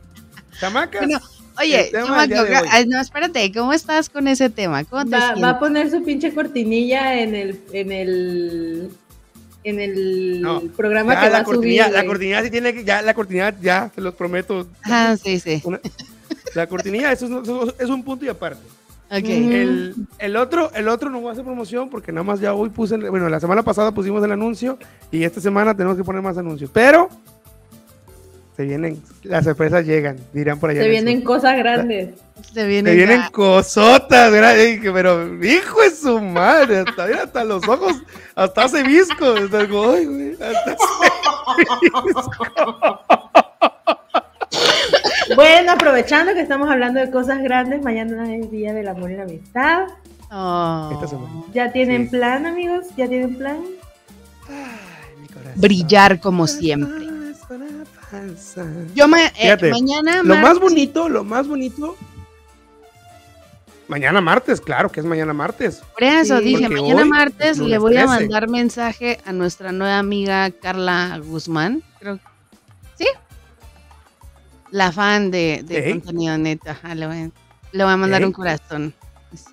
Chamacas. 0.58 1.00
Bueno, 1.06 1.20
Oye, 1.58 1.90
chamaco, 1.92 2.34
ay, 2.70 2.86
no, 2.86 2.98
espérate, 3.00 3.52
¿cómo 3.52 3.74
estás 3.74 4.08
con 4.08 4.26
ese 4.28 4.48
tema? 4.48 4.82
¿Cómo 4.84 5.04
te 5.04 5.10
Va, 5.10 5.34
va 5.34 5.50
a 5.50 5.58
poner 5.58 5.90
su 5.90 6.02
pinche 6.02 6.32
cortinilla 6.32 7.20
en 7.20 7.34
el, 7.34 7.60
en 7.72 7.92
el, 7.92 8.90
en 9.64 9.80
el 9.80 10.40
No, 10.40 10.60
programa 10.76 11.14
ya 11.14 11.20
que 11.20 11.26
va 11.26 11.32
la 11.32 11.38
a 11.38 11.44
subir. 11.44 11.54
cortinilla, 11.56 11.88
la 11.90 12.06
cortinilla 12.06 12.42
sí 12.42 12.50
tiene 12.50 12.72
que, 12.74 12.84
ya 12.84 13.02
la 13.02 13.14
cortinilla, 13.14 13.54
ya, 13.60 13.90
te 13.94 14.00
los 14.00 14.14
prometo. 14.14 14.66
Ah, 14.84 15.16
sí, 15.22 15.38
sí. 15.40 15.60
Una- 15.64 15.80
la 16.54 16.66
cortinilla, 16.66 17.12
eso 17.12 17.26
es, 17.26 17.32
eso 17.48 17.74
es 17.78 17.88
un 17.90 18.02
punto 18.02 18.24
y 18.24 18.28
aparte. 18.28 18.62
Ok. 19.10 19.18
Ujú. 19.24 19.28
El, 19.50 19.94
el 20.18 20.36
otro, 20.36 20.70
el 20.74 20.88
otro 20.88 21.10
no 21.10 21.20
voy 21.20 21.30
a 21.30 21.32
hacer 21.32 21.44
promoción 21.44 21.90
porque 21.90 22.12
nada 22.12 22.22
más 22.24 22.38
ya 22.40 22.54
hoy 22.54 22.68
puse, 22.70 22.96
bueno, 22.96 23.28
la 23.28 23.40
semana 23.40 23.62
pasada 23.62 23.92
pusimos 23.92 24.22
el 24.24 24.30
anuncio 24.32 24.78
y 25.10 25.24
esta 25.24 25.40
semana 25.40 25.74
tenemos 25.76 25.96
que 25.96 26.04
poner 26.04 26.22
más 26.22 26.38
anuncios. 26.38 26.70
Pero 26.72 27.08
se 28.60 28.66
vienen, 28.66 29.02
las 29.22 29.44
sorpresas 29.44 29.86
llegan, 29.86 30.18
dirán 30.34 30.60
por 30.60 30.68
allá. 30.68 30.82
Se 30.82 30.88
vienen 30.90 31.18
sur. 31.18 31.24
cosas 31.24 31.56
grandes. 31.56 32.10
Se 32.52 32.66
viene 32.66 32.90
Se 32.90 32.96
vienen 32.96 33.20
ya. 33.20 33.30
cosotas, 33.30 34.30
dije, 34.58 34.90
pero 34.92 35.42
hijo 35.42 35.80
de 35.80 35.90
su 35.90 36.20
madre, 36.20 36.80
hasta, 36.80 37.06
mira, 37.06 37.22
hasta 37.22 37.42
los 37.44 37.66
ojos, 37.66 37.94
hasta 38.34 38.64
hace 38.64 38.82
visco. 38.82 39.24
Hasta, 39.24 39.66
como, 39.66 39.92
ay, 39.92 40.04
güey, 40.04 40.32
hasta 40.32 40.76
Bueno, 45.36 45.72
aprovechando 45.72 46.34
que 46.34 46.40
estamos 46.42 46.68
hablando 46.68 47.00
de 47.00 47.10
cosas 47.10 47.42
grandes, 47.42 47.82
mañana 47.82 48.34
es 48.34 48.50
Día 48.50 48.74
del 48.74 48.88
Amor 48.88 49.10
y 49.10 49.16
la 49.16 49.22
Amistad. 49.22 49.86
Oh. 50.30 50.90
Esta 50.92 51.06
semana. 51.08 51.30
¿Ya 51.54 51.72
tienen 51.72 52.04
Sí. 52.04 52.10
plan, 52.16 52.44
amigos? 52.46 52.86
¿Ya 52.96 53.08
tienen 53.08 53.36
plan? 53.36 53.58
Ay, 54.48 55.20
mi 55.22 55.28
corazón. 55.28 55.52
Brillar 55.60 56.20
como 56.20 56.46
siempre. 56.46 57.06
Yo 58.94 59.08
ma- 59.08 59.24
eh, 59.26 59.30
Fíjate, 59.34 59.70
mañana. 59.70 60.22
Lo 60.22 60.36
más 60.36 60.58
bonito, 60.58 61.08
lo 61.08 61.24
más 61.24 61.46
bonito. 61.46 61.96
Mañana 63.88 64.20
martes, 64.20 64.60
claro 64.60 64.88
que 64.90 65.00
es 65.00 65.06
mañana 65.06 65.32
martes. 65.32 65.82
Por 65.94 66.04
eso 66.04 66.38
Sí, 66.38 66.44
dije, 66.44 66.66
porque 66.68 66.80
mañana 66.80 67.04
martes 67.04 67.58
le 67.58 67.76
voy 67.78 67.96
a 67.96 68.06
13. 68.06 68.20
mandar 68.20 68.48
mensaje 68.48 69.18
a 69.24 69.32
nuestra 69.32 69.72
nueva 69.72 69.98
amiga 69.98 70.50
Carla 70.52 71.20
Guzmán. 71.24 71.82
Creo 71.98 72.16
que- 72.18 72.22
¿Sí? 72.98 73.06
La 74.70 74.92
fan 74.92 75.32
de, 75.32 75.62
de 75.64 75.86
Ey. 75.86 75.92
contenido 75.94 76.38
neta. 76.38 76.70
Ajá, 76.72 76.94
le, 76.94 77.06
voy, 77.06 77.32
le 77.72 77.84
voy 77.84 77.92
a 77.92 77.96
mandar 77.96 78.24
un 78.24 78.32
corazón. 78.32 78.94
Sí. 79.34 79.44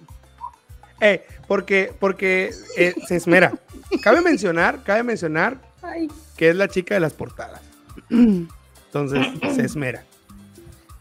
Eh, 1.02 1.26
porque 1.48 1.94
porque 2.00 2.52
eh, 2.78 2.94
se 3.08 3.16
esmera. 3.16 3.54
cabe 4.04 4.22
mencionar, 4.22 4.84
cabe 4.84 5.02
mencionar 5.02 5.58
Ay, 5.82 6.08
que 6.36 6.50
es 6.50 6.56
la 6.56 6.68
chica 6.68 6.94
de 6.94 7.00
las 7.00 7.14
portadas. 7.14 7.62
Entonces, 8.10 9.28
se 9.56 9.62
esmera. 9.66 10.04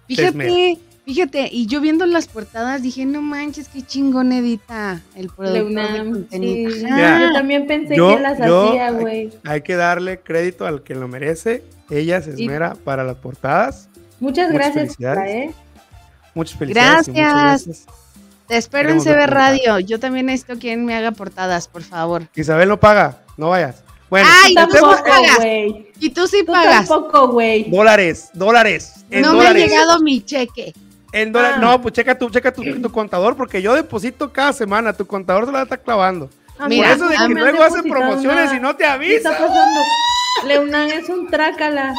Fíjate, 0.09 0.79
fíjate, 1.05 1.49
y 1.51 1.67
yo 1.67 1.81
viendo 1.81 2.07
las 2.07 2.29
portadas 2.29 2.83
dije, 2.83 3.05
no 3.05 3.23
manches, 3.23 3.69
qué 3.69 3.83
chingón 3.83 4.33
edita 4.33 5.01
el 5.17 5.29
productor 5.29 5.53
de 5.53 5.59
Leunam, 5.75 6.13
contenido. 6.13 6.71
sí. 6.71 6.85
Ajá. 6.85 7.21
Yo 7.21 7.33
también 7.33 7.67
pensé 7.67 7.97
Yo- 7.97 8.17
que 8.17 8.23
las 8.23 8.39
yo- 8.39 8.69
hacía, 8.69 8.91
güey. 8.93 9.33
Hay 9.45 9.63
que 9.63 9.75
darle 9.77 10.21
crédito 10.21 10.67
al 10.67 10.83
que 10.83 10.95
lo 10.95 11.09
merece. 11.09 11.65
Ella 11.91 12.21
se 12.23 12.31
Y- 12.37 12.45
esmera 12.45 12.75
para 12.75 13.03
las 13.05 13.17
portadas. 13.17 13.89
Muchas 14.21 14.51
muchas 14.51 14.53
gracias, 14.53 14.75
felicidades. 14.97 15.35
¿eh? 15.35 15.55
Muchas 16.35 16.59
felicidades. 16.59 17.09
y 17.09 17.11
muchas 17.11 17.25
Gracias. 17.35 17.67
gracias. 17.67 17.87
Te 18.47 18.57
espero 18.57 18.91
en 18.91 18.99
Queremos 19.01 19.05
CB 19.25 19.27
Radio. 19.27 19.79
Yo 19.81 19.99
también 19.99 20.27
necesito 20.27 20.57
quien 20.59 20.85
me 20.85 20.95
haga 20.95 21.11
portadas, 21.11 21.67
por 21.67 21.83
favor. 21.83 22.29
Isabel 22.37 22.69
no 22.69 22.79
paga, 22.79 23.23
no 23.37 23.49
vayas. 23.51 23.83
Bueno, 24.09 24.29
Ay, 24.45 24.55
tampoco 24.55 24.97
pagas. 25.05 25.37
güey. 25.39 25.89
Y 25.99 26.11
tú 26.11 26.27
sí 26.27 26.45
Tú 26.45 26.53
pagas. 26.53 26.89
tampoco, 26.89 27.29
güey. 27.29 27.71
dólares, 27.71 28.31
dólares. 28.33 28.95
En 29.11 29.23
No 29.23 29.35
me 29.35 29.47
ha 29.47 29.53
llegado 29.53 30.01
mi 30.01 30.25
cheque. 30.25 30.73
En 31.13 31.33
dólares. 31.33 31.57
Ah. 31.59 31.65
No, 31.65 31.83
pues 31.83 31.95
checa 31.95 32.17
tu, 32.17 32.29
checa 32.31 32.53
tu, 32.53 32.63
tu 32.63 32.91
contador, 32.93 33.37
porque 33.37 33.63
yo 33.63 33.75
deposito 33.75 34.33
cada 34.33 34.53
semana. 34.53 34.93
Tu 34.93 35.07
contador 35.07 35.47
se 35.47 35.53
la 35.53 35.63
está 35.63 35.77
clavando. 35.77 36.31
A 36.59 36.69
Mira, 36.69 36.89
Por 36.89 36.97
eso 36.97 37.09
de 37.09 37.17
a 37.17 37.27
que 37.27 37.35
luego 37.35 37.63
hacen 37.63 37.83
promociones 37.83 38.53
y 38.53 38.61
no 38.61 38.75
te 38.77 38.85
¿Qué 39.01 39.17
está 39.17 39.31
pasando? 39.31 39.81
Leonan 40.47 40.91
es 40.91 41.09
un 41.09 41.29
trácala. 41.29 41.95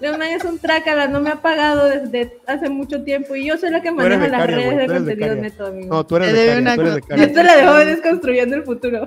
Leonan 0.00 0.28
es 0.28 0.44
un 0.44 0.58
trácala, 0.58 1.08
no 1.08 1.20
me 1.20 1.30
ha 1.30 1.36
pagado 1.42 1.84
desde 1.86 2.38
hace 2.46 2.70
mucho 2.70 3.02
tiempo 3.02 3.36
y 3.36 3.46
yo 3.46 3.58
soy 3.58 3.70
la 3.70 3.82
que 3.82 3.90
maneja 3.90 4.28
las 4.28 4.46
redes 4.46 4.78
de 4.78 4.86
contenido 4.86 5.34
neto, 5.34 5.66
amigo. 5.66 5.94
No, 5.94 6.06
tú 6.06 6.16
eres 6.16 6.32
becaria. 6.32 7.26
Yo 7.26 7.32
te 7.32 7.42
la 7.44 7.56
dejo 7.56 7.74
desconstruyendo 7.74 8.56
el 8.56 8.64
futuro. 8.64 9.06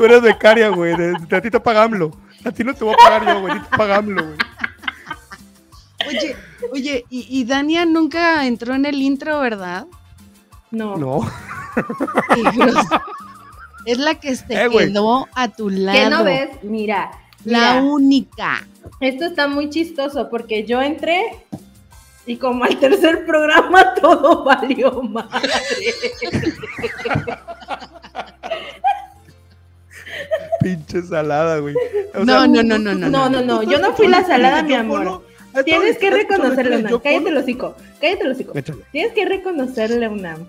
Tú 0.00 0.06
eres 0.06 0.22
becaria, 0.22 0.70
güey. 0.70 0.96
De, 0.96 1.12
de 1.28 1.36
a 1.36 1.42
ti 1.42 1.50
te 1.50 1.60
pagamlo. 1.60 2.10
A 2.42 2.50
ti 2.50 2.64
no 2.64 2.72
te 2.72 2.84
voy 2.84 2.94
a 2.94 2.96
pagar 2.96 3.26
yo, 3.26 3.40
güey. 3.42 3.52
A 3.52 3.60
ti 3.60 3.66
te 3.70 3.76
pagamlo, 3.76 4.24
güey. 4.24 4.38
Oye, 6.08 6.36
oye, 6.72 7.04
y, 7.10 7.26
y 7.28 7.44
Dania 7.44 7.84
nunca 7.84 8.46
entró 8.46 8.74
en 8.74 8.86
el 8.86 9.02
intro, 9.02 9.40
¿verdad? 9.40 9.86
No. 10.70 10.96
No. 10.96 11.30
Es 13.84 13.98
la 13.98 14.14
que 14.14 14.34
se 14.36 14.46
Eh, 14.48 14.70
quedó 14.70 15.28
a 15.34 15.48
tu 15.48 15.68
lado. 15.68 15.98
¿Qué 15.98 16.08
no 16.08 16.24
ves? 16.24 16.48
Mira. 16.62 17.10
La 17.44 17.74
mira, 17.74 17.82
única. 17.82 18.66
Esto 19.00 19.26
está 19.26 19.48
muy 19.48 19.68
chistoso 19.68 20.30
porque 20.30 20.64
yo 20.64 20.80
entré 20.80 21.44
y 22.24 22.38
como 22.38 22.64
al 22.64 22.78
tercer 22.78 23.26
programa 23.26 23.92
todo 24.00 24.44
valió 24.44 25.02
madre. 25.02 25.52
Pinche 30.60 31.02
salada, 31.02 31.58
güey. 31.58 31.74
O 32.14 32.24
No, 32.24 32.40
sea, 32.40 32.46
no, 32.46 32.62
no, 32.62 32.78
no, 32.78 32.94
no. 32.94 33.08
No, 33.08 33.28
no, 33.30 33.42
no, 33.42 33.62
yo 33.62 33.78
no 33.78 33.94
fui 33.94 34.08
la 34.08 34.24
salada, 34.24 34.62
mi 34.62 34.74
amor. 34.74 35.24
Tienes 35.64 35.98
que 35.98 36.10
reconocerle, 36.10 36.76
Unam. 36.78 37.00
Cállate 37.02 37.28
el 37.28 37.36
hocico. 37.36 37.74
Cállate 38.00 38.24
el 38.24 38.30
hocico. 38.32 38.52
Tienes 38.92 39.12
que 39.12 39.24
reconocerle, 39.24 40.08
Unam. 40.08 40.46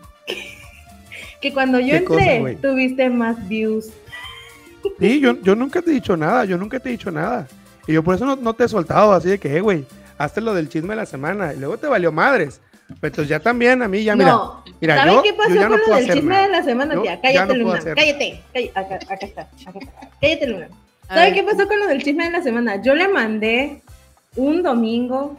Que 1.41 1.53
cuando 1.53 1.79
yo 1.79 1.97
¿Qué 1.97 2.03
cosa, 2.03 2.33
entré, 2.33 2.55
tuviste 2.55 3.09
más 3.09 3.47
views. 3.47 3.89
Sí, 4.99 5.19
yo, 5.19 5.41
yo 5.41 5.55
nunca 5.55 5.81
te 5.81 5.89
he 5.91 5.93
dicho 5.95 6.15
nada, 6.15 6.45
yo 6.45 6.57
nunca 6.57 6.79
te 6.79 6.89
he 6.89 6.91
dicho 6.91 7.09
nada. 7.09 7.47
Y 7.87 7.93
yo 7.93 8.03
por 8.03 8.15
eso 8.15 8.25
no, 8.25 8.35
no 8.35 8.53
te 8.53 8.65
he 8.65 8.67
soltado 8.67 9.11
así 9.13 9.29
de 9.29 9.39
que, 9.39 9.55
eh, 9.57 9.61
güey, 9.61 9.85
hazte 10.19 10.39
lo 10.41 10.53
del 10.53 10.69
chisme 10.69 10.89
de 10.89 10.97
la 10.97 11.05
semana. 11.07 11.53
Y 11.53 11.57
luego 11.59 11.77
te 11.77 11.87
valió 11.87 12.11
madres. 12.11 12.61
Pero 12.99 13.07
entonces 13.11 13.27
ya 13.29 13.39
también 13.39 13.81
a 13.81 13.87
mí, 13.87 14.03
ya 14.03 14.15
mira. 14.15 14.31
no, 14.31 14.63
mira, 14.79 14.95
¿saben 14.97 15.13
yo- 15.15 15.23
qué 15.23 15.33
pasó 15.33 15.49
yo 15.49 15.55
ya 15.55 15.69
no 15.69 15.77
con 15.79 15.89
lo 15.89 15.95
del 15.95 16.05
chisme 16.13 16.29
nada. 16.33 16.43
de 16.43 16.49
la 16.51 16.63
semana, 16.63 16.93
Yo 16.95 17.01
tía? 17.03 17.21
Cállate, 17.21 17.53
no 17.57 17.63
Luna. 17.63 17.79
Cállate. 17.79 18.41
cállate. 18.53 18.71
Acá, 18.75 18.95
acá 18.95 19.25
está. 19.25 19.41
Acá 19.41 19.79
está. 19.79 20.09
Cállate, 20.19 20.47
Luna. 20.47 20.67
¿Saben 21.07 21.33
qué 21.33 21.43
pasó 21.43 21.67
con 21.67 21.79
lo 21.79 21.87
del 21.87 22.03
chisme 22.03 22.25
de 22.25 22.31
la 22.31 22.41
semana? 22.41 22.81
Yo 22.81 22.95
le 22.95 23.07
mandé 23.07 23.81
un 24.35 24.63
domingo 24.63 25.37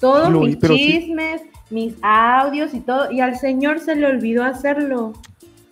todos 0.00 0.30
mis 0.30 0.56
pero 0.56 0.74
sí. 0.74 0.80
chismes, 1.00 1.42
mis 1.70 1.94
audios 2.02 2.72
y 2.74 2.80
todo, 2.80 3.10
y 3.10 3.20
al 3.20 3.36
señor 3.38 3.80
se 3.80 3.94
le 3.96 4.06
olvidó 4.06 4.44
hacerlo. 4.44 5.12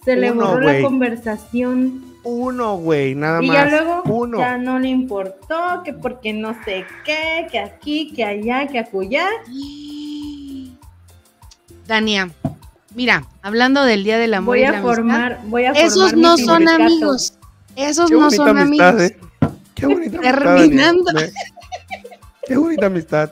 Se 0.05 0.17
le 0.17 0.33
Uno, 0.33 0.47
borró 0.47 0.61
la 0.73 0.81
conversación. 0.83 2.05
Uno, 2.23 2.77
güey, 2.77 3.15
nada 3.15 3.43
Y 3.43 3.47
más. 3.47 3.57
ya 3.57 3.65
luego 3.83 4.03
Uno. 4.05 4.39
ya 4.39 4.57
no 4.59 4.79
le 4.79 4.89
importó, 4.89 5.83
que 5.85 5.93
porque 5.93 6.33
no 6.33 6.55
sé 6.65 6.85
qué, 7.05 7.47
que 7.51 7.59
aquí, 7.59 8.13
que 8.15 8.25
allá, 8.25 8.67
que 8.67 8.79
acullá. 8.79 9.27
Dania, 11.95 12.30
mira, 12.95 13.26
hablando 13.43 13.84
del 13.84 14.05
Día 14.05 14.16
del 14.16 14.32
Amor 14.34 14.57
Voy 14.57 14.61
y 14.61 14.64
a 14.64 14.70
la 14.70 14.78
Amistad, 14.78 14.95
formar, 14.95 15.41
voy 15.47 15.64
a 15.64 15.72
esos 15.72 15.95
formar 16.12 16.14
mi 16.16 16.22
no 16.22 16.36
son 16.38 16.57
sindicato. 16.59 16.82
amigos. 16.84 17.34
Esos 17.74 18.09
Qué 18.09 18.14
no 18.14 18.20
bonita 18.20 18.36
son 18.36 18.59
amistad, 18.59 18.88
amigos. 18.91 19.11
eh. 19.11 19.18
Qué 19.74 19.86
bonita 19.86 20.18
amistad. 20.18 20.45
Terminando. 20.45 21.05
Daniel. 21.12 21.32
Qué 22.47 22.57
bonita 22.57 22.86
amistad. 22.86 23.30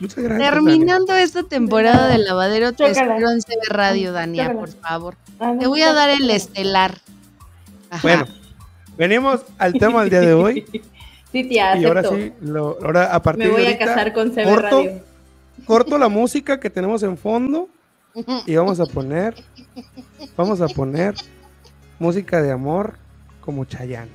Muchas 0.00 0.24
gracias. 0.24 0.50
Terminando 0.52 1.16
esta 1.16 1.42
temporada 1.42 2.08
de 2.08 2.18
lavadero, 2.18 2.72
te 2.72 2.84
Chócala. 2.88 3.14
espero 3.16 3.30
en 3.30 3.40
CB 3.42 3.68
Radio, 3.68 4.12
Dania, 4.12 4.44
Chócala. 4.44 4.60
por 4.60 4.68
favor. 4.70 5.14
Ah, 5.38 5.54
Te 5.60 5.66
voy 5.66 5.82
a 5.82 5.92
dar 5.92 6.08
el 6.08 6.30
estelar. 6.30 6.96
Ajá. 7.90 8.00
Bueno, 8.02 8.26
venimos 8.96 9.42
al 9.58 9.74
tema 9.74 10.00
del 10.00 10.10
día 10.10 10.20
de 10.20 10.32
hoy. 10.34 10.64
Sí, 11.30 11.44
tía, 11.44 11.76
y 11.76 11.84
ahora 11.84 12.00
acepto. 12.00 12.16
sí, 12.16 12.32
lo- 12.40 12.78
ahora 12.82 13.14
a 13.14 13.22
partir 13.22 13.44
Me 13.44 13.50
voy 13.50 13.60
de 13.60 13.66
a 13.66 13.70
ahorita, 13.72 13.84
casar 13.84 14.12
con 14.14 14.30
CB 14.30 14.44
corto, 14.44 14.78
Radio. 14.82 15.02
corto 15.66 15.98
la 15.98 16.08
música 16.08 16.58
que 16.58 16.70
tenemos 16.70 17.02
en 17.02 17.18
fondo 17.18 17.68
y 18.46 18.56
vamos 18.56 18.80
a 18.80 18.86
poner, 18.86 19.34
vamos 20.36 20.60
a 20.60 20.68
poner 20.68 21.14
música 21.98 22.42
de 22.42 22.50
amor 22.52 22.94
como 23.40 23.64
Chayanne. 23.64 24.10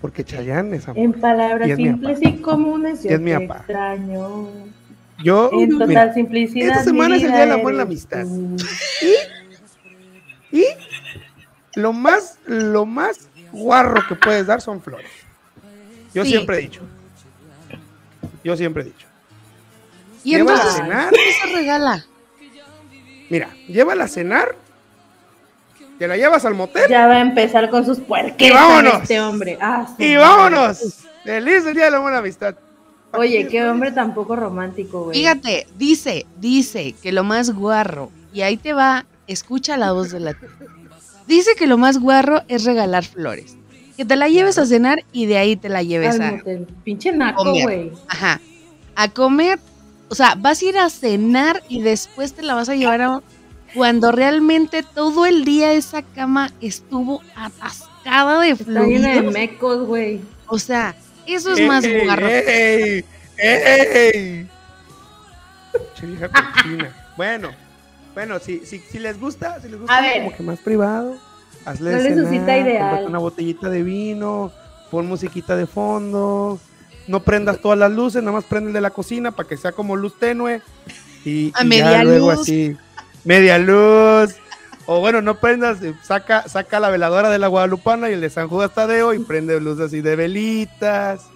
Porque 0.00 0.24
Chayanne 0.24 0.76
es 0.76 0.86
amor. 0.88 1.02
En 1.02 1.12
palabras 1.14 1.68
Y 1.68 1.76
simples 1.76 2.18
y 2.22 2.32
comunes, 2.40 3.04
Y 3.04 3.08
es 3.08 3.20
mi 3.20 3.30
te 3.32 3.40
papá. 3.40 3.56
extraño. 3.60 4.48
Yo, 5.24 5.50
En 5.52 5.70
total 5.70 5.88
mira, 5.88 6.12
simplicidad. 6.14 6.68
esta 6.72 6.84
semana 6.84 7.16
es 7.16 7.22
el 7.22 7.30
Día 7.30 7.40
del 7.40 7.52
Amor 7.52 7.72
y 7.72 7.76
la 7.76 7.82
Amistad. 7.84 8.22
tú. 8.24 8.56
y 10.52 10.64
lo 11.74 11.92
más, 11.92 12.38
lo 12.46 12.84
más 12.86 13.28
guarro 13.52 14.02
que 14.08 14.14
puedes 14.14 14.46
dar 14.46 14.60
son 14.60 14.80
flores. 14.82 15.10
Yo 16.14 16.24
Sí. 16.24 16.30
siempre 16.32 16.58
he 16.58 16.60
dicho. 16.62 16.82
Yo 18.44 18.56
siempre 18.56 18.82
he 18.82 18.86
dicho. 18.86 19.06
y 20.24 20.34
entonces. 20.34 20.82
¿qué 21.10 21.32
se 21.48 21.56
regala? 21.56 22.04
Mira, 23.30 23.48
llévala 23.68 24.04
a 24.04 24.08
cenar. 24.08 24.54
Te 25.98 26.06
la 26.06 26.16
llevas 26.16 26.44
al 26.44 26.54
motel. 26.54 26.84
Ya 26.90 27.06
va 27.06 27.14
a 27.14 27.20
empezar 27.20 27.70
con 27.70 27.84
sus 27.86 27.98
puerques. 28.00 28.46
¡Y 28.48 28.52
vámonos! 28.52 29.02
Este 29.02 29.20
hombre. 29.20 29.56
Ah, 29.60 29.86
Y 29.98 30.02
madre. 30.02 30.16
vámonos. 30.18 30.98
Feliz 31.24 31.64
el 31.66 31.74
día 31.74 31.86
de 31.86 31.90
la 31.92 31.98
buena 32.00 32.18
amistad. 32.18 32.54
Oye, 33.12 33.48
qué 33.48 33.64
hombre 33.64 33.92
tan 33.92 34.12
poco 34.14 34.36
romántico, 34.36 35.04
güey. 35.04 35.16
Fíjate, 35.18 35.66
dice, 35.78 36.26
dice 36.38 36.94
que 37.02 37.12
lo 37.12 37.24
más 37.24 37.50
guarro, 37.50 38.10
y 38.32 38.42
ahí 38.42 38.58
te 38.58 38.74
va, 38.74 39.06
escucha 39.26 39.78
la 39.78 39.92
voz 39.92 40.10
de 40.12 40.20
la 40.20 40.34
tía. 40.34 40.50
Dice 41.26 41.52
que 41.56 41.66
lo 41.66 41.78
más 41.78 41.98
guarro 41.98 42.42
es 42.48 42.64
regalar 42.64 43.04
flores. 43.04 43.56
Que 43.96 44.04
te 44.04 44.16
la 44.16 44.28
lleves 44.28 44.58
a 44.58 44.66
cenar 44.66 45.02
y 45.12 45.24
de 45.24 45.38
ahí 45.38 45.56
te 45.56 45.70
la 45.70 45.82
lleves 45.82 46.16
Al 46.16 46.22
a, 46.22 46.32
motel. 46.32 46.66
Pinche 46.84 47.10
naco, 47.12 47.50
güey. 47.50 47.90
ajá, 48.08 48.38
a 48.94 49.08
comer. 49.08 49.58
O 50.08 50.14
sea, 50.14 50.34
vas 50.36 50.62
a 50.62 50.64
ir 50.64 50.78
a 50.78 50.88
cenar 50.90 51.62
y 51.68 51.82
después 51.82 52.32
te 52.32 52.42
la 52.42 52.54
vas 52.54 52.68
a 52.68 52.74
llevar 52.76 53.02
a 53.02 53.22
cuando 53.74 54.12
realmente 54.12 54.82
todo 54.82 55.26
el 55.26 55.44
día 55.44 55.72
esa 55.72 56.02
cama 56.02 56.50
estuvo 56.60 57.20
atascada 57.34 58.40
de 58.40 58.50
Está 58.50 58.64
llena 58.86 59.08
de 59.08 59.14
fluidos. 59.16 59.32
mecos, 59.34 59.86
güey. 59.86 60.20
O 60.46 60.58
sea, 60.58 60.94
eso 61.26 61.52
es 61.52 61.66
más 61.66 61.84
¡Ey, 61.84 62.04
guarro. 62.04 62.28
¡Ey! 62.28 63.04
¡Ey! 63.36 64.48
Bueno, 67.16 67.50
bueno, 68.14 68.38
si, 68.38 68.64
si, 68.64 68.78
si 68.78 68.98
les 68.98 69.18
gusta, 69.20 69.60
si 69.60 69.68
les 69.68 69.78
gusta 69.78 69.96
A 69.96 70.00
ver. 70.00 70.22
como 70.24 70.36
que 70.36 70.42
más 70.42 70.58
privado, 70.60 71.16
hazle 71.64 71.92
No 71.92 71.98
cenar, 72.02 72.58
ideal. 72.58 73.04
una 73.06 73.18
botellita 73.18 73.68
de 73.68 73.82
vino, 73.82 74.52
pon 74.90 75.06
musiquita 75.06 75.56
de 75.56 75.66
fondo, 75.66 76.58
no 77.06 77.20
prendas 77.20 77.60
todas 77.60 77.78
las 77.78 77.92
luces, 77.92 78.22
nada 78.22 78.36
más 78.36 78.44
prende 78.44 78.68
el 78.70 78.74
de 78.74 78.80
la 78.80 78.90
cocina 78.90 79.30
para 79.32 79.48
que 79.48 79.56
sea 79.56 79.72
como 79.72 79.96
luz 79.96 80.18
tenue 80.18 80.60
y, 81.24 81.52
A 81.54 81.64
y 81.64 81.66
media 81.66 81.90
ya 81.90 82.04
luego 82.04 82.32
luz. 82.32 82.40
así, 82.42 82.76
media 83.24 83.58
luz. 83.58 84.34
O 84.88 85.00
bueno, 85.00 85.20
no 85.20 85.40
prendas, 85.40 85.82
eh, 85.82 85.94
saca, 86.02 86.48
saca 86.48 86.78
la 86.78 86.90
veladora 86.90 87.28
de 87.28 87.40
la 87.40 87.48
Guadalupana 87.48 88.08
y 88.08 88.12
el 88.12 88.20
de 88.20 88.30
San 88.30 88.48
Judas 88.48 88.72
Tadeo 88.72 89.12
y 89.14 89.18
prende 89.18 89.60
luz 89.60 89.80
así 89.80 90.00
de 90.00 90.14
velitas. 90.14 91.26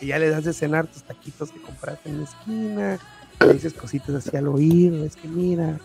Y 0.00 0.06
ya 0.08 0.18
le 0.20 0.30
das 0.30 0.44
de 0.44 0.52
cenar 0.52 0.86
tus 0.86 1.02
taquitos 1.02 1.50
que 1.50 1.60
compraste 1.60 2.08
en 2.10 2.18
la 2.18 2.24
esquina. 2.24 2.98
Le 3.40 3.54
dices 3.54 3.72
cositas 3.74 4.14
así 4.14 4.36
al 4.36 4.46
oído. 4.46 5.04
Es 5.04 5.16
que 5.16 5.26
mira, 5.26 5.78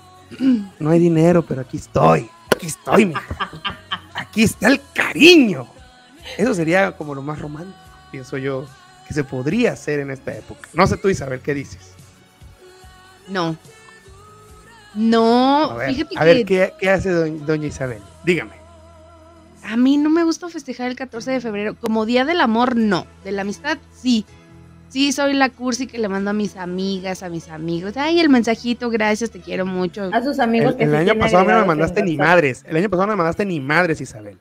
no 0.80 0.90
hay 0.92 1.00
dinero, 1.00 1.44
pero 1.44 1.62
aquí 1.62 1.78
estoy. 1.78 2.30
Aquí 2.56 2.68
estoy, 2.68 3.08
mija. 3.08 3.50
Aquí 4.14 4.44
está 4.44 4.68
el 4.68 4.80
cariño. 4.94 5.68
Eso 6.38 6.54
sería 6.54 6.92
como 6.98 7.16
lo 7.16 7.22
más 7.24 7.40
romántico, 7.40 7.78
pienso 8.12 8.38
yo, 8.38 8.68
que 9.08 9.14
se 9.14 9.24
podría 9.24 9.72
hacer 9.74 10.00
en 10.00 10.12
esta 10.12 10.36
época. 10.36 10.68
No 10.74 10.86
sé 10.88 10.98
tú, 10.98 11.10
Isabel, 11.10 11.40
¿qué 11.42 11.54
dices? 11.54 11.94
No. 13.30 13.56
No, 14.96 15.72
A 15.72 15.76
ver, 15.76 15.90
fíjate 15.94 16.16
a 16.18 16.24
ver 16.24 16.38
que 16.38 16.46
¿qué, 16.46 16.74
qué 16.80 16.90
hace 16.90 17.12
doñ- 17.12 17.40
doña 17.46 17.68
Isabel? 17.68 18.00
Dígame. 18.26 18.56
a 19.64 19.78
mí 19.78 19.98
no 19.98 20.10
me 20.10 20.24
gusta 20.24 20.48
festejar 20.50 20.88
el 20.88 20.96
14 20.96 21.30
de 21.32 21.42
febrero. 21.42 21.76
Como 21.76 22.06
Día 22.06 22.26
del 22.26 22.40
Amor, 22.42 22.76
no. 22.76 23.06
De 23.24 23.32
la 23.32 23.42
amistad, 23.44 23.78
sí. 23.94 24.26
Sí, 24.90 25.12
soy 25.12 25.34
la 25.34 25.50
cursi 25.50 25.86
que 25.86 25.98
le 26.00 26.08
mando 26.08 26.30
a 26.30 26.34
mis 26.34 26.56
amigas, 26.56 27.22
a 27.22 27.28
mis 27.30 27.50
amigos. 27.50 27.98
Ay, 27.98 28.22
el 28.22 28.30
mensajito, 28.30 28.90
gracias, 28.90 29.30
te 29.30 29.42
quiero 29.42 29.66
mucho. 29.66 30.10
A 30.14 30.24
sus 30.24 30.40
amigos 30.40 30.72
El, 30.72 30.78
que 30.78 30.84
el 30.86 30.92
sí 30.92 30.96
año 30.96 31.20
pasado 31.20 31.44
no 31.44 31.60
me 31.60 31.66
mandaste 31.66 32.02
ni 32.04 32.16
madres. 32.18 32.64
El 32.66 32.78
año 32.78 32.90
pasado 32.90 33.08
no 33.08 33.14
me 33.14 33.18
mandaste 33.18 33.46
ni 33.46 33.60
madres, 33.60 34.00
Isabel. 34.00 34.38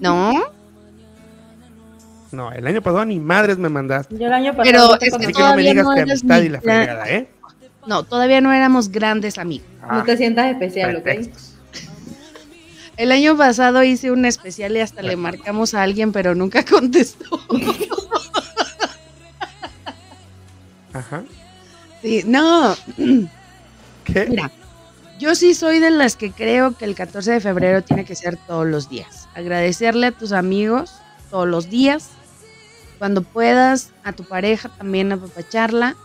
No, 0.00 0.32
No, 2.32 2.52
el 2.52 2.66
año 2.66 2.82
pasado 2.82 3.04
ni 3.04 3.18
madres 3.20 3.56
me 3.58 3.68
mandaste. 3.68 4.16
Yo 4.18 4.26
el 4.26 4.32
año 4.32 4.54
pasado. 4.54 4.64
Pero 4.64 4.92
es 4.94 4.98
que 4.98 5.06
Así 5.06 5.32
conocí. 5.32 5.32
que 5.32 5.32
no 5.32 5.38
me 5.38 5.62
Todavía 5.62 5.70
digas 5.70 5.84
no 5.86 5.94
que 5.94 6.00
amistad 6.02 6.40
y 6.42 6.48
la 6.50 6.60
fregada, 6.60 7.08
¿eh? 7.10 7.28
no, 7.86 8.02
todavía 8.02 8.40
no 8.42 8.52
éramos 8.52 8.90
grandes 8.90 9.38
amigos. 9.38 9.66
Ah, 9.82 9.96
No 9.98 10.04
te 10.04 10.16
sientas 10.16 10.50
especial, 10.50 10.96
¿ok? 10.96 11.08
El 12.98 13.12
año 13.12 13.36
pasado 13.36 13.82
hice 13.84 14.10
un 14.10 14.24
especial 14.24 14.76
y 14.76 14.80
hasta 14.80 15.02
le 15.02 15.16
marcamos 15.16 15.72
a 15.72 15.82
alguien, 15.82 16.12
pero 16.12 16.34
nunca 16.34 16.64
contestó. 16.68 17.40
Ajá. 20.92 21.22
Sí, 22.02 22.22
no, 22.26 22.76
¿Qué? 24.04 24.26
Mira, 24.28 24.50
yo 25.18 25.34
sí 25.34 25.54
soy 25.54 25.78
de 25.80 25.90
las 25.90 26.16
que 26.16 26.30
creo 26.32 26.76
que 26.76 26.84
el 26.84 26.94
14 26.94 27.32
de 27.32 27.40
febrero 27.40 27.82
tiene 27.82 28.04
que 28.04 28.14
ser 28.14 28.36
todos 28.36 28.66
los 28.66 28.88
días. 28.88 29.28
Agradecerle 29.34 30.08
a 30.08 30.12
tus 30.12 30.32
amigos 30.32 30.92
todos 31.30 31.46
los 31.48 31.68
días. 31.70 32.10
Cuando 32.98 33.22
puedas, 33.22 33.90
a 34.04 34.12
tu 34.12 34.24
pareja 34.24 34.68
también 34.70 35.12
apapacharla. 35.12 35.96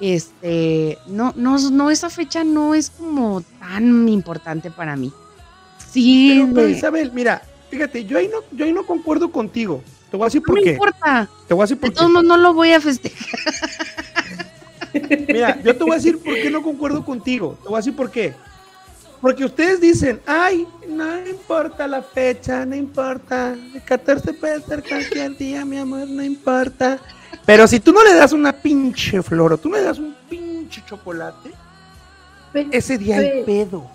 Este, 0.00 0.98
no, 1.06 1.32
no, 1.36 1.58
no, 1.70 1.90
esa 1.90 2.10
fecha 2.10 2.44
no 2.44 2.74
es 2.74 2.90
como 2.90 3.42
tan 3.60 4.08
importante 4.08 4.70
para 4.70 4.96
mí. 4.96 5.12
Sí, 5.90 6.34
Pero, 6.42 6.54
pero, 6.54 6.66
de- 6.66 6.72
Isabel, 6.72 7.12
mira, 7.12 7.42
fíjate, 7.70 8.04
yo 8.04 8.18
ahí 8.18 8.28
no, 8.28 8.38
yo 8.52 8.64
ahí 8.64 8.72
no 8.72 8.84
concuerdo 8.86 9.30
contigo. 9.30 9.82
Te 10.10 10.16
voy 10.16 10.24
a 10.24 10.26
decir 10.26 10.42
No 10.42 10.46
por 10.46 10.54
me 10.56 10.62
qué. 10.62 10.70
importa. 10.72 11.28
Te 11.48 11.54
voy 11.54 11.62
a 11.62 11.64
decir 11.64 11.76
De 11.76 11.80
por 11.80 11.90
qué. 11.90 11.96
todos 11.96 12.10
modos 12.10 12.26
no 12.26 12.36
lo 12.36 12.54
voy 12.54 12.72
a 12.72 12.80
festejar. 12.80 13.40
Mira, 15.28 15.60
yo 15.62 15.76
te 15.76 15.82
voy 15.82 15.92
a 15.92 15.96
decir 15.96 16.18
por 16.22 16.34
qué 16.34 16.50
no 16.50 16.62
concuerdo 16.62 17.04
contigo. 17.04 17.58
Te 17.62 17.68
voy 17.68 17.74
a 17.74 17.78
decir 17.78 17.96
por 17.96 18.10
qué. 18.10 18.34
Porque 19.20 19.44
ustedes 19.44 19.80
dicen, 19.80 20.20
ay, 20.26 20.66
no 20.88 21.26
importa 21.26 21.86
la 21.88 22.02
fecha, 22.02 22.66
no 22.66 22.76
importa. 22.76 23.54
El 23.74 23.82
14 23.82 24.34
puede 24.34 24.60
ser 24.60 24.82
cualquier 24.86 25.36
día, 25.36 25.64
mi 25.64 25.78
amor, 25.78 26.06
no 26.08 26.22
importa. 26.22 26.98
Pero 27.46 27.66
si 27.66 27.80
tú 27.80 27.92
no 27.92 28.04
le 28.04 28.14
das 28.14 28.32
una 28.32 28.52
pinche 28.52 29.22
flor 29.22 29.54
o 29.54 29.58
tú 29.58 29.70
no 29.70 29.76
le 29.76 29.82
das 29.82 29.98
un 29.98 30.14
pinche 30.28 30.82
chocolate, 30.86 31.50
ese 32.70 32.98
día 32.98 33.16
hay 33.18 33.28
pe- 33.28 33.44
pedo. 33.44 33.90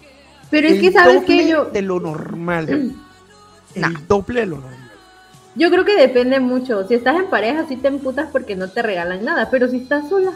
Pero 0.50 0.68
es 0.68 0.80
que 0.82 0.92
sabes 0.92 1.16
doble 1.22 1.28
que 1.28 1.48
yo, 1.48 1.66
De 1.66 1.82
lo 1.84 2.00
normal. 2.00 2.68
El 3.76 4.08
doble 4.08 4.40
de 4.42 4.46
lo 4.48 4.56
normal. 4.58 4.90
yo 5.56 5.70
creo 5.70 5.86
que 5.86 5.96
depende 5.96 6.40
mucho. 6.40 6.88
Si 6.88 6.96
estás 6.96 7.18
en 7.18 7.30
pareja, 7.30 7.66
sí 7.68 7.76
te 7.78 7.88
emputas 7.88 8.30
porque 8.32 8.56
no 8.56 8.68
te 8.70 8.82
regalan 8.82 9.24
nada. 9.24 9.50
Pero 9.52 9.68
si 9.70 9.78
estás 9.78 10.10
sola, 10.10 10.32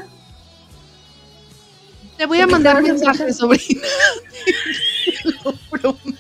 Te 2.18 2.26
voy 2.26 2.39
a 2.39 2.47
¿Por 2.47 2.61
qué 2.61 2.64
mandar 2.64 3.34
sobrina. 3.34 3.88
Lo 5.43 5.53
prometo. 5.70 6.14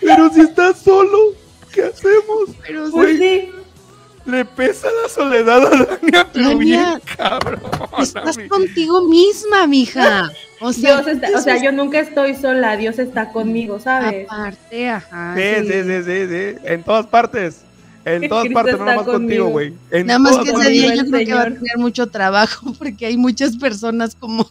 Pero 0.00 0.30
si 0.30 0.40
estás 0.42 0.78
solo, 0.80 1.34
¿qué 1.72 1.84
hacemos? 1.84 2.50
Pero 2.66 2.90
pues 2.90 3.18
sí. 3.18 3.50
le 4.26 4.44
pesa 4.44 4.88
la 5.02 5.08
soledad 5.08 5.66
a 5.66 5.70
Dania, 5.70 6.28
pero 6.32 6.48
Dania, 6.50 6.58
bien 6.58 7.00
cabrón. 7.16 7.60
Estás 7.98 8.38
contigo 8.48 9.02
misma, 9.08 9.66
mija. 9.66 10.30
O 10.60 10.72
sea, 10.72 11.02
Dios 11.02 11.08
está, 11.08 11.28
o 11.36 11.40
sea, 11.40 11.62
yo 11.62 11.72
nunca 11.72 12.00
estoy 12.00 12.34
sola, 12.34 12.76
Dios 12.76 12.98
está 12.98 13.32
conmigo, 13.32 13.80
¿sabes? 13.80 14.26
aparte, 14.28 14.88
ajá. 14.88 15.34
Sí, 15.36 15.66
sí, 15.66 15.82
sí, 15.82 16.02
sí, 16.04 16.28
sí. 16.28 16.58
En 16.64 16.82
todas 16.82 17.06
partes. 17.06 17.63
En 18.04 18.28
todas 18.28 18.44
Cristo 18.44 18.54
partes, 18.54 18.78
no 18.78 18.84
nada 18.84 18.96
más 18.98 19.06
contigo, 19.06 19.48
güey. 19.48 19.74
Nada 20.04 20.18
más 20.18 20.38
que 20.38 20.50
ese 20.50 20.70
día 20.70 20.94
yo 20.94 21.04
creo 21.06 21.26
que 21.26 21.34
va 21.34 21.42
a 21.42 21.44
tener 21.44 21.78
mucho 21.78 22.06
trabajo 22.08 22.72
porque 22.78 23.06
hay 23.06 23.16
muchas 23.16 23.56
personas 23.56 24.14
como 24.14 24.50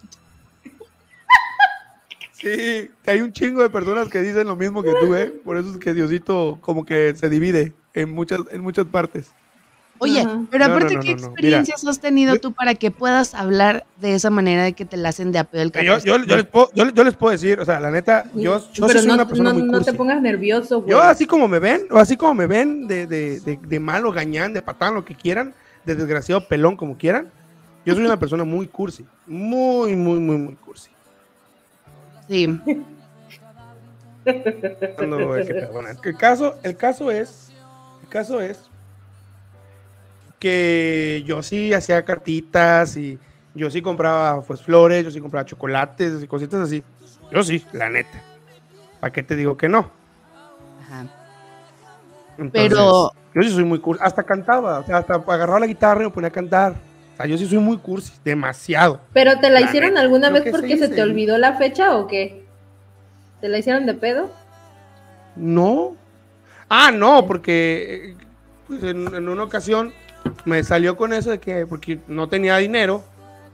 Sí, 2.33 2.89
que 3.03 3.11
hay 3.11 3.21
un 3.21 3.31
chingo 3.31 3.61
de 3.61 3.69
personas 3.69 4.09
que 4.09 4.21
dicen 4.21 4.47
lo 4.47 4.57
mismo 4.57 4.83
que 4.83 4.93
tú, 4.99 5.15
¿eh? 5.15 5.33
Por 5.45 5.55
eso 5.55 5.71
es 5.71 5.77
que 5.77 5.93
Diosito 5.93 6.57
como 6.59 6.85
que 6.85 7.15
se 7.15 7.29
divide 7.29 7.71
en 7.93 8.11
muchas, 8.11 8.41
en 8.51 8.59
muchas 8.59 8.85
partes. 8.85 9.31
Oye, 10.03 10.27
pero 10.51 10.65
aparte, 10.65 10.95
no, 10.95 11.01
¿qué 11.01 11.09
no, 11.09 11.15
no, 11.15 11.21
no. 11.21 11.27
experiencias 11.27 11.85
has 11.85 11.99
tenido 11.99 12.37
tú 12.39 12.53
para 12.53 12.75
que 12.75 12.91
puedas 12.91 13.33
hablar 13.33 13.85
de 14.01 14.15
esa 14.15 14.29
manera 14.29 14.63
de 14.63 14.73
que 14.73 14.85
te 14.85 14.97
la 14.97 15.09
hacen 15.09 15.31
de 15.31 15.39
apeo 15.39 15.61
el 15.61 15.69
Yo, 15.71 15.73
14? 15.73 16.07
yo, 16.07 16.17
yo 16.25 16.35
les 16.37 16.45
puedo, 16.45 16.69
yo, 16.75 16.89
yo 16.89 17.03
les 17.03 17.15
puedo 17.15 17.31
decir, 17.31 17.59
o 17.59 17.65
sea, 17.65 17.79
la 17.79 17.89
neta, 17.91 18.25
yo, 18.33 18.59
yo 18.59 18.59
sí 18.59 18.81
Pero 18.85 18.99
soy 18.99 19.07
no, 19.07 19.13
una 19.15 19.27
persona 19.27 19.49
no, 19.49 19.59
muy 19.59 19.67
no 19.67 19.73
cursi. 19.73 19.91
te 19.91 19.97
pongas 19.97 20.21
nervioso, 20.21 20.81
güey. 20.81 20.91
Yo 20.91 21.01
así 21.01 21.25
como 21.25 21.47
me 21.47 21.59
ven, 21.59 21.87
o 21.89 21.97
así 21.97 22.17
como 22.17 22.33
me 22.33 22.47
ven 22.47 22.87
de, 22.87 23.07
de, 23.07 23.39
de, 23.39 23.57
de 23.61 23.79
malo, 23.79 24.11
gañán, 24.11 24.53
de 24.53 24.61
patán, 24.61 24.93
lo 24.93 25.05
que 25.05 25.15
quieran, 25.15 25.53
de 25.85 25.95
desgraciado 25.95 26.47
pelón, 26.47 26.75
como 26.75 26.97
quieran, 26.97 27.29
yo 27.85 27.93
soy 27.95 28.05
una 28.05 28.17
persona 28.19 28.43
muy 28.43 28.67
cursi. 28.67 29.05
Muy, 29.27 29.95
muy, 29.95 30.19
muy, 30.19 30.37
muy 30.37 30.55
cursi. 30.55 30.89
Sí. 32.29 32.47
No, 35.05 35.35
es 35.35 35.47
que, 35.47 35.53
perdona, 35.53 35.91
es 35.91 35.99
que 35.99 36.09
el 36.09 36.17
caso, 36.17 36.55
el 36.63 36.77
caso 36.77 37.11
es, 37.11 37.49
el 38.03 38.09
caso 38.09 38.39
es 38.39 38.69
que 40.43 41.23
yo 41.25 41.41
sí 41.41 41.73
hacía 41.73 42.03
cartitas 42.03 42.97
y 42.97 43.17
yo 43.55 43.71
sí 43.71 43.81
compraba 43.81 44.41
pues 44.41 44.61
flores, 44.61 45.05
yo 45.05 45.09
sí 45.09 45.21
compraba 45.21 45.45
chocolates 45.45 46.21
y 46.21 46.27
cositas 46.27 46.59
así. 46.59 46.83
Yo 47.31 47.41
sí, 47.43 47.65
la 47.71 47.89
neta. 47.89 48.21
¿Para 48.99 49.13
qué 49.13 49.23
te 49.23 49.37
digo 49.37 49.55
que 49.55 49.69
no? 49.69 49.89
Ajá. 50.81 51.05
Entonces, 52.37 52.69
Pero- 52.69 53.11
yo 53.33 53.41
sí 53.41 53.51
soy 53.51 53.63
muy 53.63 53.79
cursi. 53.79 54.03
Hasta 54.03 54.23
cantaba, 54.23 54.79
o 54.79 54.85
sea, 54.85 54.97
hasta 54.97 55.13
agarraba 55.15 55.61
la 55.61 55.67
guitarra 55.67 56.01
y 56.01 56.07
me 56.07 56.11
ponía 56.11 56.27
a 56.27 56.31
cantar. 56.33 56.73
O 57.13 57.15
sea, 57.17 57.25
yo 57.25 57.37
sí 57.37 57.45
soy 57.47 57.59
muy 57.59 57.77
cursi, 57.77 58.11
demasiado. 58.25 58.99
¿Pero 59.13 59.39
te 59.39 59.49
la, 59.49 59.61
La 59.61 59.65
hicieron 59.67 59.91
neta, 59.91 60.01
alguna 60.01 60.29
vez 60.29 60.43
que 60.43 60.51
porque 60.51 60.77
se 60.77 60.89
te 60.89 61.01
olvidó 61.01 61.37
la 61.37 61.53
fecha 61.53 61.95
o 61.95 62.05
qué? 62.05 62.43
¿Te 63.39 63.47
la 63.47 63.59
hicieron 63.59 63.85
de 63.85 63.93
pedo? 63.93 64.29
No. 65.37 65.95
Ah, 66.67 66.91
no, 66.91 67.25
porque 67.25 68.11
eh, 68.11 68.15
pues, 68.67 68.83
en, 68.83 69.15
en 69.15 69.29
una 69.29 69.43
ocasión 69.43 69.93
me 70.45 70.63
salió 70.63 70.95
con 70.97 71.13
eso 71.13 71.31
de 71.31 71.39
que, 71.39 71.65
porque 71.65 71.99
no 72.07 72.27
tenía 72.27 72.57
dinero 72.57 73.03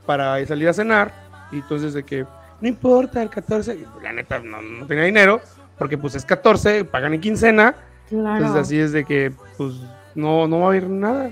para 0.06 0.46
salir 0.46 0.68
a 0.70 0.74
cenar, 0.74 1.14
y 1.52 1.58
entonces 1.58 1.94
de 1.94 2.04
que, 2.04 2.26
no 2.62 2.68
importa, 2.68 3.22
el 3.22 3.30
14, 3.30 3.86
la 4.02 4.14
neta, 4.14 4.40
no, 4.40 4.62
no 4.62 4.86
tenía 4.86 5.04
dinero, 5.06 5.42
porque 5.78 5.98
pues 5.98 6.16
es 6.16 6.26
14, 6.26 6.86
pagan 6.86 7.14
en 7.14 7.22
quincena, 7.22 7.76
Claro. 8.10 8.38
entonces 8.38 8.62
así 8.62 8.80
es 8.80 8.92
de 8.92 9.06
que, 9.06 9.32
pues, 9.58 9.76
no, 10.16 10.48
no 10.48 10.60
va 10.60 10.66
a 10.66 10.70
haber 10.70 10.90
nada. 10.90 11.32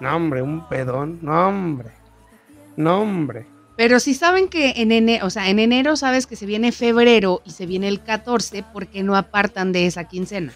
No, 0.00 0.16
hombre, 0.16 0.42
un 0.42 0.68
pedón, 0.68 1.18
no, 1.22 1.48
hombre. 1.48 1.90
No, 2.76 3.00
hombre. 3.02 3.46
Pero 3.76 3.98
si 3.98 4.14
saben 4.14 4.48
que 4.48 4.74
en 4.76 4.92
enero, 4.92 5.26
o 5.26 5.30
sea, 5.30 5.48
en 5.48 5.58
enero 5.58 5.96
sabes 5.96 6.26
que 6.26 6.36
se 6.36 6.46
viene 6.46 6.70
febrero 6.70 7.42
y 7.44 7.50
se 7.50 7.66
viene 7.66 7.88
el 7.88 8.00
14, 8.02 8.62
¿por 8.72 8.86
qué 8.86 9.02
no 9.02 9.16
apartan 9.16 9.72
de 9.72 9.86
esa 9.86 10.04
quincena? 10.04 10.52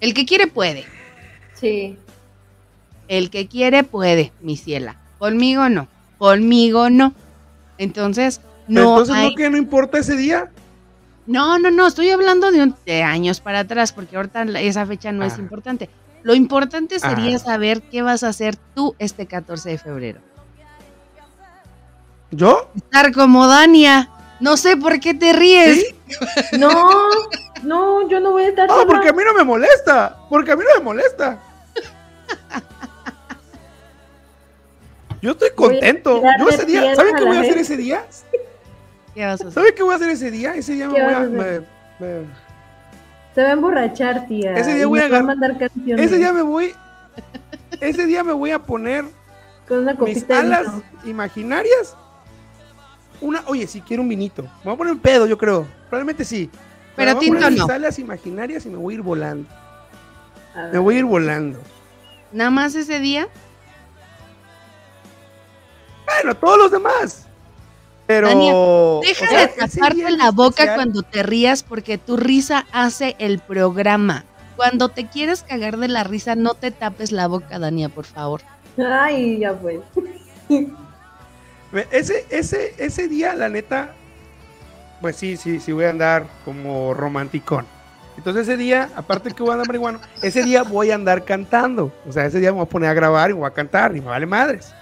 El 0.00 0.14
que 0.14 0.24
quiere 0.24 0.46
puede. 0.46 0.84
Sí. 1.60 1.98
El 3.08 3.30
que 3.30 3.48
quiere 3.48 3.84
puede, 3.84 4.32
mi 4.40 4.56
ciela. 4.56 4.96
Conmigo 5.18 5.68
no. 5.68 5.88
Conmigo 6.18 6.90
no. 6.90 7.12
Entonces, 7.78 8.40
no 8.66 8.80
entonces, 8.80 9.14
hay- 9.16 9.30
¿no 9.30 9.34
que 9.36 9.50
no 9.50 9.56
importa 9.56 9.98
ese 9.98 10.16
día? 10.16 10.50
No, 11.26 11.58
no, 11.58 11.70
no, 11.70 11.86
estoy 11.86 12.10
hablando 12.10 12.50
de, 12.50 12.62
un- 12.62 12.74
de 12.86 13.02
años 13.02 13.40
para 13.40 13.60
atrás, 13.60 13.92
porque 13.92 14.16
ahorita 14.16 14.42
esa 14.60 14.86
fecha 14.86 15.12
no 15.12 15.24
es 15.24 15.34
Ah. 15.34 15.40
importante. 15.40 15.88
Lo 16.22 16.34
importante 16.34 16.98
sería 16.98 17.36
Ah. 17.36 17.38
saber 17.38 17.82
qué 17.82 18.02
vas 18.02 18.24
a 18.24 18.28
hacer 18.28 18.56
tú 18.74 18.94
este 18.98 19.26
14 19.26 19.70
de 19.70 19.78
febrero. 19.78 20.20
¿Yo? 22.30 22.70
Estar 22.76 23.12
como 23.12 23.46
Dania. 23.46 24.10
No 24.40 24.56
sé 24.56 24.76
por 24.76 25.00
qué 25.00 25.14
te 25.14 25.32
ríes. 25.32 25.76
¿Sí? 25.80 26.58
No, 26.58 26.70
no, 27.62 28.08
yo 28.08 28.20
no 28.20 28.32
voy 28.32 28.44
a 28.44 28.48
estar 28.48 28.68
No, 28.68 28.74
sola. 28.74 28.86
porque 28.86 29.08
a 29.08 29.12
mí 29.12 29.22
no 29.24 29.34
me 29.34 29.44
molesta. 29.44 30.16
Porque 30.28 30.52
a 30.52 30.56
mí 30.56 30.62
no 30.68 30.78
me 30.78 30.84
molesta. 30.84 31.38
Yo 35.20 35.32
estoy 35.32 35.50
contento. 35.54 36.22
Yo 36.22 36.46
tirarle 36.46 36.54
ese 36.54 36.64
día, 36.66 36.80
piedras 36.80 36.96
¿saben 36.96 37.14
a 37.14 37.18
qué 37.18 37.24
voy 37.24 37.36
a 37.36 37.40
hacer 37.40 37.58
ese 37.58 37.76
día? 37.76 38.04
¿Qué 39.14 39.24
vas 39.24 39.30
a 39.30 39.34
hacer? 39.34 39.52
¿Saben 39.52 39.74
qué 39.74 39.82
voy 39.82 39.92
a 39.92 39.96
hacer 39.96 40.10
ese 40.10 40.30
día? 40.30 40.54
Ese 40.54 40.72
día 40.74 40.88
me 40.88 40.94
¿Qué 40.94 41.02
voy 41.04 41.14
a. 41.14 41.20
me- 41.20 41.60
me- 41.98 42.26
Se 43.34 43.42
va 43.42 43.48
a 43.48 43.52
emborrachar, 43.52 44.26
tía. 44.28 44.54
Ese 44.54 44.74
día 44.74 44.86
voy 44.86 45.00
a 45.00 45.02
nos 45.02 45.12
va 45.12 45.16
agar- 45.16 45.26
mandar 45.26 45.58
canciones 45.58 46.06
ese 46.06 46.16
día 46.18 46.32
me 46.32 46.42
voy. 46.42 46.72
Ese 47.80 48.06
día 48.06 48.22
me 48.24 48.32
voy 48.32 48.50
a 48.52 48.60
poner 48.60 49.04
con 49.66 49.78
una 49.78 49.94
mis 49.94 50.28
alas 50.30 50.66
imaginarias. 51.04 51.96
Una, 53.20 53.42
oye, 53.46 53.66
si 53.66 53.80
quiero 53.80 54.02
un 54.04 54.08
vinito. 54.08 54.42
Me 54.42 54.48
voy 54.64 54.74
a 54.74 54.76
poner 54.76 54.92
un 54.92 55.00
pedo, 55.00 55.26
yo 55.26 55.36
creo. 55.36 55.66
Probablemente 55.90 56.24
sí. 56.24 56.48
Pero 56.94 57.08
me 57.10 57.14
voy 57.14 57.16
a 57.16 57.20
tinto 57.20 57.40
poner 57.40 57.58
no. 57.58 57.64
Mis 57.66 57.74
alas 57.74 57.98
imaginarias 57.98 58.64
y 58.66 58.68
me 58.70 58.76
voy 58.76 58.94
a 58.94 58.96
ir 58.98 59.02
volando. 59.02 59.48
A. 60.54 60.68
Me 60.72 60.78
voy 60.78 60.94
a 60.94 60.98
ir 61.00 61.04
volando. 61.04 61.60
Nada 62.32 62.50
más 62.50 62.74
ese 62.74 63.00
día. 63.00 63.28
Bueno, 66.06 66.34
todos 66.36 66.58
los 66.58 66.70
demás. 66.70 67.26
Pero. 68.06 68.30
O 68.34 69.00
Deja 69.02 69.26
sea, 69.28 69.40
de 69.40 69.48
taparte 69.48 70.10
la 70.10 70.30
boca 70.30 70.62
especial- 70.64 70.74
cuando 70.76 71.02
te 71.02 71.22
rías 71.22 71.62
porque 71.62 71.98
tu 71.98 72.16
risa 72.16 72.66
hace 72.72 73.16
el 73.18 73.38
programa. 73.38 74.24
Cuando 74.56 74.88
te 74.88 75.06
quieres 75.06 75.42
cagar 75.42 75.76
de 75.76 75.88
la 75.88 76.04
risa, 76.04 76.34
no 76.34 76.54
te 76.54 76.70
tapes 76.70 77.12
la 77.12 77.28
boca, 77.28 77.58
Dania, 77.58 77.88
por 77.90 78.06
favor. 78.06 78.40
Ay, 78.76 79.38
ya 79.38 79.52
pues. 79.54 79.80
Ve, 81.70 81.86
Ese, 81.92 82.26
ese, 82.30 82.74
ese 82.78 83.08
día, 83.08 83.34
la 83.34 83.48
neta, 83.50 83.92
pues 85.00 85.16
sí, 85.16 85.36
sí, 85.36 85.60
sí 85.60 85.70
voy 85.72 85.84
a 85.84 85.90
andar 85.90 86.26
como 86.44 86.92
romanticón. 86.94 87.66
Entonces 88.18 88.48
ese 88.48 88.56
día, 88.56 88.90
aparte 88.96 89.30
que 89.30 89.42
voy 89.42 89.50
a 89.50 89.54
andar 89.54 89.68
marihuano, 89.68 90.00
ese 90.22 90.42
día 90.42 90.64
voy 90.64 90.90
a 90.90 90.96
andar 90.96 91.24
cantando. 91.24 91.92
O 92.06 92.12
sea, 92.12 92.26
ese 92.26 92.40
día 92.40 92.50
me 92.50 92.56
voy 92.58 92.66
a 92.66 92.68
poner 92.68 92.90
a 92.90 92.94
grabar 92.94 93.30
y 93.30 93.34
me 93.34 93.40
voy 93.40 93.48
a 93.48 93.54
cantar 93.54 93.96
y 93.96 94.00
me 94.00 94.06
vale 94.08 94.26
madres. 94.26 94.72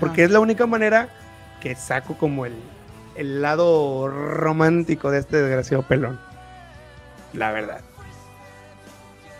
Porque 0.00 0.24
es 0.24 0.30
la 0.30 0.40
única 0.40 0.66
manera 0.66 1.08
que 1.60 1.74
saco 1.74 2.16
como 2.16 2.46
el, 2.46 2.54
el 3.16 3.42
lado 3.42 4.08
romántico 4.08 5.10
de 5.10 5.18
este 5.18 5.36
desgraciado 5.42 5.82
pelón. 5.82 6.18
La 7.32 7.50
verdad. 7.52 7.80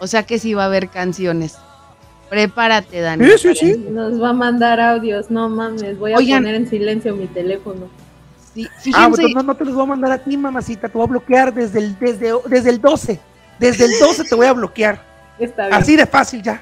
O 0.01 0.07
sea 0.09 0.24
que 0.24 0.38
sí 0.38 0.53
va 0.53 0.64
a 0.64 0.66
haber 0.66 0.88
canciones. 0.88 1.57
Prepárate, 2.28 3.01
Dani. 3.01 3.24
Sí, 3.24 3.38
sí, 3.38 3.55
sí. 3.55 3.86
Nos 3.90 4.20
va 4.20 4.30
a 4.30 4.32
mandar 4.32 4.80
audios. 4.80 5.30
No 5.30 5.49
mames, 5.49 5.97
voy 5.99 6.12
a 6.12 6.16
Oigan. 6.16 6.42
poner 6.42 6.57
en 6.57 6.68
silencio 6.68 7.14
mi 7.14 7.28
teléfono. 7.28 7.88
Sí, 8.55 8.68
Ah, 8.94 9.07
pues 9.09 9.20
no, 9.34 9.42
no 9.42 9.55
te 9.55 9.64
los 9.66 9.74
voy 9.74 9.84
a 9.84 9.86
mandar 9.86 10.11
a 10.12 10.18
ti, 10.18 10.36
mamacita. 10.36 10.88
Te 10.88 10.99
voy 10.99 11.05
a 11.07 11.11
bloquear 11.11 11.55
desde 11.55 11.78
el, 11.78 11.99
desde, 11.99 12.32
desde 12.49 12.70
el 12.70 12.80
12. 12.80 13.20
Desde 13.59 13.84
el 13.86 13.92
12 13.98 14.24
te 14.24 14.34
voy 14.34 14.46
a 14.46 14.52
bloquear. 14.52 15.00
Está 15.38 15.68
bien. 15.68 15.74
Así 15.80 15.96
de 15.96 16.07
fácil 16.07 16.42
ya. 16.42 16.61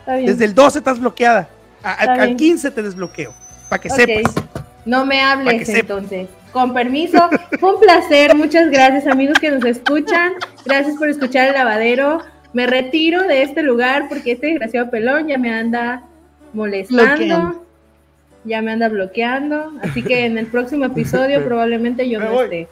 está 0.00 0.16
bien. 0.16 0.26
Desde 0.26 0.44
el 0.44 0.54
12 0.54 0.78
estás 0.78 0.98
bloqueada. 1.00 1.48
A- 1.82 1.92
Está 1.94 2.12
al, 2.12 2.20
al 2.20 2.26
bien. 2.28 2.36
15 2.36 2.70
te 2.70 2.82
desbloqueo. 2.82 3.34
Para 3.68 3.80
que 3.80 3.90
sepas. 3.90 4.32
No 4.84 5.04
me 5.06 5.20
hables 5.22 5.68
entonces. 5.68 6.28
con 6.52 6.74
permiso. 6.74 7.30
Fue 7.60 7.74
un 7.74 7.80
placer, 7.80 8.34
muchas 8.34 8.68
gracias 8.70 9.06
amigos 9.06 9.38
que 9.38 9.50
nos 9.50 9.64
escuchan. 9.64 10.32
Gracias 10.64 10.96
por 10.96 11.08
escuchar 11.08 11.48
el 11.48 11.54
lavadero. 11.54 12.20
Me 12.52 12.66
retiro 12.66 13.22
de 13.22 13.42
este 13.42 13.62
lugar 13.62 14.08
porque 14.08 14.32
este 14.32 14.48
desgraciado 14.48 14.90
pelón 14.90 15.28
ya 15.28 15.38
me 15.38 15.52
anda 15.54 16.02
molestando. 16.52 17.04
Bloqueando. 17.16 17.64
Ya 18.44 18.60
me 18.60 18.72
anda 18.72 18.88
bloqueando. 18.88 19.72
Así 19.82 20.02
que 20.02 20.26
en 20.26 20.36
el 20.36 20.46
próximo 20.48 20.84
episodio 20.84 21.44
probablemente 21.46 22.08
yo 22.08 22.18
Me 22.18 22.24
no 22.26 22.32
voy. 22.32 22.44
esté. 22.44 22.68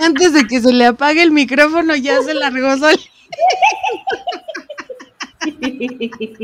Antes 0.00 0.32
de 0.32 0.46
que 0.46 0.60
se 0.60 0.72
le 0.72 0.86
apague 0.86 1.22
el 1.22 1.30
micrófono, 1.30 1.94
ya 1.96 2.22
se 2.22 2.34
largó 2.34 2.76
sol. 2.78 2.96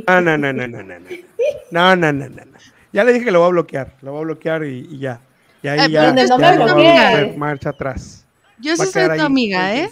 No, 0.06 0.20
no, 0.20 0.38
no, 0.38 0.52
no, 0.52 0.66
no, 0.66 0.82
no, 0.82 0.98
no. 0.98 1.06
No, 1.70 1.96
no, 1.96 2.12
no, 2.12 2.28
no, 2.28 2.44
no. 2.44 2.58
Ya 2.92 3.04
le 3.04 3.12
dije 3.12 3.24
que 3.26 3.30
lo 3.30 3.40
voy 3.40 3.48
a 3.48 3.50
bloquear. 3.50 3.92
Lo 4.02 4.12
voy 4.12 4.20
a 4.20 4.24
bloquear 4.24 4.64
y, 4.64 4.86
y 4.90 4.98
ya. 4.98 5.20
Y 5.62 5.68
ahí 5.68 5.78
Ah, 5.80 5.88
ya, 5.88 6.06
donde 6.06 6.26
no 6.26 6.38
ya 6.38 6.56
no 6.56 7.32
a 7.34 7.36
marcha 7.36 7.70
atrás. 7.70 8.26
Yo 8.58 8.72
Va 8.76 8.84
sí 8.86 8.92
soy 8.92 9.06
tu 9.06 9.12
ahí 9.12 9.20
amiga, 9.20 9.74
¿eh? 9.74 9.90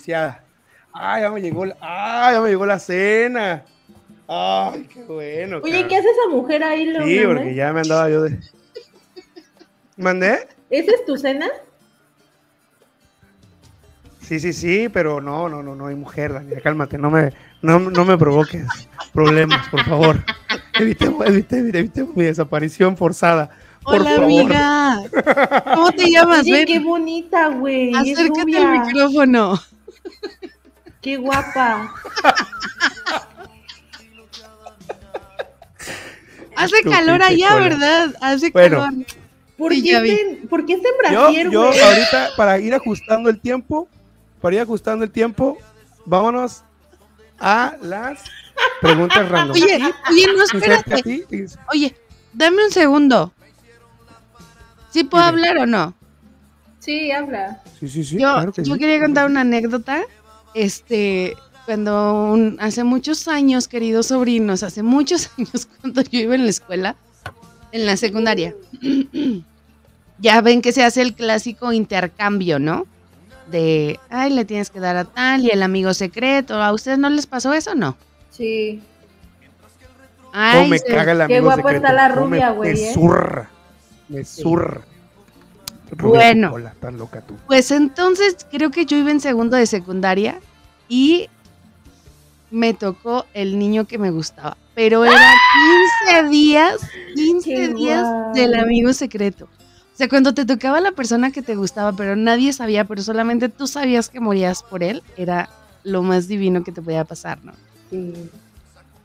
Ay, 0.93 1.23
ya 1.23 1.31
me 1.31 1.41
llegó 1.41 1.67
la, 1.67 1.77
ay, 1.81 2.35
ya 2.35 2.41
me 2.41 2.49
llegó 2.49 2.67
la 2.67 2.79
cena. 2.79 3.65
Ay, 4.29 4.89
qué 4.93 5.03
bueno. 5.03 5.59
Oye, 5.63 5.73
cabrón. 5.73 5.89
¿qué 5.89 5.97
hace 5.97 6.09
esa 6.09 6.29
mujer 6.31 6.63
ahí, 6.63 6.87
Leona? 6.87 7.07
Sí, 7.07 7.21
porque 7.27 7.55
ya 7.55 7.73
me 7.73 7.81
andaba 7.81 8.09
yo 8.09 8.23
de. 8.23 8.39
¿Mandé? 9.97 10.49
¿Esa 10.71 10.93
es 10.93 11.05
tu 11.05 11.17
cena? 11.17 11.49
Sí, 14.27 14.41
sí, 14.41 14.53
sí, 14.55 14.89
pero 14.89 15.21
no, 15.21 15.49
no, 15.49 15.63
no, 15.63 15.75
no 15.75 15.87
hay 15.89 15.95
mujer, 15.95 16.33
Daniela, 16.33 16.61
cálmate, 16.63 16.97
no 16.97 17.11
me, 17.11 17.33
no, 17.61 17.79
no 17.79 18.05
me 18.07 18.17
provoques 18.17 18.65
problemas, 19.13 19.69
por 19.69 19.85
favor. 19.85 20.25
Evitemos, 20.81 21.27
evitemos, 21.27 21.75
evitemos 21.75 22.17
mi 22.17 22.25
desaparición 22.25 22.97
forzada. 22.97 23.51
Por 23.83 23.97
Hola, 24.01 24.11
favor. 24.11 24.25
amiga. 24.25 24.99
¿Cómo 25.75 25.93
te 25.93 26.11
llamas? 26.11 26.41
Oye, 26.41 26.53
Ven, 26.53 26.67
qué 26.67 26.79
bonita, 26.81 27.49
güey. 27.49 27.95
acércate 27.95 28.57
al 28.57 28.81
micrófono. 28.81 29.61
Qué 31.01 31.17
guapa. 31.19 31.95
Hace 36.57 36.83
calor 36.83 37.23
allá, 37.23 37.49
cola. 37.51 37.61
¿verdad? 37.69 38.15
Hace 38.21 38.51
Bueno. 38.51 38.79
calor. 38.81 38.93
¿Por, 39.57 39.73
Sí, 39.73 39.83
qué 39.85 39.97
en- 39.97 40.49
¿Por 40.49 40.67
qué 40.67 40.73
en 40.75 40.83
Yo, 41.53 41.63
ahorita, 41.67 42.31
para 42.37 42.59
ir 42.59 42.75
ajustando 42.75 43.31
el 43.31 43.39
tiempo, 43.41 43.89
para 44.45 44.57
ir 44.57 44.61
ajustando 44.61 45.07
el 45.07 45.11
tiempo, 45.11 45.57
vámonos 46.05 46.65
a 47.41 47.77
las 47.81 48.25
preguntas 48.83 49.27
random. 49.27 49.53
Oye, 49.53 49.81
oye, 50.11 50.27
no, 50.37 50.45
espérate. 50.45 51.27
dame 52.35 52.65
un 52.67 52.71
segundo. 52.71 53.33
¿Sí 54.91 55.05
puedo 55.05 55.25
Dime. 55.25 55.49
hablar 55.49 55.63
o 55.63 55.67
no? 55.67 55.95
Sí, 56.79 57.11
habla. 57.11 57.63
Sí, 57.81 57.89
sí, 57.89 58.05
sí. 58.05 58.19
yo 58.19 58.35
claro 58.35 58.53
que 58.53 58.65
yo 58.65 58.75
sí. 58.75 58.81
quería 58.81 59.01
contar 59.01 59.31
una 59.31 59.41
anécdota. 59.41 60.03
Este, 60.53 61.35
cuando 61.65 62.25
un- 62.31 62.59
hace 62.61 62.85
muchos 62.85 63.27
años, 63.29 63.67
queridos 63.67 64.09
sobrinos, 64.09 64.63
hace 64.63 64.83
muchos 64.83 65.31
años, 65.39 65.71
cuando 65.81 66.03
yo 66.03 66.19
iba 66.21 66.35
en 66.35 66.45
la 66.45 66.51
escuela, 66.51 66.97
en 67.73 67.87
la 67.87 67.97
secundaria, 67.97 68.55
ya 70.19 70.43
ven 70.43 70.61
que 70.61 70.73
se 70.73 70.85
hace 70.85 71.01
el 71.01 71.15
clásico 71.15 71.73
intercambio, 71.73 72.59
¿no? 72.59 72.87
De, 73.51 74.01
ay, 74.11 74.31
le 74.33 74.45
tienes 74.45 74.71
que 74.71 74.81
dar 74.81 74.97
a 74.97 75.05
tal 75.05 75.45
y 75.45 75.51
el 75.51 75.63
amigo 75.63 75.93
secreto. 75.95 76.63
¿A 76.63 76.73
ustedes 76.73 76.99
no 76.99 77.11
les 77.11 77.27
pasó 77.27 77.53
eso 77.53 77.73
o 77.73 77.75
no? 77.75 77.97
Sí. 78.31 78.83
Cómo 80.21 80.31
Ay, 80.33 80.69
me 80.69 80.79
se- 80.79 80.87
caga 80.87 81.13
el 81.13 81.29
qué 81.29 81.41
secreto. 81.43 81.69
está 81.71 81.93
la 81.93 82.09
rubia, 82.09 82.51
me, 82.51 82.57
güey, 82.57 82.73
Me 82.75 82.81
¿eh? 82.91 82.95
zurra. 82.95 83.51
Me 84.09 84.25
zurra. 84.25 84.81
Rubia 85.91 86.15
Bueno. 86.19 86.49
Coca-Cola, 86.51 86.75
tan 86.81 86.99
loca 86.99 87.21
tú. 87.21 87.37
Pues 87.47 87.71
entonces 87.71 88.45
creo 88.51 88.71
que 88.71 88.85
yo 88.87 88.97
iba 88.97 89.11
en 89.13 89.21
segundo 89.21 89.57
de 89.57 89.67
secundaria 89.67 90.41
y 90.89 91.29
me 92.51 92.75
tocó 92.75 93.27
el 93.35 93.59
niño 93.59 93.87
que 93.87 93.99
me 93.99 94.11
gustaba. 94.11 94.57
Pero 94.75 95.05
era 95.05 95.15
15 96.09 96.29
días, 96.31 96.79
15 97.15 97.49
Qué 97.55 97.69
días 97.75 98.03
guay. 98.05 98.35
del 98.35 98.55
amigo 98.55 98.93
secreto. 98.93 99.49
O 99.95 99.97
sea, 99.97 100.09
cuando 100.09 100.35
te 100.35 100.45
tocaba 100.45 100.81
la 100.81 100.91
persona 100.91 101.31
que 101.31 101.41
te 101.41 101.55
gustaba, 101.55 101.93
pero 101.93 102.17
nadie 102.17 102.53
sabía, 102.53 102.85
pero 102.85 103.01
solamente 103.01 103.49
tú 103.49 103.69
sabías 103.69 104.09
que 104.09 104.19
morías 104.19 104.65
por 104.65 104.83
él, 104.83 105.05
era 105.17 105.49
lo 105.85 106.03
más 106.03 106.27
divino 106.27 106.65
que 106.65 106.73
te 106.73 106.83
podía 106.83 107.05
pasar, 107.05 107.39
¿no? 107.45 107.53
Sí. 107.91 108.13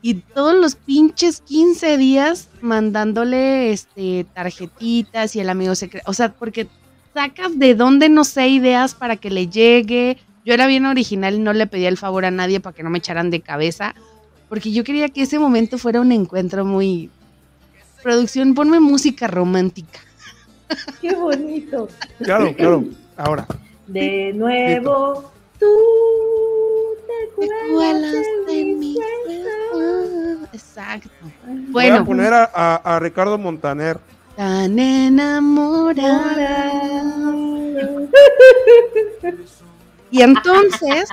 Y 0.02 0.14
todos 0.14 0.54
los 0.54 0.74
pinches 0.74 1.42
15 1.42 1.96
días 1.96 2.48
mandándole 2.60 3.70
este 3.70 4.26
tarjetitas 4.34 5.36
y 5.36 5.40
el 5.40 5.50
amigo 5.50 5.76
secreto. 5.76 6.10
O 6.10 6.14
sea, 6.14 6.32
porque 6.32 6.66
sacas 7.14 7.56
de 7.56 7.76
dónde 7.76 8.08
no 8.08 8.24
sé 8.24 8.48
ideas 8.48 8.94
para 8.94 9.16
que 9.16 9.30
le 9.30 9.46
llegue. 9.46 10.18
Yo 10.44 10.54
era 10.54 10.66
bien 10.66 10.86
original 10.86 11.34
y 11.34 11.38
no 11.38 11.52
le 11.52 11.68
pedía 11.68 11.88
el 11.88 11.98
favor 11.98 12.24
a 12.24 12.30
nadie 12.32 12.58
para 12.58 12.74
que 12.74 12.82
no 12.82 12.90
me 12.90 12.98
echaran 12.98 13.30
de 13.30 13.42
cabeza. 13.42 13.94
Porque 14.48 14.72
yo 14.72 14.82
quería 14.82 15.10
que 15.10 15.22
ese 15.22 15.38
momento 15.38 15.78
fuera 15.78 16.00
un 16.00 16.10
encuentro 16.10 16.64
muy. 16.64 17.10
Producción, 18.02 18.54
ponme 18.54 18.80
música 18.80 19.28
romántica. 19.28 20.00
Qué 21.00 21.14
bonito. 21.14 21.88
Claro, 22.22 22.54
claro. 22.54 22.84
Ahora. 23.16 23.46
De 23.86 24.32
nuevo, 24.34 25.30
tú 25.58 25.66
te 27.06 27.36
cuelas 27.72 28.12
de 28.46 28.64
mi 28.64 28.94
cuerpo. 28.94 30.46
Exacto. 30.52 31.08
Voy 31.44 31.86
a 31.86 31.90
Bueno, 31.90 32.04
poner 32.06 32.32
a, 32.32 32.50
a- 32.54 32.76
a 32.96 32.98
Ricardo 33.00 33.36
Montaner. 33.38 33.98
tan 34.36 34.78
enamorada. 34.78 36.72
Y 40.10 40.22
entonces, 40.22 41.08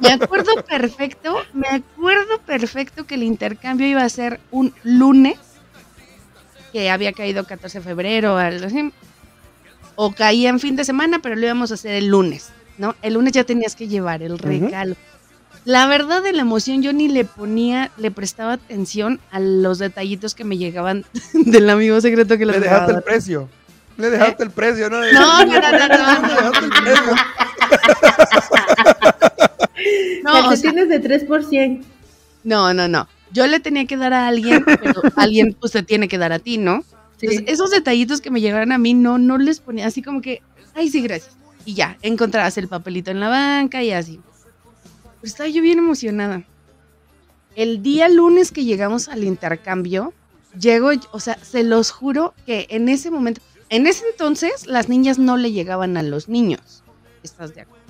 me 0.00 0.12
acuerdo 0.12 0.52
perfecto, 0.66 1.36
me 1.52 1.68
acuerdo 1.68 2.38
perfecto 2.46 3.06
que 3.06 3.14
el 3.16 3.22
intercambio 3.22 3.86
iba 3.86 4.02
a 4.02 4.08
ser 4.08 4.40
un 4.50 4.72
lunes, 4.82 5.38
que 6.72 6.90
había 6.90 7.12
caído 7.12 7.44
14 7.44 7.78
de 7.78 7.84
febrero, 7.84 8.36
algo 8.36 8.66
así, 8.66 8.92
o 9.94 10.12
caía 10.12 10.48
en 10.48 10.60
fin 10.60 10.76
de 10.76 10.84
semana, 10.84 11.20
pero 11.20 11.36
lo 11.36 11.44
íbamos 11.44 11.70
a 11.70 11.74
hacer 11.74 11.94
el 11.94 12.08
lunes, 12.08 12.50
¿no? 12.78 12.94
El 13.02 13.14
lunes 13.14 13.32
ya 13.32 13.44
tenías 13.44 13.76
que 13.76 13.88
llevar 13.88 14.22
el 14.22 14.38
regalo. 14.38 14.96
La 15.64 15.86
verdad 15.86 16.22
de 16.22 16.32
la 16.32 16.42
emoción, 16.42 16.82
yo 16.82 16.92
ni 16.92 17.08
le 17.08 17.24
ponía, 17.24 17.92
le 17.96 18.10
prestaba 18.10 18.54
atención 18.54 19.20
a 19.30 19.38
los 19.38 19.78
detallitos 19.78 20.34
que 20.34 20.44
me 20.44 20.58
llegaban 20.58 21.04
del 21.34 21.70
amigo 21.70 22.00
secreto 22.00 22.36
que 22.36 22.46
les 22.46 22.56
Le 22.56 22.62
dejaba 22.62 22.86
dejaste 22.86 22.98
el 22.98 23.04
precio. 23.04 23.48
Le 23.96 24.10
dejaste 24.10 24.42
el 24.42 24.50
precio, 24.50 24.90
¿no? 24.90 25.04
¿Eh? 25.04 25.12
No, 25.12 25.44
no, 25.44 25.60
no, 25.60 25.60
no, 25.60 25.88
no, 25.88 25.88
Le 26.26 26.34
dejaste 26.34 26.64
el 26.64 26.70
precio. 26.70 27.12
No, 30.22 30.30
o 30.30 30.34
sea, 30.34 30.42
Calcetines 30.72 30.88
de 30.88 31.26
3%. 31.26 31.84
No, 32.44 32.72
no, 32.72 32.86
no. 32.86 33.08
Yo 33.32 33.46
le 33.46 33.60
tenía 33.60 33.86
que 33.86 33.96
dar 33.96 34.12
a 34.12 34.28
alguien, 34.28 34.64
pero 34.64 35.02
alguien 35.16 35.56
pues 35.58 35.72
te 35.72 35.82
tiene 35.82 36.08
que 36.08 36.18
dar 36.18 36.32
a 36.32 36.38
ti, 36.38 36.58
¿no? 36.58 36.84
Entonces, 37.20 37.44
esos 37.46 37.70
detallitos 37.70 38.20
que 38.20 38.30
me 38.30 38.40
llegaron 38.40 38.72
a 38.72 38.78
mí, 38.78 38.94
no, 38.94 39.16
no 39.16 39.38
les 39.38 39.60
ponía 39.60 39.86
así 39.86 40.02
como 40.02 40.20
que, 40.20 40.42
ay, 40.74 40.90
sí, 40.90 41.00
gracias. 41.02 41.36
Y 41.64 41.74
ya, 41.74 41.96
encontrabas 42.02 42.58
el 42.58 42.66
papelito 42.66 43.10
en 43.10 43.20
la 43.20 43.28
banca 43.28 43.82
y 43.82 43.92
así. 43.92 44.20
Pero 45.20 45.30
estaba 45.30 45.48
yo 45.48 45.62
bien 45.62 45.78
emocionada. 45.78 46.42
El 47.54 47.82
día 47.82 48.08
lunes 48.08 48.50
que 48.50 48.64
llegamos 48.64 49.08
al 49.08 49.22
intercambio, 49.22 50.12
llego, 50.58 50.90
o 51.12 51.20
sea, 51.20 51.38
se 51.42 51.62
los 51.62 51.92
juro 51.92 52.34
que 52.44 52.66
en 52.70 52.88
ese 52.88 53.10
momento, 53.10 53.40
en 53.68 53.86
ese 53.86 54.04
entonces, 54.10 54.66
las 54.66 54.88
niñas 54.88 55.18
no 55.18 55.36
le 55.36 55.52
llegaban 55.52 55.96
a 55.96 56.02
los 56.02 56.28
niños. 56.28 56.82
¿Estás 57.22 57.54
de 57.54 57.62
acuerdo? 57.62 57.81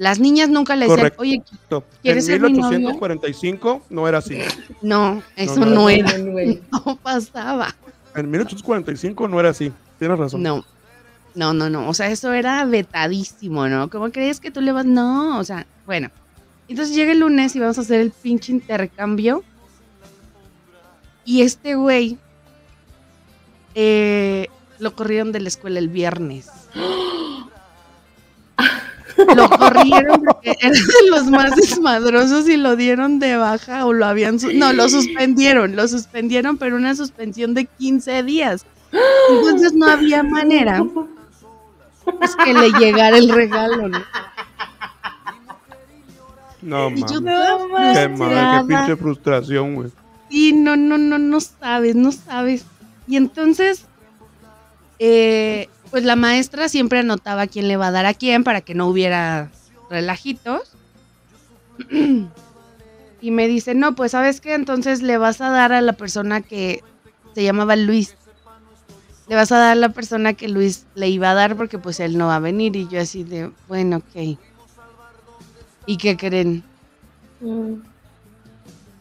Las 0.00 0.18
niñas 0.18 0.48
nunca 0.48 0.76
le 0.76 0.86
decían, 0.86 0.96
Correcto. 0.96 1.20
oye, 1.20 1.42
En 1.68 1.82
¿Quieres 2.00 2.24
ser 2.24 2.40
mi 2.40 2.54
novio? 2.54 2.78
1845 2.78 3.82
no 3.90 4.08
era 4.08 4.16
así. 4.16 4.38
no, 4.80 5.22
eso 5.36 5.56
no, 5.56 5.66
no, 5.66 5.74
no, 5.74 5.90
era, 5.90 6.16
güey. 6.16 6.58
no 6.72 6.96
pasaba. 6.96 7.76
En 8.14 8.30
1845 8.30 9.28
no 9.28 9.38
era 9.38 9.50
así. 9.50 9.70
Tienes 9.98 10.18
razón. 10.18 10.42
No, 10.42 10.64
no, 11.34 11.52
no, 11.52 11.68
no. 11.68 11.86
O 11.86 11.92
sea, 11.92 12.10
eso 12.10 12.32
era 12.32 12.64
vetadísimo, 12.64 13.68
¿no? 13.68 13.90
¿Cómo 13.90 14.10
crees 14.10 14.40
que 14.40 14.50
tú 14.50 14.62
le 14.62 14.72
vas? 14.72 14.86
No, 14.86 15.38
o 15.38 15.44
sea, 15.44 15.66
bueno. 15.84 16.08
Entonces 16.66 16.96
llega 16.96 17.12
el 17.12 17.18
lunes 17.18 17.54
y 17.54 17.60
vamos 17.60 17.76
a 17.76 17.82
hacer 17.82 18.00
el 18.00 18.10
pinche 18.10 18.52
intercambio. 18.52 19.44
Y 21.26 21.42
este 21.42 21.74
güey 21.74 22.16
eh, 23.74 24.46
lo 24.78 24.96
corrieron 24.96 25.30
de 25.30 25.40
la 25.40 25.48
escuela 25.48 25.78
el 25.78 25.90
viernes. 25.90 26.48
Lo 29.36 29.48
corrieron 29.50 30.22
porque 30.24 30.56
era 30.60 30.70
de 30.70 30.80
los 31.10 31.26
más 31.26 31.54
desmadrosos 31.56 32.48
y 32.48 32.56
lo 32.56 32.76
dieron 32.76 33.18
de 33.18 33.36
baja 33.36 33.86
o 33.86 33.92
lo 33.92 34.06
habían... 34.06 34.38
su- 34.40 34.52
no, 34.52 34.72
lo 34.72 34.88
suspendieron, 34.88 35.76
lo 35.76 35.86
suspendieron, 35.88 36.56
pero 36.58 36.76
una 36.76 36.94
suspensión 36.94 37.54
de 37.54 37.66
15 37.66 38.22
días. 38.22 38.64
Entonces 39.30 39.72
no 39.74 39.86
había 39.86 40.22
manera 40.22 40.84
pues, 42.04 42.34
que 42.44 42.52
le 42.54 42.70
llegara 42.72 43.16
el 43.18 43.28
regalo, 43.28 43.88
¿no? 43.88 44.02
No, 46.62 46.90
Y 46.90 46.96
yo 47.00 47.20
mames. 47.20 47.24
toda 47.24 47.92
Qué 47.94 48.08
madre, 48.08 48.58
qué 48.60 48.64
pinche 48.74 48.96
frustración, 48.96 49.74
güey. 49.76 49.90
Sí, 50.28 50.52
no, 50.52 50.76
no, 50.76 50.98
no, 50.98 51.18
no 51.18 51.40
sabes, 51.40 51.96
no 51.96 52.12
sabes. 52.12 52.64
Y 53.06 53.16
entonces, 53.16 53.86
eh, 54.98 55.68
pues 55.90 56.04
la 56.04 56.16
maestra 56.16 56.68
siempre 56.68 57.00
anotaba 57.00 57.46
quién 57.46 57.68
le 57.68 57.76
va 57.76 57.88
a 57.88 57.90
dar 57.90 58.06
a 58.06 58.14
quién 58.14 58.44
para 58.44 58.60
que 58.60 58.74
no 58.74 58.86
hubiera 58.86 59.50
relajitos. 59.88 60.72
Y 63.22 63.30
me 63.32 63.48
dice, 63.48 63.74
no, 63.74 63.94
pues 63.94 64.12
sabes 64.12 64.40
qué, 64.40 64.54
entonces 64.54 65.02
le 65.02 65.18
vas 65.18 65.42
a 65.42 65.50
dar 65.50 65.72
a 65.72 65.82
la 65.82 65.92
persona 65.92 66.40
que 66.40 66.82
se 67.34 67.44
llamaba 67.44 67.76
Luis. 67.76 68.16
Le 69.28 69.36
vas 69.36 69.52
a 69.52 69.58
dar 69.58 69.72
a 69.72 69.74
la 69.74 69.90
persona 69.90 70.32
que 70.32 70.48
Luis 70.48 70.86
le 70.94 71.08
iba 71.08 71.30
a 71.30 71.34
dar 71.34 71.54
porque 71.54 71.78
pues 71.78 72.00
él 72.00 72.16
no 72.16 72.28
va 72.28 72.36
a 72.36 72.40
venir. 72.40 72.74
Y 72.76 72.88
yo 72.88 72.98
así 72.98 73.22
de, 73.22 73.50
bueno, 73.68 73.98
ok. 73.98 74.38
¿Y 75.86 75.96
qué 75.98 76.16
creen? 76.16 76.64
Mm. 77.40 77.74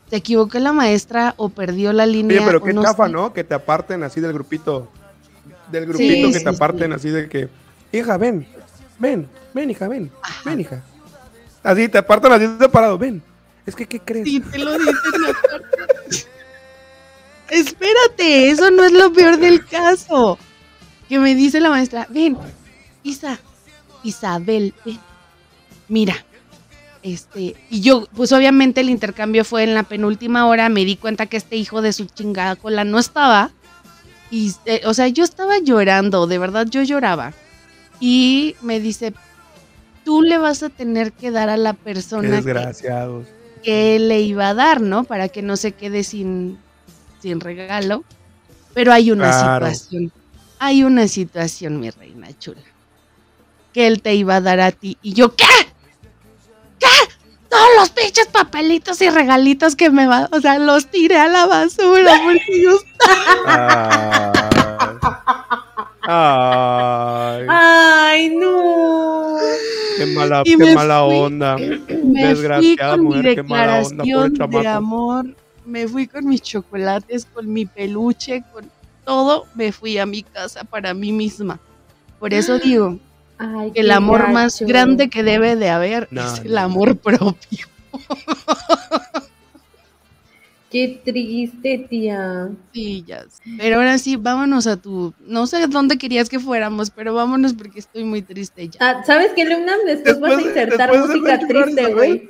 ¿Se 0.10 0.18
equivocó 0.18 0.60
la 0.60 0.74
maestra 0.74 1.34
o 1.38 1.50
perdió 1.50 1.94
la 1.94 2.06
línea? 2.06 2.38
Oye, 2.38 2.46
pero 2.46 2.62
qué 2.62 2.74
no 2.74 2.84
chafa, 2.84 3.06
sé? 3.06 3.14
¿no? 3.14 3.32
Que 3.32 3.44
te 3.44 3.56
aparten 3.56 4.04
así 4.04 4.20
del 4.20 4.34
grupito. 4.34 4.90
Del 5.72 5.86
grupito 5.86 6.28
Sí, 6.28 6.34
que 6.34 6.40
te 6.40 6.50
aparten 6.50 6.90
sí. 6.92 6.96
así 6.96 7.10
de 7.10 7.30
que, 7.30 7.50
hija, 7.92 8.18
ven, 8.18 8.48
ven, 8.98 9.28
ven, 9.54 9.70
hija, 9.70 9.88
ven, 9.88 10.12
ven, 10.46 10.60
hija. 10.60 10.84
Así 11.64 11.88
te 11.90 11.98
apartan 11.98 12.32
así 12.34 12.48
separado, 12.60 12.98
ven. 12.98 13.22
Es 13.66 13.76
que, 13.76 13.86
¿qué 13.86 14.00
crees? 14.00 14.26
Sí, 14.26 14.40
te 14.40 14.58
lo 14.58 14.78
dicen. 14.78 14.96
Espérate, 17.50 18.52
eso 18.52 18.70
no 18.72 18.84
es 18.84 18.92
lo 18.92 19.12
peor 19.12 19.38
del 19.38 19.66
caso. 19.66 20.38
Que 21.08 21.20
me 21.20 21.34
dice 21.36 21.60
la 21.60 21.70
maestra, 21.70 22.08
ven, 22.10 22.38
Isa, 23.04 23.40
Isabel, 24.04 24.74
ven. 24.86 25.00
Mira, 25.88 26.16
este, 27.02 27.56
y 27.70 27.82
yo, 27.82 28.08
pues 28.16 28.32
obviamente 28.32 28.82
el 28.82 28.90
intercambio 28.90 29.44
fue 29.44 29.64
en 29.64 29.74
la 29.74 29.84
penúltima 29.84 30.46
hora, 30.48 30.70
me 30.70 30.86
di 30.86 30.98
cuenta 30.98 31.26
que 31.26 31.38
este 31.38 31.56
hijo 31.56 31.82
de 31.82 31.94
su 31.94 32.06
chingada 32.06 32.56
cola 32.56 32.84
no 32.84 33.00
estaba. 33.00 33.52
Y, 34.32 34.54
eh, 34.66 34.82
o 34.86 34.94
sea, 34.94 35.08
yo 35.08 35.24
estaba 35.24 35.58
llorando, 35.60 36.28
de 36.28 36.38
verdad 36.38 36.68
yo 36.70 36.84
lloraba. 36.84 37.34
Y 38.00 38.56
me 38.62 38.80
dice, 38.80 39.14
tú 40.06 40.22
le 40.22 40.38
vas 40.38 40.64
a 40.64 40.70
tener 40.70 41.12
que 41.14 41.32
dar 41.32 41.50
a 41.50 41.58
la 41.58 41.74
persona 41.74 42.30
que, 42.30 42.36
desgraciados. 42.36 43.28
que 43.64 44.00
le 44.00 44.22
iba 44.22 44.50
a 44.50 44.54
dar, 44.54 44.82
¿no? 44.82 45.04
Para 45.04 45.30
que 45.30 45.42
no 45.42 45.58
se 45.58 45.72
quede 45.74 46.04
sin, 46.04 46.58
sin 47.22 47.40
regalo. 47.40 48.04
Pero 48.74 48.94
hay 48.94 49.12
una 49.12 49.30
Claro. 49.32 49.66
situación. 49.74 50.12
Hay 50.60 50.84
una 50.84 51.08
situación, 51.08 51.80
mi 51.80 51.90
reina 51.90 52.28
chula. 52.38 52.62
Que 53.74 53.88
él 53.88 54.02
te 54.02 54.16
iba 54.16 54.36
a 54.36 54.42
dar 54.42 54.60
a 54.60 54.72
ti. 54.72 54.98
Y 55.02 55.14
yo, 55.14 55.36
¿qué? 55.36 55.46
¿Qué? 56.80 56.88
Todos 57.50 57.68
los 57.80 57.90
pinches 57.90 58.28
papelitos 58.28 59.02
y 59.02 59.10
regalitos 59.10 59.76
que 59.76 59.90
me 59.90 60.06
va. 60.06 60.30
O 60.32 60.40
sea, 60.40 60.60
los 60.60 60.88
tiré 60.88 61.18
a 61.18 61.28
la 61.28 61.46
basura 61.46 62.22
porque 62.24 62.62
yo 62.62 62.78
Ay, 66.12 67.46
Ay, 67.46 67.46
Ay, 67.50 68.36
no. 68.36 69.36
qué 69.98 70.06
mala, 70.08 70.42
Y 70.46 70.56
qué 70.58 70.74
mala 70.76 71.04
fui- 71.06 71.16
onda. 71.16 71.58
me 71.58 71.78
fui 71.78 72.22
Desgraciada 72.22 72.92
con 72.98 73.00
mi 73.02 73.16
mujer, 73.16 73.36
qué 73.36 73.44
mala 73.44 73.82
onda, 73.82 74.04
de 74.48 74.68
amor. 74.68 75.26
Me 75.66 75.88
fui 75.88 76.08
con 76.08 76.26
mis 76.28 76.42
chocolates, 76.42 77.26
con 77.32 77.52
mi 77.52 77.66
peluche, 77.68 78.44
con 78.52 78.70
todo. 79.06 79.46
Me 79.54 79.72
fui 79.72 79.98
a 80.00 80.06
mi 80.08 80.24
casa 80.24 80.64
para 80.64 80.94
mí 80.96 81.12
misma. 81.12 81.60
Por 82.20 82.34
eso 82.34 82.58
digo 82.58 82.98
Ay, 83.38 83.72
que 83.72 83.82
el 83.82 83.92
amor 83.92 84.30
más 84.32 84.60
grande 84.62 85.10
que 85.10 85.22
debe 85.24 85.56
de 85.56 85.70
haber 85.70 86.08
No, 86.12 86.26
es 86.26 86.40
el 86.40 86.58
amor 86.58 86.98
propio. 86.98 87.68
Qué 90.70 91.02
triste, 91.04 91.88
tía. 91.90 92.50
Sí, 92.74 93.04
ya 93.08 93.24
sé. 93.24 93.42
Pero 93.58 93.78
ahora 93.78 93.98
sí, 93.98 94.18
vámonos 94.18 94.68
a 94.68 94.78
tu... 94.78 95.14
No 95.26 95.48
sé 95.48 95.66
dónde 95.68 95.98
querías 95.98 96.30
que 96.30 96.40
fuéramos, 96.40 96.92
pero 96.92 97.14
vámonos 97.16 97.54
porque 97.54 97.80
estoy 97.80 98.04
muy 98.04 98.22
triste 98.22 98.70
ya. 98.70 98.78
Ah, 98.80 99.04
¿Sabes 99.04 99.32
qué, 99.36 99.46
Lumnam? 99.46 99.80
Después, 99.86 100.20
vas 100.20 100.38
a 100.38 100.42
insertar 100.42 100.96
música 100.96 101.40
triste, 101.40 101.94
güey. 101.94 102.30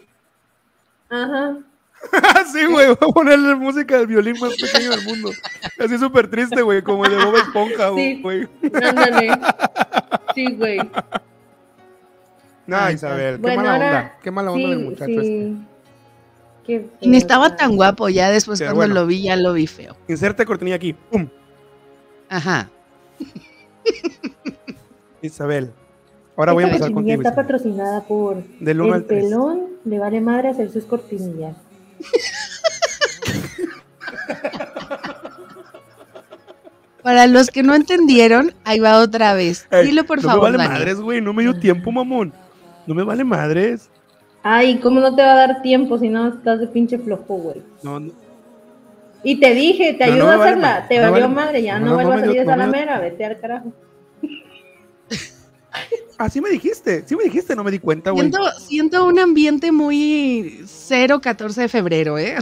Ajá. 1.09 1.57
sí, 2.53 2.65
güey, 2.65 2.87
voy 2.87 2.95
a 3.09 3.13
ponerle 3.13 3.55
música 3.55 3.97
del 3.97 4.07
violín 4.07 4.35
más 4.39 4.53
pequeño 4.55 4.91
del 4.91 5.03
mundo. 5.03 5.31
Así 5.77 5.97
súper 5.97 6.29
triste, 6.29 6.61
güey, 6.61 6.81
como 6.81 7.03
el 7.03 7.11
de 7.17 7.25
Bob 7.25 7.35
Esponja, 7.35 7.93
Sí. 7.95 8.21
güey. 8.21 8.47
Ándale. 8.81 9.31
Sí, 10.35 10.45
güey. 10.53 10.77
No, 12.67 12.77
Ay, 12.77 12.93
Isabel, 12.95 13.35
qué 13.35 13.41
Bueno, 13.41 13.63
mala 13.63 13.73
ahora- 13.73 13.87
onda. 13.87 14.17
Qué 14.23 14.31
mala 14.31 14.51
onda 14.51 14.63
sí, 14.63 14.69
del 14.69 14.79
muchacho 14.79 15.11
este. 15.21 15.53
Qué 16.69 16.85
Y 17.01 17.07
ni 17.07 17.13
feo, 17.13 17.17
estaba 17.21 17.55
tan 17.55 17.75
guapo, 17.75 18.09
ya 18.09 18.29
después 18.29 18.59
cuando 18.59 18.75
bueno. 18.75 18.93
lo 18.93 19.07
vi 19.07 19.23
ya 19.23 19.35
lo 19.35 19.53
vi 19.53 19.65
feo. 19.65 19.95
Inserte 20.07 20.45
cortinilla 20.45 20.75
aquí. 20.75 20.93
¡Pum! 20.93 21.27
Ajá. 22.29 22.69
Isabel. 25.23 25.71
Ahora 26.37 26.53
voy 26.53 26.63
a 26.63 26.67
empezar 26.67 26.91
cortinilla 26.91 27.15
contigo. 27.17 27.29
está 27.29 27.31
Isabel. 27.31 27.45
patrocinada 27.45 28.01
por 28.07 28.43
Del 28.59 28.81
1 28.81 28.87
El 28.87 28.93
al 28.93 29.05
3. 29.07 29.23
pelón 29.23 29.61
le 29.83 29.99
vale 29.99 30.21
madre 30.21 30.49
hacer 30.49 30.71
sus 30.71 30.85
cortinillas. 30.85 31.55
Para 37.03 37.27
los 37.27 37.49
que 37.49 37.63
no 37.63 37.75
entendieron, 37.75 38.53
ahí 38.65 38.79
va 38.79 38.99
otra 38.99 39.33
vez. 39.33 39.67
Dilo 39.83 40.05
por 40.05 40.21
no 40.21 40.29
favor, 40.29 40.51
me 40.51 40.57
vale 40.57 40.69
Dani. 40.69 40.79
madres, 40.79 41.01
güey. 41.01 41.21
No 41.21 41.33
me 41.33 41.43
dio 41.43 41.57
tiempo, 41.57 41.91
mamón. 41.91 42.33
No 42.85 42.93
me 42.93 43.03
vale 43.03 43.23
madres. 43.23 43.89
Ay, 44.43 44.79
¿cómo 44.79 44.99
no 45.01 45.15
te 45.15 45.21
va 45.21 45.33
a 45.33 45.47
dar 45.47 45.61
tiempo 45.61 45.97
si 45.99 46.09
no 46.09 46.27
estás 46.29 46.59
de 46.59 46.67
pinche 46.67 46.97
flojo, 46.97 47.35
güey? 47.35 47.61
No, 47.83 47.99
no. 47.99 48.11
Y 49.23 49.37
te 49.39 49.53
dije, 49.53 49.93
te 49.95 50.07
No, 50.07 50.13
ayudo 50.13 50.29
a 50.31 50.37
vale 50.37 50.43
hacerla. 50.51 50.67
madre, 50.69 50.85
te 50.87 50.99
valió 50.99 51.11
vale- 51.11 51.27
madre, 51.27 51.61
ya 51.63 51.79
no, 51.79 52.01
no 52.01 52.09
a 52.11 52.19
salir 52.19 52.37
esa 52.39 52.51
no 52.55 52.57
me- 52.57 52.63
lamera, 52.65 52.99
vete 52.99 53.25
al 53.25 53.39
carajo. 53.39 53.73
Ah, 56.21 56.29
sí 56.29 56.41
me 56.41 56.49
dijiste. 56.49 57.03
Sí 57.07 57.15
me 57.15 57.23
dijiste, 57.23 57.55
no 57.55 57.63
me 57.63 57.71
di 57.71 57.79
cuenta, 57.79 58.11
güey. 58.11 58.23
Siento, 58.29 58.51
siento 58.59 59.05
un 59.05 59.19
ambiente 59.19 59.71
muy 59.71 60.63
0-14 60.65 61.53
de 61.61 61.69
febrero, 61.69 62.17
¿eh? 62.17 62.35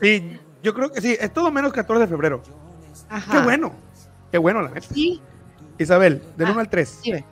Sí, 0.00 0.38
yo 0.62 0.72
creo 0.72 0.92
que 0.92 1.00
sí. 1.00 1.16
Es 1.20 1.32
todo 1.32 1.50
menos 1.50 1.72
14 1.72 2.02
de 2.02 2.06
febrero. 2.08 2.42
Ajá. 3.08 3.32
Qué 3.32 3.38
bueno. 3.44 3.72
Qué 4.30 4.38
bueno, 4.38 4.62
la 4.62 4.70
neta. 4.70 4.86
Sí, 4.94 5.20
Isabel, 5.78 6.22
del 6.36 6.46
Ah. 6.46 6.52
1 6.52 6.60
al 6.60 6.68
3. 6.68 6.98
sí, 7.02 7.10
ve. 7.10 7.24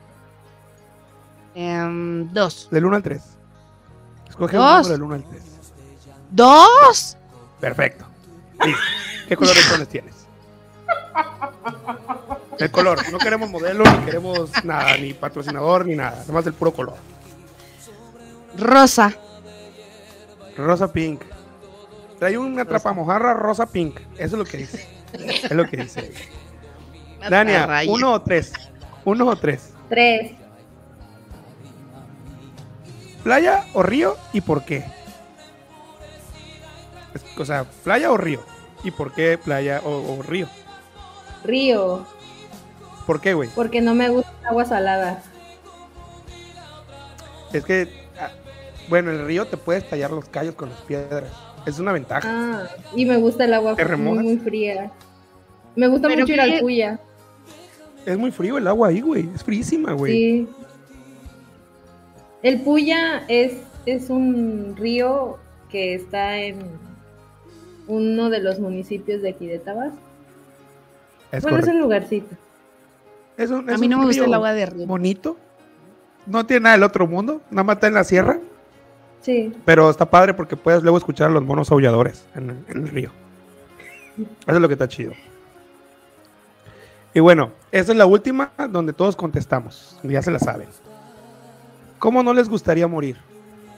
Em, 1.54 2.32
dos. 2.32 2.68
Del 2.70 2.84
1 2.84 2.96
al 2.96 3.02
3. 3.02 3.22
Escoge 4.28 4.56
un 4.56 4.62
Dos. 4.64 4.76
número 4.88 4.92
del 4.92 5.02
1 5.02 5.14
al 5.14 5.24
3. 5.24 5.42
¡Dos! 6.30 7.16
Perfecto. 7.60 8.04
Listo. 8.64 8.80
¿Qué 9.28 9.36
colores 9.36 9.64
sones 9.64 9.88
tienes? 9.88 10.14
El 12.58 12.70
color. 12.70 12.98
No 13.10 13.18
queremos 13.18 13.50
modelo, 13.50 13.84
ni 13.84 14.04
queremos 14.04 14.50
nada, 14.64 14.96
ni 14.96 15.12
patrocinador, 15.14 15.86
ni 15.86 15.96
nada. 15.96 16.24
Nomás 16.26 16.46
el 16.46 16.54
puro 16.54 16.72
color. 16.72 16.96
Rosa. 18.56 19.12
Rosa 20.56 20.92
pink. 20.92 21.22
Trae 22.18 22.38
una 22.38 22.64
trapamojarra 22.64 23.34
rosa 23.34 23.66
pink. 23.66 23.98
Eso 24.14 24.22
es 24.24 24.32
lo 24.32 24.44
que 24.44 24.58
dice. 24.58 24.86
Es 25.12 25.50
lo 25.52 25.66
que 25.68 25.76
dice. 25.78 26.12
Dania. 27.30 27.68
¿uno 27.88 28.12
o 28.12 28.22
tres? 28.22 28.52
¿Uno 29.04 29.26
o 29.26 29.36
tres? 29.36 29.70
Tres. 29.88 30.32
¿Playa 33.22 33.64
o 33.74 33.82
río 33.82 34.16
y 34.32 34.40
por 34.40 34.64
qué? 34.64 34.84
O 37.38 37.44
sea, 37.44 37.64
¿playa 37.84 38.10
o 38.10 38.16
río? 38.16 38.40
¿Y 38.84 38.90
por 38.90 39.12
qué 39.12 39.38
playa 39.38 39.80
o, 39.84 40.18
o 40.18 40.22
río? 40.22 40.48
Río, 41.44 42.06
¿Por 43.06 43.20
qué, 43.20 43.34
güey? 43.34 43.48
porque 43.54 43.80
no 43.80 43.94
me 43.94 44.08
gusta 44.08 44.32
agua 44.44 44.64
salada. 44.64 45.22
Es 47.52 47.64
que, 47.64 47.88
ah, 48.18 48.30
bueno, 48.88 49.10
en 49.10 49.20
el 49.20 49.26
río 49.26 49.44
te 49.46 49.56
puedes 49.56 49.88
tallar 49.88 50.10
los 50.10 50.28
callos 50.28 50.54
con 50.54 50.70
las 50.70 50.80
piedras. 50.80 51.30
Es 51.66 51.78
una 51.78 51.92
ventaja. 51.92 52.28
Ah, 52.28 52.68
y 52.94 53.04
me 53.04 53.16
gusta 53.16 53.44
el 53.44 53.54
agua 53.54 53.76
¿Te 53.76 53.84
muy, 53.96 54.18
muy 54.18 54.38
fría. 54.38 54.90
Me 55.76 55.86
gusta 55.88 56.08
Pero 56.08 56.20
mucho 56.20 56.32
ir 56.32 56.40
al 56.40 56.60
Puya. 56.60 56.98
Es 58.04 58.18
muy 58.18 58.30
frío 58.30 58.58
el 58.58 58.66
agua 58.66 58.88
ahí, 58.88 59.00
güey. 59.00 59.28
Es 59.34 59.44
fríísima, 59.44 59.92
güey. 59.92 60.12
Sí. 60.12 60.48
El 62.42 62.60
Puya 62.62 63.24
es, 63.28 63.54
es 63.86 64.10
un 64.10 64.74
río 64.76 65.38
que 65.70 65.94
está 65.94 66.38
en 66.38 66.58
uno 67.86 68.30
de 68.30 68.40
los 68.40 68.58
municipios 68.58 69.22
de 69.22 69.30
aquí 69.30 69.46
de 69.46 69.58
Tabasco. 69.58 69.96
Es 71.30 71.42
bueno, 71.42 71.58
es 71.58 71.68
un 71.68 71.80
lugarcito. 71.80 72.36
Es 73.36 73.50
un- 73.50 73.68
A 73.70 73.74
es 73.74 73.80
mí 73.80 73.88
no 73.88 73.96
un 73.96 74.02
me 74.02 74.06
gusta 74.08 74.24
el 74.24 74.34
agua 74.34 74.52
de 74.52 74.66
río. 74.66 74.86
Bonito. 74.86 75.36
No 76.26 76.44
tiene 76.46 76.64
nada 76.64 76.74
del 76.76 76.82
otro 76.84 77.06
mundo. 77.06 77.40
Nada 77.50 77.64
más 77.64 77.76
está 77.76 77.86
en 77.88 77.94
la 77.94 78.04
sierra. 78.04 78.38
Sí. 79.22 79.52
Pero 79.64 79.88
está 79.88 80.06
padre 80.10 80.34
porque 80.34 80.56
puedes 80.56 80.82
luego 80.82 80.98
escuchar 80.98 81.30
a 81.30 81.32
los 81.32 81.42
monos 81.44 81.70
aulladores 81.70 82.24
en, 82.34 82.50
el- 82.50 82.64
en 82.68 82.76
el 82.82 82.88
río. 82.88 83.10
Eso 84.18 84.56
es 84.56 84.60
lo 84.60 84.68
que 84.68 84.74
está 84.74 84.88
chido. 84.88 85.12
Y 87.14 87.20
bueno, 87.20 87.50
esa 87.70 87.92
es 87.92 87.98
la 87.98 88.06
última 88.06 88.52
donde 88.70 88.92
todos 88.92 89.16
contestamos. 89.16 89.98
Ya 90.02 90.22
se 90.22 90.30
la 90.30 90.38
saben. 90.38 90.68
¿Cómo 92.02 92.22
no 92.24 92.34
les 92.34 92.48
gustaría 92.48 92.88
morir? 92.88 93.16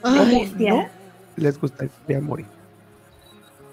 Ay, 0.03 0.41
Bestia. 0.41 0.91
Les 1.37 1.61
gustaría 1.61 2.21
morir. 2.23 2.47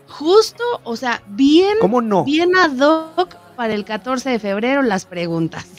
justo, 0.10 0.62
o 0.84 0.98
sea, 0.98 1.24
bien, 1.26 1.78
¿Cómo 1.80 2.02
no? 2.02 2.26
bien 2.26 2.54
ad 2.58 2.78
hoc 3.16 3.34
para 3.56 3.74
el 3.74 3.86
14 3.86 4.30
de 4.30 4.40
febrero 4.40 4.82
las 4.82 5.06
preguntas. 5.06 5.64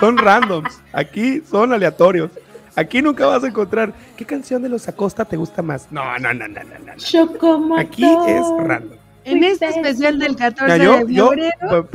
Son 0.00 0.18
randoms. 0.18 0.80
Aquí 0.92 1.40
son 1.48 1.72
aleatorios. 1.72 2.32
Aquí 2.74 3.00
nunca 3.02 3.24
vas 3.26 3.44
a 3.44 3.46
encontrar 3.46 3.94
qué 4.16 4.24
canción 4.24 4.60
de 4.62 4.68
los 4.68 4.88
Acosta 4.88 5.24
te 5.24 5.36
gusta 5.36 5.62
más. 5.62 5.86
No, 5.92 6.18
no, 6.18 6.34
no, 6.34 6.48
no, 6.48 6.64
no, 6.64 6.64
no. 6.64 6.86
no. 6.86 6.94
Chocomotor. 6.96 7.78
Aquí 7.78 8.02
es 8.02 8.44
random. 8.58 8.98
En 9.24 9.44
este 9.44 9.68
especial 9.68 10.18
del 10.18 10.34
14 10.34 10.72
Mira, 10.72 11.04
yo, 11.04 11.30
de 11.30 11.52
febrero, 11.52 11.88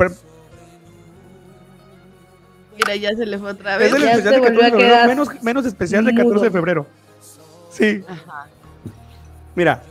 mira, 2.78 2.96
ya 2.96 3.10
se 3.16 3.26
le 3.26 3.38
fue 3.38 3.50
otra 3.52 3.74
es 3.74 3.78
vez. 3.80 3.92
el 3.94 4.02
Ya 4.02 4.10
especial 4.12 4.34
se 4.34 4.40
de 4.40 4.46
14 4.46 4.46
de 4.46 4.50
volvió 4.50 4.60
a 4.60 4.70
febrero, 4.70 4.78
quedar 4.94 5.08
menos, 5.08 5.42
menos 5.42 5.66
especial 5.66 6.04
de 6.04 6.14
14 6.14 6.44
de 6.46 6.50
febrero. 6.50 6.86
Sí, 7.70 8.04
Ajá. 8.08 8.46
mira, 9.54 9.82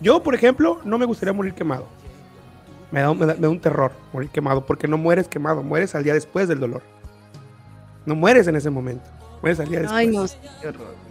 yo, 0.00 0.22
por 0.22 0.34
ejemplo, 0.34 0.80
no 0.84 0.96
me 0.98 1.04
gustaría 1.06 1.32
morir 1.32 1.52
quemado. 1.54 1.86
Me 2.90 3.00
da, 3.00 3.10
un- 3.10 3.18
me 3.18 3.26
da- 3.26 3.34
me 3.34 3.40
da 3.40 3.48
un 3.48 3.60
terror 3.60 3.92
morir 4.12 4.30
quemado, 4.30 4.64
porque 4.64 4.86
no 4.88 4.96
mueres 4.96 5.28
quemado, 5.28 5.62
mueres 5.62 5.94
al 5.94 6.04
día 6.04 6.14
después 6.14 6.48
del 6.48 6.60
dolor. 6.60 6.82
No 8.06 8.14
mueres 8.14 8.46
en 8.46 8.56
ese 8.56 8.70
momento, 8.70 9.04
mueres 9.42 9.58
al 9.60 9.68
día 9.68 9.80
después 9.80 9.98
Ay, 9.98 10.06
no 10.08 10.24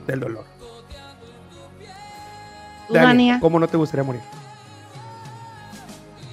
del 0.08 0.20
dolor. 0.20 0.46
¿Tú, 2.88 2.94
Dani? 2.94 3.40
¿cómo 3.40 3.60
no 3.60 3.68
te 3.68 3.78
gustaría 3.78 4.04
morir? 4.04 4.22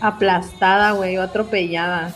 Aplastada, 0.01 0.93
güey, 0.93 1.17
o 1.19 1.23
atropellada. 1.23 2.13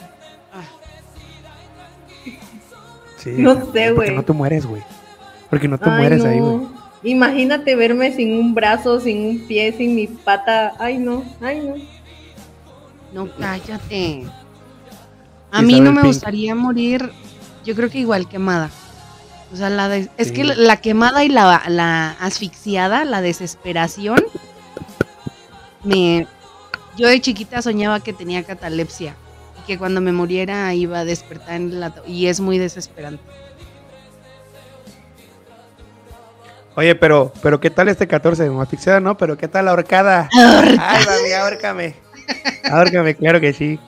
Sí, 3.27 3.43
No 3.43 3.55
sé, 3.55 3.61
Porque 3.63 3.91
güey. 3.93 4.15
no 4.15 4.23
te 4.25 4.33
mueres, 4.33 4.67
güey. 4.67 4.83
Porque 5.51 5.67
no 5.69 5.79
te 5.79 5.91
Ay, 5.91 5.97
mueres 6.01 6.23
no. 6.25 6.31
ahí, 6.31 6.39
güey. 6.41 6.67
Imagínate 7.03 7.75
verme 7.77 8.13
sin 8.13 8.39
un 8.39 8.55
brazo, 8.55 9.01
sin 9.01 9.27
un 9.27 9.39
pie, 9.47 9.73
sin 9.77 9.95
mi 9.95 10.07
pata. 10.07 10.75
Ay, 10.79 10.99
no, 10.99 11.25
ay, 11.41 11.61
no. 11.61 11.75
No, 13.25 13.31
cállate. 13.39 14.27
A 15.51 15.63
mí 15.63 15.81
no 15.81 15.91
me 15.93 16.03
Pink. 16.03 16.07
gustaría 16.15 16.55
morir, 16.55 17.11
yo 17.65 17.75
creo 17.75 17.89
que 17.91 17.99
igual 17.99 18.29
quemada. 18.29 18.71
O 19.53 19.57
sea, 19.57 19.71
la 19.71 19.89
de- 19.89 20.09
es 20.19 20.29
Sí. 20.29 20.35
que 20.35 20.45
la, 20.45 20.77
quemada 20.79 21.25
y 21.25 21.29
la, 21.29 21.63
la 21.69 22.11
asfixiada, 22.21 23.05
la 23.05 23.21
desesperación, 23.23 24.23
me... 25.85 26.27
Yo 26.97 27.09
de 27.09 27.21
chiquita 27.21 27.61
soñaba 27.63 28.01
que 28.01 28.13
tenía 28.13 28.43
catalepsia 28.43 29.15
que 29.67 29.79
cuando 29.79 30.01
me 30.01 30.13
muriera 30.13 30.73
iba 30.75 31.01
a 31.01 31.05
despertar 31.05 31.57
en 31.57 31.81
la... 31.81 31.93
Y 32.07 32.27
es 32.27 32.41
muy 32.41 32.59
desesperante. 32.59 33.23
Oye, 36.77 36.95
pero, 36.95 37.33
pero 37.43 37.59
¿qué 37.59 37.71
tal 37.71 37.89
este 37.89 38.07
14? 38.07 38.47
Como 38.49 38.63
asfixiada, 38.63 39.01
¿no? 39.01 39.17
Pero 39.17 39.37
¿qué 39.37 39.49
tal 39.49 39.65
la 39.65 39.73
horcada? 39.73 40.29
Ay, 40.33 41.05
mami, 41.07 41.33
ahórcame. 41.33 41.95
Ahórcame, 42.71 43.15
claro 43.15 43.41
que 43.41 43.53
sí. 43.53 43.79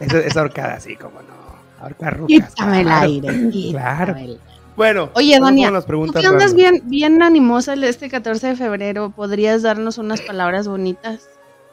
Esa, 0.00 0.18
esa 0.18 0.42
horcada, 0.42 0.78
sí, 0.80 0.96
como 0.96 1.20
no. 1.22 1.34
Ahorca 1.80 2.10
rucas. 2.10 2.54
Quítame 2.54 2.80
el 2.80 2.86
claro. 2.86 3.06
aire. 3.06 3.70
Claro. 3.72 4.16
el. 4.16 4.40
Bueno, 4.76 5.10
Oye, 5.14 5.38
las 5.38 5.86
Tú 5.86 6.12
que 6.12 6.26
andas 6.26 6.54
bien, 6.54 6.82
bien 6.84 7.22
animosa 7.22 7.74
el- 7.74 7.84
este 7.84 8.08
14 8.10 8.48
de 8.48 8.56
febrero, 8.56 9.10
¿podrías 9.10 9.62
darnos 9.62 9.98
unas 9.98 10.20
palabras 10.20 10.66
bonitas? 10.66 11.28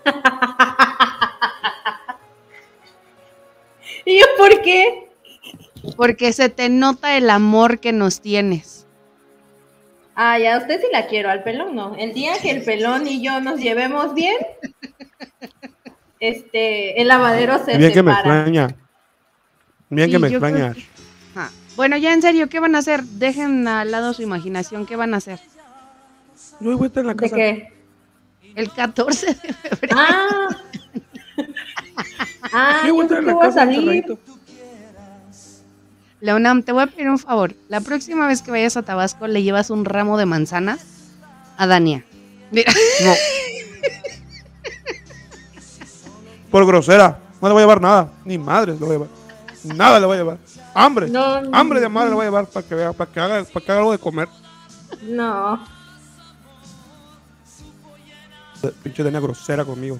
¿Y 4.05 4.19
yo 4.19 4.25
por 4.37 4.61
qué? 4.61 5.07
Porque 5.95 6.31
se 6.33 6.49
te 6.49 6.69
nota 6.69 7.17
el 7.17 7.29
amor 7.29 7.79
que 7.79 7.91
nos 7.91 8.21
tienes. 8.21 8.85
Ah, 10.15 10.37
ya, 10.37 10.55
a 10.55 10.59
usted 10.59 10.79
sí 10.81 10.87
la 10.91 11.07
quiero, 11.07 11.29
al 11.29 11.43
pelón 11.43 11.75
no. 11.75 11.95
El 11.95 12.13
día 12.13 12.33
que 12.41 12.51
el 12.51 12.63
pelón 12.63 13.07
y 13.07 13.21
yo 13.23 13.39
nos 13.39 13.59
llevemos 13.59 14.13
bien, 14.13 14.35
este, 16.19 17.01
el 17.01 17.07
lavadero 17.07 17.63
se 17.63 17.77
Bien 17.77 17.93
que 17.93 18.03
me 18.03 18.11
extraña. 18.11 18.75
Bien 19.89 20.07
Sí, 20.07 20.11
que 20.11 20.19
me 20.19 20.27
extraña. 20.27 20.73
que- 20.73 20.85
Ajá. 21.35 21.51
Bueno, 21.75 21.97
ya 21.97 22.13
en 22.13 22.21
serio, 22.21 22.49
¿qué 22.49 22.59
van 22.59 22.75
a 22.75 22.79
hacer? 22.79 23.03
Dejen 23.03 23.67
al 23.67 23.89
lado 23.91 24.13
su 24.13 24.21
imaginación, 24.21 24.85
¿qué 24.85 24.95
van 24.95 25.13
a 25.13 25.17
hacer? 25.17 25.39
Yo 26.59 26.77
voy 26.77 26.85
a 26.85 26.87
estar 26.87 27.01
en 27.01 27.07
la 27.07 27.13
¿De 27.13 27.19
casa. 27.19 27.35
qué? 27.35 27.73
El 28.55 28.71
14 28.71 29.25
de 29.27 29.33
febrero. 29.53 29.95
Ah. 29.97 30.49
Ah, 32.53 32.83
Yo 32.87 32.93
voy 32.93 33.01
a 33.01 33.03
estar 33.05 33.19
en 33.19 33.25
la 33.27 33.39
casa 33.39 33.51
salir. 33.53 33.75
encerradito. 33.79 34.19
Leonam, 36.19 36.61
te 36.63 36.71
voy 36.71 36.83
a 36.83 36.87
pedir 36.87 37.09
un 37.09 37.17
favor. 37.17 37.55
La 37.67 37.81
próxima 37.81 38.27
vez 38.27 38.41
que 38.43 38.51
vayas 38.51 38.77
a 38.77 38.83
Tabasco, 38.83 39.27
le 39.27 39.41
llevas 39.41 39.69
un 39.71 39.85
ramo 39.85 40.17
de 40.17 40.25
manzanas 40.27 40.85
a 41.57 41.65
Dania. 41.67 42.05
Mira, 42.51 42.71
No. 43.03 43.13
Por 46.51 46.65
grosera. 46.65 47.17
No 47.41 47.47
le 47.47 47.53
voy 47.53 47.61
a 47.61 47.63
llevar 47.63 47.81
nada. 47.81 48.11
Ni 48.25 48.37
madre 48.37 48.73
le 48.73 48.77
voy 48.79 48.89
a 48.89 48.91
llevar. 48.93 49.07
Nada 49.75 49.99
le 49.99 50.05
voy 50.05 50.15
a 50.15 50.19
llevar. 50.19 50.37
Hambre. 50.73 51.07
No, 51.09 51.41
no, 51.41 51.57
Hambre 51.57 51.79
de 51.79 51.89
madre 51.89 52.09
le 52.09 52.15
voy 52.15 52.23
a 52.23 52.27
llevar 52.27 52.45
para 52.47 52.67
que 52.67 52.75
vea, 52.75 52.93
para 52.93 53.11
que 53.11 53.19
haga, 53.19 53.43
para 53.45 53.65
que 53.65 53.71
haga 53.71 53.79
algo 53.81 53.91
de 53.91 53.97
comer. 53.97 54.27
No. 55.03 55.59
Pinche 58.83 59.03
Dania 59.03 59.19
grosera 59.19 59.65
conmigo. 59.65 59.97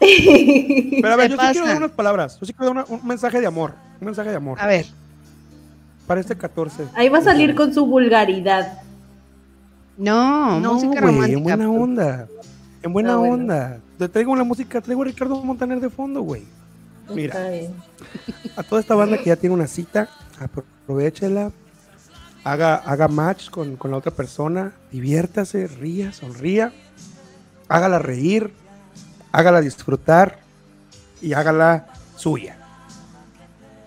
Pero 0.00 1.12
a 1.12 1.16
ver, 1.16 1.30
¿Qué 1.30 1.36
yo 1.36 1.40
sí 1.42 1.46
quiero 1.52 1.60
pasa? 1.60 1.66
dar 1.66 1.76
unas 1.78 1.90
palabras. 1.90 2.38
Yo 2.40 2.46
sí 2.46 2.52
quiero 2.52 2.72
dar 2.74 2.84
una- 2.88 2.96
un 3.00 3.06
mensaje 3.06 3.40
de 3.40 3.46
amor. 3.46 3.74
Un 4.00 4.04
mensaje 4.06 4.30
de 4.30 4.36
amor. 4.36 4.58
a 4.60 4.66
ver. 4.66 4.86
Para 6.06 6.20
este 6.20 6.36
14. 6.36 6.84
Ahí 6.94 7.08
va 7.08 7.18
a 7.18 7.22
salir 7.22 7.54
con 7.54 7.74
su 7.74 7.84
vulgaridad. 7.86 8.80
No, 9.98 10.60
No, 10.60 10.74
música 10.74 11.00
güey, 11.00 11.12
romántica. 11.12 11.36
en 11.38 11.42
buena 11.42 11.70
onda. 11.70 12.28
En 12.82 12.92
buena 12.92 13.16
bueno. 13.16 13.34
onda. 13.34 13.78
Te 13.98 14.08
traigo 14.08 14.34
la 14.36 14.44
música, 14.44 14.80
traigo 14.80 15.02
a 15.02 15.06
Ricardo 15.06 15.42
Montaner 15.44 15.80
de 15.80 15.90
fondo, 15.90 16.22
güey. 16.22 16.44
Mira. 17.12 17.36
A 18.56 18.62
toda 18.62 18.80
esta 18.80 18.94
banda 18.94 19.18
que 19.18 19.24
ya 19.26 19.36
tiene 19.36 19.54
una 19.54 19.66
cita, 19.66 20.08
aprovechela. 20.38 21.50
Haga, 22.44 22.76
haga 22.76 23.08
match 23.08 23.50
con, 23.50 23.76
con 23.76 23.90
la 23.90 23.96
otra 23.96 24.12
persona. 24.12 24.72
Diviértase, 24.92 25.66
ría, 25.66 26.12
sonría. 26.12 26.72
Hágala 27.68 27.98
reír. 27.98 28.52
Hágala 29.38 29.60
disfrutar. 29.60 30.40
Y 31.20 31.32
hágala 31.32 31.86
suya. 32.16 32.56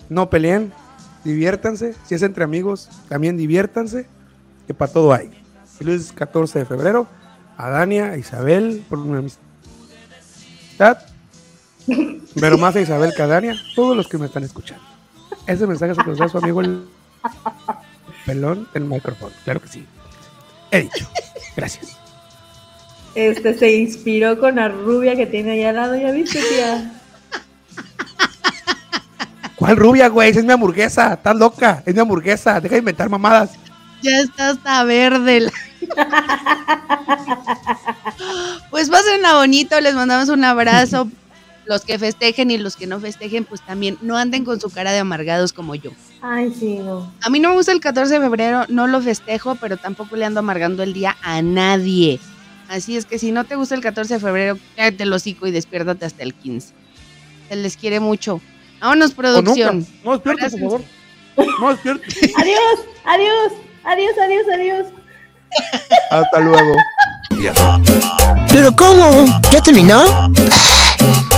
No 0.08 0.30
peleen. 0.30 0.72
Diviértanse. 1.26 1.94
Si 2.06 2.16
es 2.16 2.22
entre 2.22 2.46
amigos, 2.46 2.88
también 3.10 3.36
diviértanse. 3.36 4.08
Que 4.66 4.74
para 4.74 4.94
todo 4.94 5.12
hay. 5.12 5.30
Feliz 5.78 6.14
14 6.14 6.60
de 6.60 6.66
febrero. 6.66 7.06
A 7.58 7.70
Dania, 7.70 8.12
a 8.12 8.18
Isabel, 8.18 8.86
por 8.88 9.00
una 9.00 9.20
amistad. 9.20 11.00
Pero 12.40 12.58
más 12.58 12.78
a 12.78 12.82
Isabel 12.82 13.12
que 13.14 13.22
a 13.22 13.28
Dania, 13.28 13.56
todos 13.76 13.98
los 13.98 14.08
que 14.08 14.18
me 14.18 14.28
están 14.28 14.44
escuchando. 14.44 14.84
Ese 15.48 15.68
mensaje 15.68 15.96
se 15.96 16.04
los 16.04 16.18
da 16.18 16.30
su 16.30 16.38
amigo 16.38 16.62
el 16.62 16.88
pelón 18.26 18.70
del 18.74 18.86
micrófono. 18.86 19.34
Claro 19.44 19.62
que 19.62 19.68
sí. 19.68 19.86
He 20.72 20.84
dicho. 20.84 21.10
Gracias. 21.58 22.01
Este 23.16 23.58
se 23.58 23.72
inspiró 23.74 24.40
con 24.40 24.56
la 24.56 24.70
rubia 24.70 25.16
que 25.16 25.26
tiene 25.26 25.52
ahí 25.52 25.64
al 25.64 25.76
lado, 25.76 25.96
¿ya 25.96 26.12
viste, 26.12 26.40
tía? 26.42 26.94
¿Cuál 29.56 29.78
rubia, 29.78 30.08
güey? 30.08 30.32
Es 30.32 30.44
mi 30.44 30.52
hamburguesa. 30.52 31.14
Estás 31.14 31.36
loca. 31.36 31.84
Es 31.86 31.94
mi 31.94 32.00
hamburguesa. 32.02 32.60
Deja 32.60 32.76
de 32.76 32.80
inventar 32.80 33.10
mamadas. 33.10 33.52
Ya 34.02 34.20
está 34.22 34.50
hasta 34.50 34.84
verde. 34.86 35.42
la- 35.42 35.52
pues 38.72 38.90
pásenla 38.90 39.36
bonito, 39.36 39.80
les 39.82 39.94
mandamos 39.94 40.30
un 40.30 40.44
abrazo. 40.44 41.10
Los 41.66 41.86
que 41.86 42.00
festejen 42.00 42.50
y 42.50 42.58
los 42.58 42.76
que 42.76 42.88
no 42.88 43.00
festejen, 43.00 43.46
pues 43.46 43.62
también 43.62 43.98
no 44.02 44.18
anden 44.18 44.44
con 44.44 44.60
su 44.60 44.72
cara 44.72 44.92
de 44.92 44.98
amargados 45.00 45.54
como 45.54 45.76
yo. 45.76 45.92
Ay, 46.22 46.52
sí, 46.60 46.80
no. 46.80 47.14
A 47.22 47.30
mí 47.30 47.40
no 47.40 47.50
me 47.50 47.56
gusta 47.56 47.72
el 47.72 47.80
14 47.80 48.16
de 48.16 48.20
febrero, 48.20 48.66
no 48.68 48.88
lo 48.88 49.00
festejo, 49.00 49.56
pero 49.56 49.78
tampoco 49.78 50.16
le 50.16 50.26
ando 50.26 50.40
amargando 50.40 50.82
el 50.82 50.92
día 50.94 51.16
a 51.22 51.42
nadie. 51.44 52.20
Así 52.72 52.96
es 52.96 53.06
que 53.06 53.20
si 53.20 53.34
no 53.34 53.44
te 53.44 53.58
gusta 53.58 53.76
el 53.76 53.82
14 53.82 54.14
de 54.14 54.20
febrero, 54.22 54.58
cállate 54.78 55.04
el 55.04 55.12
hocico 55.12 55.46
y 55.46 55.52
despiértate 55.52 56.06
hasta 56.06 56.24
el 56.24 56.34
15. 56.34 56.74
Se 57.50 57.56
les 57.58 57.76
quiere 57.76 58.00
mucho. 58.00 58.40
Vámonos, 58.80 59.12
producción. 59.12 59.86
No 60.06 60.14
despiertes, 60.14 60.54
por 60.54 60.62
favor. 60.62 60.82
No 61.60 61.70
despiertes. 61.72 62.16
Adiós, 62.38 62.80
adiós, 63.04 63.52
adiós, 63.84 64.14
adiós, 64.24 64.46
adiós. 64.54 64.86
Hasta 66.12 66.40
luego. 66.40 66.74
¿Pero 68.48 68.74
cómo? 68.74 69.42
¿Ya 69.52 69.62
terminó? 69.62 70.32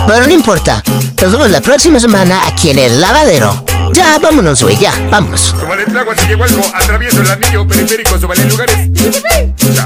Pero 0.06 0.28
no 0.28 0.34
importa. 0.34 0.84
Nos 1.20 1.32
vemos 1.32 1.50
la 1.50 1.62
próxima 1.62 2.00
semana 2.00 2.46
aquí 2.46 2.70
en 2.70 2.78
el 2.78 3.02
lavadero. 3.02 3.66
Ya, 3.94 4.18
vámonos, 4.20 4.64
güey, 4.64 4.78
ya, 4.78 4.92
vámonos. 5.12 5.54
Como 5.60 5.76
le 5.76 5.86
trago 5.86 6.14
si 6.16 6.28
llegó 6.28 6.44
algo, 6.44 6.64
atravieso 6.74 7.22
el 7.22 7.30
anillo 7.30 7.68
periférico, 7.68 8.16
en 8.16 8.50
lugares. 8.50 8.78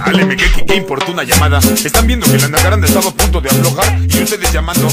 Dale, 0.06 0.26
me 0.26 0.36
qué, 0.38 0.46
qué 0.66 0.76
importa 0.76 1.12
una 1.12 1.24
llamada. 1.24 1.60
Están 1.60 2.08
viendo 2.08 2.26
que 2.32 2.38
la 2.38 2.48
nacaranda 2.48 2.88
estaba 2.88 3.10
a 3.10 3.14
punto 3.14 3.42
de 3.42 3.50
aflojar 3.50 4.00
y 4.08 4.24
ustedes 4.24 4.52
llamando. 4.52 4.88